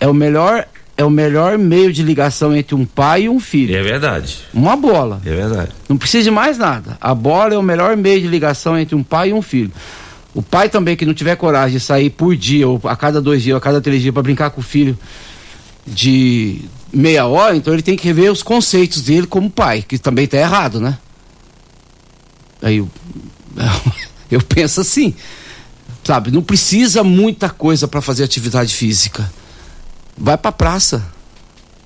[0.00, 3.74] é o melhor é o melhor meio de ligação entre um pai e um filho.
[3.74, 4.40] É verdade.
[4.52, 5.20] Uma bola.
[5.24, 5.70] É verdade.
[5.88, 6.98] Não precisa de mais nada.
[7.00, 9.72] A bola é o melhor meio de ligação entre um pai e um filho.
[10.34, 13.42] O pai também que não tiver coragem de sair por dia, ou a cada dois
[13.42, 14.96] dias, ou a cada três dias, para brincar com o filho
[15.86, 16.62] de
[16.92, 20.38] meia hora, então ele tem que rever os conceitos dele como pai, que também está
[20.38, 20.98] errado, né?
[22.60, 22.88] Aí eu,
[24.30, 25.14] eu penso assim,
[26.04, 26.30] sabe?
[26.30, 29.30] Não precisa muita coisa para fazer atividade física.
[30.16, 31.02] Vai para praça,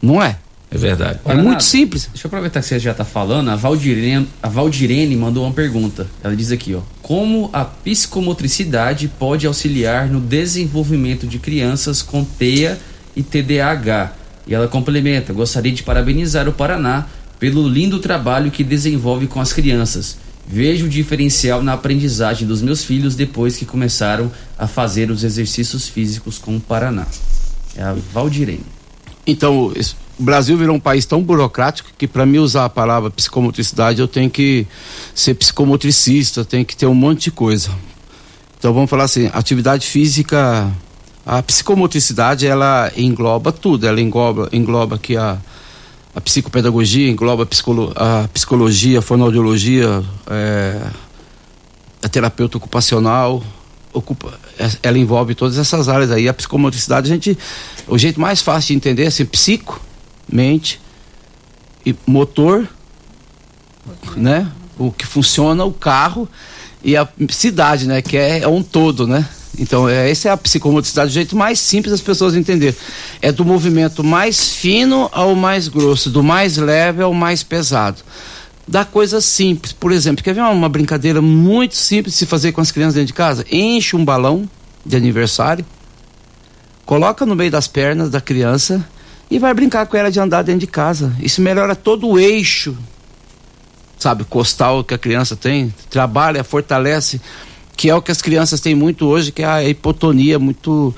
[0.03, 0.39] não é?
[0.69, 1.20] É verdade.
[1.24, 2.09] É muito simples.
[2.12, 3.49] Deixa eu aproveitar que você já está falando.
[3.51, 6.09] A Valdirene, a Valdirene mandou uma pergunta.
[6.23, 6.81] Ela diz aqui, ó.
[7.01, 12.78] Como a psicomotricidade pode auxiliar no desenvolvimento de crianças com TEA
[13.15, 14.12] e TDAH?
[14.47, 17.06] E ela complementa: gostaria de parabenizar o Paraná
[17.39, 20.16] pelo lindo trabalho que desenvolve com as crianças.
[20.48, 25.89] Vejo o diferencial na aprendizagem dos meus filhos depois que começaram a fazer os exercícios
[25.89, 27.06] físicos com o Paraná.
[27.77, 28.64] É a Valdirene.
[29.27, 29.73] Então,
[30.18, 34.06] o Brasil virou um país tão burocrático que para mim usar a palavra psicomotricidade eu
[34.06, 34.66] tenho que
[35.14, 37.70] ser psicomotricista, tenho que ter um monte de coisa.
[38.59, 40.73] Então vamos falar assim, atividade física,
[41.27, 45.36] a psicomotricidade ela engloba tudo, ela engloba, engloba aqui a,
[46.15, 50.81] a psicopedagogia, engloba a, psicolo, a psicologia, a fonoaudiologia, é,
[52.01, 53.43] a terapeuta ocupacional,
[53.93, 54.39] ocupa,
[54.81, 56.28] ela envolve todas essas áreas aí.
[56.28, 57.36] A psicomotricidade, a gente,
[57.89, 59.81] o jeito mais fácil de entender é assim, psico,
[60.32, 60.81] mente
[61.85, 62.69] e motor,
[64.16, 64.48] né?
[64.78, 66.28] O que funciona o carro
[66.85, 68.01] e a cidade, né?
[68.01, 69.28] Que é, é um todo, né?
[69.59, 72.77] Então, é, essa é a psicomotricidade, o jeito mais simples das pessoas entenderem.
[73.23, 78.02] É do movimento mais fino ao mais grosso, do mais leve ao mais pesado.
[78.68, 82.52] Da coisa simples, por exemplo, quer ver uma, uma brincadeira muito simples de se fazer
[82.52, 83.44] com as crianças dentro de casa?
[83.51, 84.48] Enche um balão
[84.85, 85.64] de aniversário,
[86.85, 88.85] coloca no meio das pernas da criança
[89.31, 91.14] e vai brincar com ela de andar dentro de casa.
[91.20, 92.77] Isso melhora todo o eixo,
[93.98, 97.20] sabe, costal que a criança tem, trabalha, fortalece,
[97.77, 100.94] que é o que as crianças têm muito hoje, que é a hipotonia, muito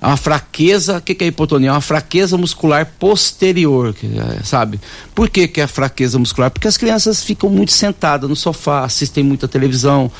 [0.00, 1.72] uma fraqueza, o que, que é hipotonia?
[1.72, 4.80] Uma fraqueza muscular posterior, é, sabe?
[5.14, 6.50] Por que, que é fraqueza muscular?
[6.50, 10.10] Porque as crianças ficam muito sentadas no sofá, assistem muita televisão,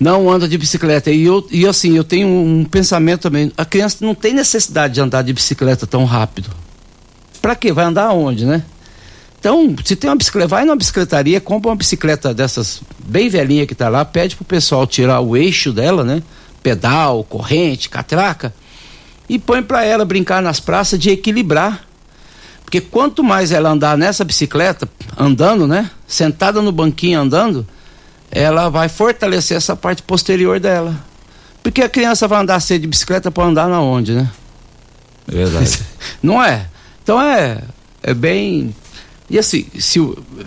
[0.00, 1.12] não andam de bicicleta.
[1.12, 5.00] E, eu, e assim, eu tenho um pensamento também, a criança não tem necessidade de
[5.00, 6.50] andar de bicicleta tão rápido.
[7.40, 7.72] Pra quê?
[7.72, 8.64] Vai andar aonde, né?
[9.44, 13.74] Então, se tem uma bicicleta, vai numa bicicletaria, compra uma bicicleta dessas bem velhinha que
[13.74, 16.22] tá lá, pede pro pessoal tirar o eixo dela, né?
[16.62, 18.54] Pedal, corrente, catraca,
[19.28, 21.86] e põe para ela brincar nas praças de equilibrar.
[22.64, 25.90] Porque quanto mais ela andar nessa bicicleta, andando, né?
[26.06, 27.66] Sentada no banquinho andando,
[28.30, 30.96] ela vai fortalecer essa parte posterior dela.
[31.62, 34.30] Porque a criança vai andar cedo de bicicleta para andar na onde, né?
[35.28, 35.80] É verdade.
[36.22, 36.64] Não é?
[37.02, 37.58] Então é,
[38.02, 38.74] é bem.
[39.28, 39.98] E assim, se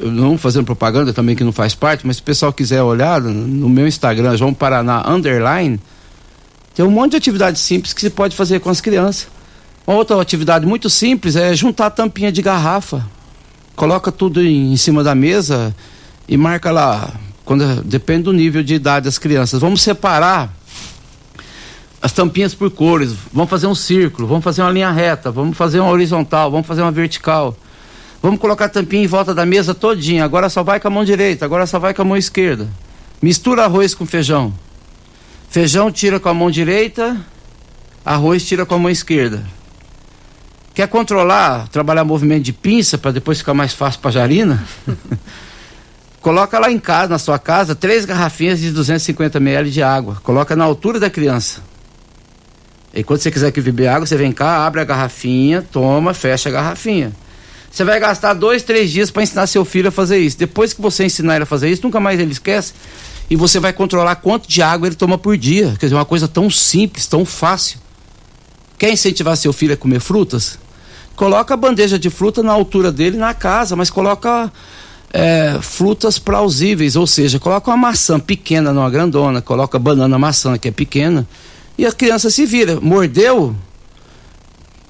[0.01, 3.67] não fazendo propaganda também que não faz parte, mas se o pessoal quiser olhar no
[3.67, 5.79] meu Instagram, João Paraná Underline,
[6.75, 9.27] tem um monte de atividade simples que se pode fazer com as crianças.
[9.85, 13.03] Uma outra atividade muito simples é juntar tampinha de garrafa.
[13.75, 15.75] Coloca tudo em, em cima da mesa
[16.27, 17.13] e marca lá.
[17.43, 19.59] Quando, depende do nível de idade das crianças.
[19.59, 20.53] Vamos separar
[22.01, 25.79] as tampinhas por cores, vamos fazer um círculo, vamos fazer uma linha reta, vamos fazer
[25.79, 27.57] uma horizontal, vamos fazer uma vertical.
[28.21, 30.25] Vamos colocar a tampinha em volta da mesa todinha.
[30.25, 32.67] Agora só vai com a mão direita, agora só vai com a mão esquerda.
[33.21, 34.53] Mistura arroz com feijão.
[35.49, 37.17] Feijão tira com a mão direita,
[38.05, 39.43] arroz tira com a mão esquerda.
[40.73, 44.63] Quer controlar, trabalhar movimento de pinça para depois ficar mais fácil para jarina?
[46.21, 50.17] Coloca lá em casa, na sua casa, três garrafinhas de 250 ml de água.
[50.21, 51.63] Coloca na altura da criança.
[52.93, 56.49] E quando você quiser que beber água, você vem cá, abre a garrafinha, toma, fecha
[56.49, 57.11] a garrafinha.
[57.71, 60.37] Você vai gastar dois, três dias para ensinar seu filho a fazer isso.
[60.37, 62.73] Depois que você ensinar ele a fazer isso, nunca mais ele esquece.
[63.29, 65.75] E você vai controlar quanto de água ele toma por dia.
[65.79, 67.79] Quer dizer, uma coisa tão simples, tão fácil.
[68.77, 70.57] Quer incentivar seu filho a comer frutas?
[71.15, 74.51] Coloca a bandeja de fruta na altura dele na casa, mas coloca
[75.11, 80.67] é, frutas plausíveis, ou seja, coloca uma maçã pequena numa grandona, coloca banana maçã que
[80.67, 81.27] é pequena
[81.77, 82.79] E a criança se vira.
[82.79, 83.55] Mordeu?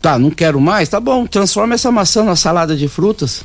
[0.01, 0.87] Tá, não quero mais?
[0.89, 3.43] Tá bom, transforma essa maçã numa salada de frutas.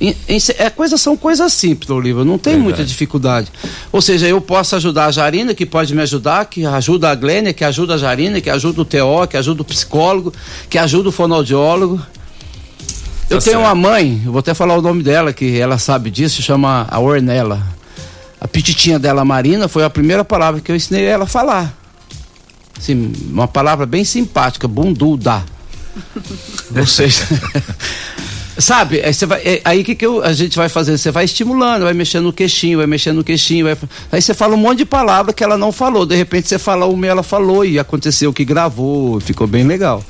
[0.00, 3.50] Em- em- é coisa, são coisas simples, Oliva, não tem muita dificuldade.
[3.90, 7.52] Ou seja, eu posso ajudar a Jarina, que pode me ajudar, que ajuda a Glênia,
[7.54, 10.32] que ajuda a Jarina, que ajuda o TO, que ajuda o psicólogo,
[10.68, 11.94] que ajuda o fonoaudiólogo.
[13.28, 13.58] Eu Tá tenho certo.
[13.60, 16.98] uma mãe, eu vou até falar o nome dela, que ela sabe disso, chama a
[17.00, 17.62] Ornella.
[18.38, 21.74] A pititinha dela, Marina, foi a primeira palavra que eu ensinei ela a falar.
[22.76, 25.42] Assim, uma palavra bem simpática, bunduda.
[26.86, 27.26] Seja,
[28.58, 30.96] sabe, aí, você vai, é, aí que, que eu- a gente vai fazer?
[30.96, 33.76] Você vai estimulando, vai mexendo no queixinho, vai mexendo no queixinho, vai,
[34.12, 36.06] aí você fala um monte de palavra que ela não falou.
[36.06, 40.04] De repente você fala uma e ela falou e aconteceu que gravou, ficou bem legal.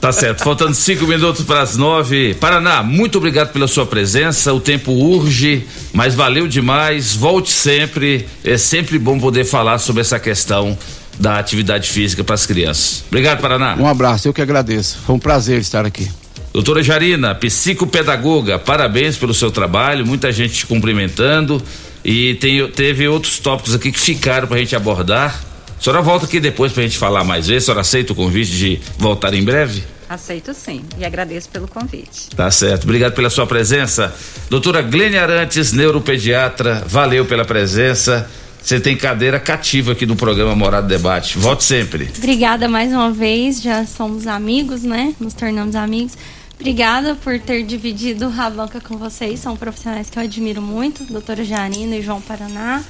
[0.00, 2.34] Tá certo, faltando cinco minutos para as nove.
[2.34, 4.54] Paraná, muito obrigado pela sua presença.
[4.54, 7.16] O tempo urge, mas valeu demais.
[7.16, 8.28] Volte sempre.
[8.44, 10.78] É sempre bom poder falar sobre essa questão
[11.20, 13.04] da atividade física para as crianças.
[13.08, 13.76] Obrigado, Paraná.
[13.78, 14.98] Um abraço, eu que agradeço.
[15.04, 16.10] Foi um prazer estar aqui.
[16.52, 21.62] Doutora Jarina, psicopedagoga, parabéns pelo seu trabalho, muita gente te cumprimentando
[22.04, 25.44] e tem, teve outros tópicos aqui que ficaram para a gente abordar.
[25.78, 27.64] A senhora volta aqui depois para a gente falar mais vezes.
[27.64, 29.84] A senhora aceita o convite de voltar em breve?
[30.08, 32.30] Aceito sim e agradeço pelo convite.
[32.34, 34.12] Tá certo, obrigado pela sua presença.
[34.48, 38.28] Doutora Glênia Arantes, neuropediatra, valeu pela presença.
[38.62, 41.38] Você tem cadeira cativa aqui no programa Morado Debate.
[41.38, 42.10] Volte sempre.
[42.18, 45.14] Obrigada mais uma vez, já somos amigos, né?
[45.18, 46.16] Nos tornamos amigos.
[46.58, 51.42] Obrigada por ter dividido a banca com vocês, são profissionais que eu admiro muito, doutora
[51.42, 52.82] Janina e João Paraná.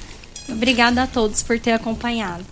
[0.49, 2.43] Obrigada a todos por ter acompanhado.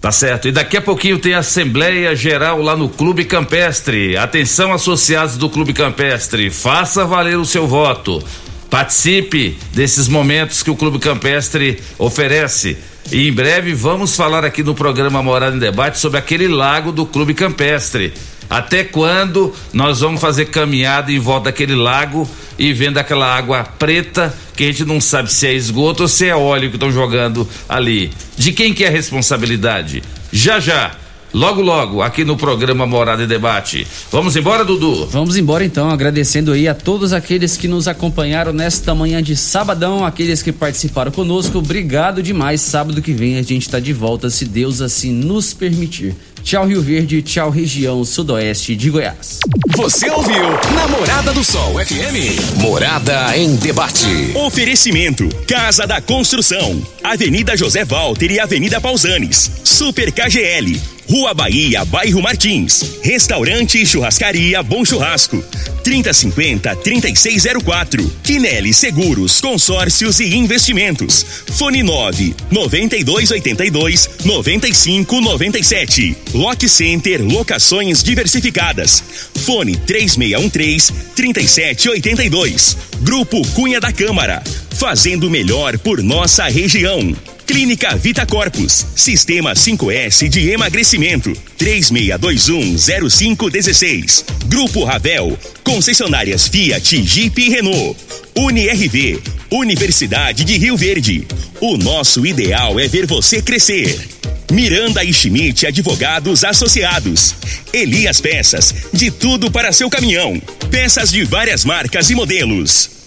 [0.00, 0.48] Tá certo.
[0.48, 4.16] E daqui a pouquinho tem Assembleia Geral lá no Clube Campestre.
[4.16, 6.50] Atenção, associados do Clube Campestre.
[6.50, 8.22] Faça valer o seu voto.
[8.70, 12.76] Participe desses momentos que o Clube Campestre oferece.
[13.10, 17.06] E em breve vamos falar aqui no programa Morada em Debate sobre aquele lago do
[17.06, 18.12] Clube Campestre.
[18.50, 22.28] Até quando nós vamos fazer caminhada em volta daquele lago
[22.58, 26.26] e vendo aquela água preta que a gente não sabe se é esgoto ou se
[26.26, 28.10] é óleo que estão jogando ali.
[28.36, 30.02] De quem que é a responsabilidade?
[30.32, 30.92] Já já,
[31.38, 33.86] logo logo, aqui no programa Morada em Debate.
[34.10, 35.06] Vamos embora, Dudu?
[35.06, 40.04] Vamos embora então, agradecendo aí a todos aqueles que nos acompanharam nesta manhã de sabadão,
[40.04, 41.58] aqueles que participaram conosco.
[41.58, 42.60] Obrigado demais.
[42.60, 46.16] Sábado que vem a gente está de volta, se Deus assim nos permitir.
[46.42, 49.38] Tchau, Rio Verde, tchau, região sudoeste de Goiás.
[49.76, 50.42] Você ouviu
[50.74, 52.58] Namorada do Sol FM.
[52.60, 54.32] Morada em debate.
[54.34, 59.50] Oferecimento: Casa da Construção, Avenida José Walter e Avenida Pausanes.
[59.64, 60.98] Super KGL.
[61.08, 62.98] Rua Bahia, Bairro Martins.
[63.02, 65.42] Restaurante e Churrascaria Bom Churrasco.
[65.82, 68.06] 3050-3604.
[68.22, 71.24] Quinelli Seguros, Consórcios e Investimentos.
[71.56, 76.14] Fone 9 9282 9597.
[76.34, 79.02] Lock Center Locações Diversificadas.
[79.44, 82.76] Fone 3613 3782.
[83.00, 84.42] Grupo Cunha da Câmara.
[84.70, 87.14] Fazendo melhor por nossa região.
[87.48, 94.22] Clínica Vita Corpus, Sistema 5S de emagrecimento, 36210516.
[94.48, 97.96] Grupo Ravel, concessionárias Fiat, Jeep e Renault.
[98.36, 99.18] UniRV,
[99.50, 101.26] Universidade de Rio Verde.
[101.58, 104.17] O nosso ideal é ver você crescer.
[104.50, 107.34] Miranda e Schmidt Advogados Associados.
[107.72, 110.40] Elias Peças, de tudo para seu caminhão.
[110.70, 112.97] Peças de várias marcas e modelos.